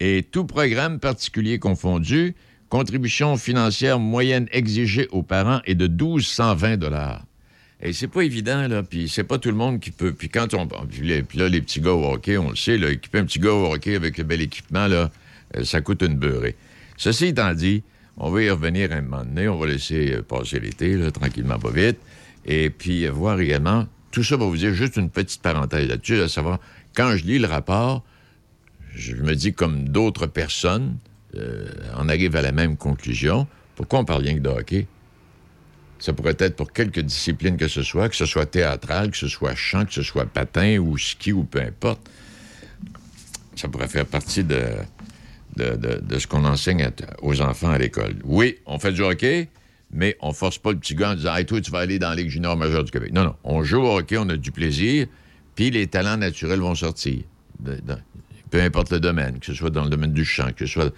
Et 0.01 0.23
tout 0.23 0.45
programme 0.45 0.99
particulier 1.01 1.59
confondu, 1.59 2.35
contribution 2.69 3.37
financière 3.37 3.99
moyenne 3.99 4.49
exigée 4.53 5.09
aux 5.13 5.23
parents 5.23 5.61
est 5.65 5.75
de 5.75 5.87
1220 5.87 6.77
dollars. 6.77 7.25
Et 7.81 7.93
c'est 7.93 8.09
pas 8.09 8.23
évident, 8.23 8.67
là, 8.67 8.83
puis 8.83 9.09
c'est 9.09 9.25
pas 9.25 9.39
tout 9.39 9.51
le 9.51 9.57
monde 9.57 9.81
qui 9.81 9.91
peut. 9.91 10.13
Puis 10.13 10.29
quand 10.29 10.55
on. 10.55 10.67
Puis 10.67 11.39
là, 11.39 11.49
les 11.49 11.61
petits 11.61 11.81
gars 11.81 11.93
au 11.93 12.15
hockey, 12.15 12.39
on 12.39 12.51
le 12.51 12.57
sait, 12.57 12.79
là, 12.79 12.91
équiper 12.91 13.19
un 13.19 13.25
petit 13.25 13.39
gars 13.39 13.53
au 13.53 13.73
hockey 13.73 13.95
avec 13.95 14.17
le 14.17 14.25
bel 14.25 14.41
équipement, 14.41 14.87
là, 14.87 15.11
euh, 15.57 15.65
ça 15.65 15.81
coûte 15.81 16.03
une 16.03 16.17
beurrée. 16.17 16.57
Ceci 16.97 17.27
étant 17.27 17.55
dit, 17.55 17.83
on 18.17 18.31
va 18.31 18.43
y 18.43 18.51
revenir 18.51 18.93
un 18.93 19.03
moment 19.03 19.25
donné. 19.25 19.49
On 19.49 19.59
va 19.59 19.67
laisser 19.67 20.13
euh, 20.13 20.23
passer 20.23 20.61
l'été, 20.61 20.99
tranquillement, 21.13 21.59
pas 21.59 21.71
vite. 21.71 21.99
Et 22.47 22.71
puis, 22.71 23.07
euh, 23.07 23.11
voir 23.11 23.41
également, 23.41 23.87
tout 24.11 24.23
ça 24.23 24.37
va 24.37 24.45
vous 24.47 24.57
dire 24.57 24.75
juste 24.75 24.97
une 24.97 25.11
petite 25.11 25.43
parenthèse 25.43 25.89
là-dessus, 25.89 26.21
à 26.21 26.29
savoir, 26.29 26.61
quand 26.95 27.17
je 27.17 27.25
lis 27.25 27.39
le 27.39 27.49
rapport, 27.49 28.05
je 28.95 29.17
me 29.17 29.35
dis, 29.35 29.53
comme 29.53 29.89
d'autres 29.89 30.27
personnes, 30.27 30.97
euh, 31.37 31.67
on 31.97 32.09
arrive 32.09 32.37
à 32.37 32.43
la 32.43 32.53
même 32.53 32.77
conclusion. 32.77 33.49
Pourquoi 33.75 33.99
on 33.99 34.05
parle 34.05 34.23
rien 34.23 34.35
que 34.35 34.41
de 34.41 34.49
hockey? 34.49 34.87
Ça 35.99 36.13
pourrait 36.13 36.37
être 36.39 36.55
pour 36.55 36.73
quelque 36.73 37.01
discipline 37.01 37.57
que 37.57 37.67
ce 37.67 37.83
soit, 37.83 38.09
que 38.09 38.17
ce 38.17 38.27
soit 38.27 38.47
théâtral, 38.47 39.11
que 39.11 39.17
ce 39.17 39.27
soit 39.27 39.55
chant, 39.55 39.85
que 39.85 39.93
ce 39.93 40.03
soit 40.03 40.27
patin 40.27 40.79
ou 40.79 40.97
ski 40.99 41.33
ou 41.33 41.45
peu 41.45 41.61
importe. 41.61 42.09
Ça 43.57 43.69
pourrait 43.69 43.89
faire 43.89 44.07
partie 44.07 44.45
de, 44.45 44.65
de, 45.57 46.19
ce 46.19 46.27
qu'on 46.27 46.45
enseigne 46.45 46.91
aux 47.23 47.41
enfants 47.41 47.71
à 47.71 47.79
l'école. 47.79 48.15
Oui, 48.25 48.57
on 48.67 48.79
fait 48.79 48.93
du 48.93 49.03
hockey, 49.03 49.49
mais 49.93 50.17
on 50.21 50.33
force 50.33 50.59
pas 50.59 50.73
le 50.73 50.79
petit 50.79 50.95
gars 50.95 51.13
en 51.13 51.15
disant 51.15 51.35
Hey, 51.35 51.47
toi, 51.47 51.61
tu 51.61 51.71
vas 51.71 51.79
aller 51.79 51.99
dans 51.99 52.11
la 52.11 52.17
Ligue 52.17 52.29
junior 52.29 52.57
majeure 52.57 52.85
du 52.85 52.91
Québec. 52.91 53.13
Non, 53.13 53.25
non. 53.25 53.35
On 53.45 53.63
joue 53.63 53.83
au 53.83 53.99
hockey, 53.99 54.17
on 54.19 54.29
a 54.29 54.37
du 54.37 54.51
plaisir, 54.51 55.07
puis 55.55 55.71
les 55.71 55.87
talents 55.87 56.17
naturels 56.17 56.61
vont 56.61 56.75
sortir. 56.75 57.23
Peu 58.51 58.61
importe 58.61 58.91
le 58.93 59.01
domaine, 59.01 59.39
que 59.39 59.47
ce 59.47 59.55
soit 59.55 59.71
dans 59.71 59.85
le 59.85 59.91
domaine 59.91 60.13
du 60.13 60.25
chant, 60.25 60.51
que 60.57 60.67
ce 60.67 60.73
soit. 60.73 60.95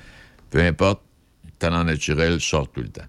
Peu 0.51 0.61
importe, 0.61 1.03
les 1.45 1.53
talents 1.59 1.85
naturels 1.85 2.41
sortent 2.41 2.73
tout 2.73 2.83
le 2.83 2.89
temps. 2.89 3.07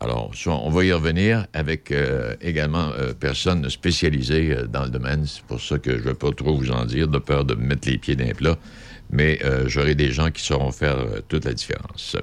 Alors, 0.00 0.30
on 0.46 0.70
va 0.70 0.84
y 0.84 0.92
revenir 0.92 1.46
avec 1.52 1.90
euh, 1.90 2.36
également 2.40 2.90
euh, 2.90 3.14
personnes 3.14 3.68
spécialisées 3.68 4.54
euh, 4.54 4.66
dans 4.66 4.84
le 4.84 4.90
domaine. 4.90 5.26
C'est 5.26 5.42
pour 5.42 5.60
ça 5.60 5.78
que 5.78 5.90
je 5.90 5.96
ne 5.96 6.02
vais 6.02 6.14
pas 6.14 6.30
trop 6.30 6.56
vous 6.56 6.70
en 6.70 6.84
dire, 6.84 7.08
de 7.08 7.18
peur 7.18 7.44
de 7.44 7.56
me 7.56 7.66
mettre 7.66 7.88
les 7.88 7.98
pieds 7.98 8.14
d'un 8.14 8.32
plat. 8.32 8.56
Mais 9.10 9.38
euh, 9.44 9.68
j'aurai 9.68 9.94
des 9.94 10.12
gens 10.12 10.30
qui 10.30 10.42
sauront 10.42 10.70
faire 10.70 10.98
euh, 10.98 11.20
toute 11.28 11.44
la 11.44 11.54
différence. 11.54 12.16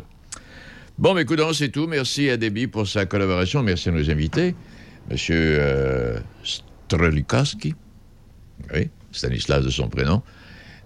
Bon, 0.98 1.14
mais 1.14 1.26
c'est 1.54 1.70
tout. 1.70 1.88
Merci 1.88 2.30
à 2.30 2.38
Debbie 2.38 2.68
pour 2.68 2.88
sa 2.88 3.06
collaboration. 3.06 3.64
Merci 3.64 3.90
à 3.90 3.92
nos 3.92 4.10
invités. 4.10 4.56
Monsieur 5.10 5.58
euh, 5.60 6.20
Strolikowski, 6.44 7.76
oui, 8.74 8.90
Stanislas 9.12 9.64
de 9.64 9.70
son 9.70 9.90
prénom. 9.90 10.24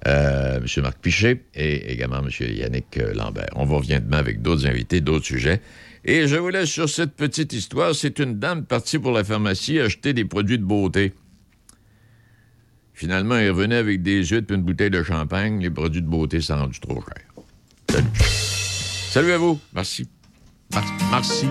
Euh, 0.07 0.59
M. 0.59 0.83
Marc 0.83 0.97
Pichet 0.99 1.43
et 1.53 1.91
également 1.91 2.19
M. 2.19 2.29
Yannick 2.39 2.99
Lambert. 3.15 3.49
On 3.55 3.65
revenir 3.65 4.01
demain 4.01 4.17
avec 4.17 4.41
d'autres 4.41 4.65
invités, 4.65 5.01
d'autres 5.01 5.25
sujets. 5.25 5.61
Et 6.05 6.27
je 6.27 6.37
vous 6.37 6.49
laisse 6.49 6.69
sur 6.69 6.89
cette 6.89 7.15
petite 7.15 7.51
histoire. 7.53 7.93
C'est 7.93 8.19
une 8.19 8.39
dame 8.39 8.65
partie 8.65 8.97
pour 8.97 9.11
la 9.11 9.23
pharmacie 9.23 9.79
acheter 9.79 10.13
des 10.13 10.25
produits 10.25 10.57
de 10.57 10.63
beauté. 10.63 11.13
Finalement, 12.99 13.35
elle 13.35 13.51
revenait 13.51 13.77
avec 13.77 14.01
des 14.01 14.25
huîtres 14.25 14.51
et 14.51 14.55
une 14.55 14.63
bouteille 14.63 14.89
de 14.89 15.01
champagne. 15.03 15.61
Les 15.61 15.69
produits 15.69 16.01
de 16.01 16.07
beauté 16.07 16.41
sont 16.41 16.57
rendus 16.57 16.81
trop 16.81 17.01
chers. 17.01 17.45
Salut. 17.89 18.09
Salut 19.09 19.31
à 19.31 19.37
vous. 19.37 19.57
Merci. 19.73 20.09
Merci. 21.09 21.45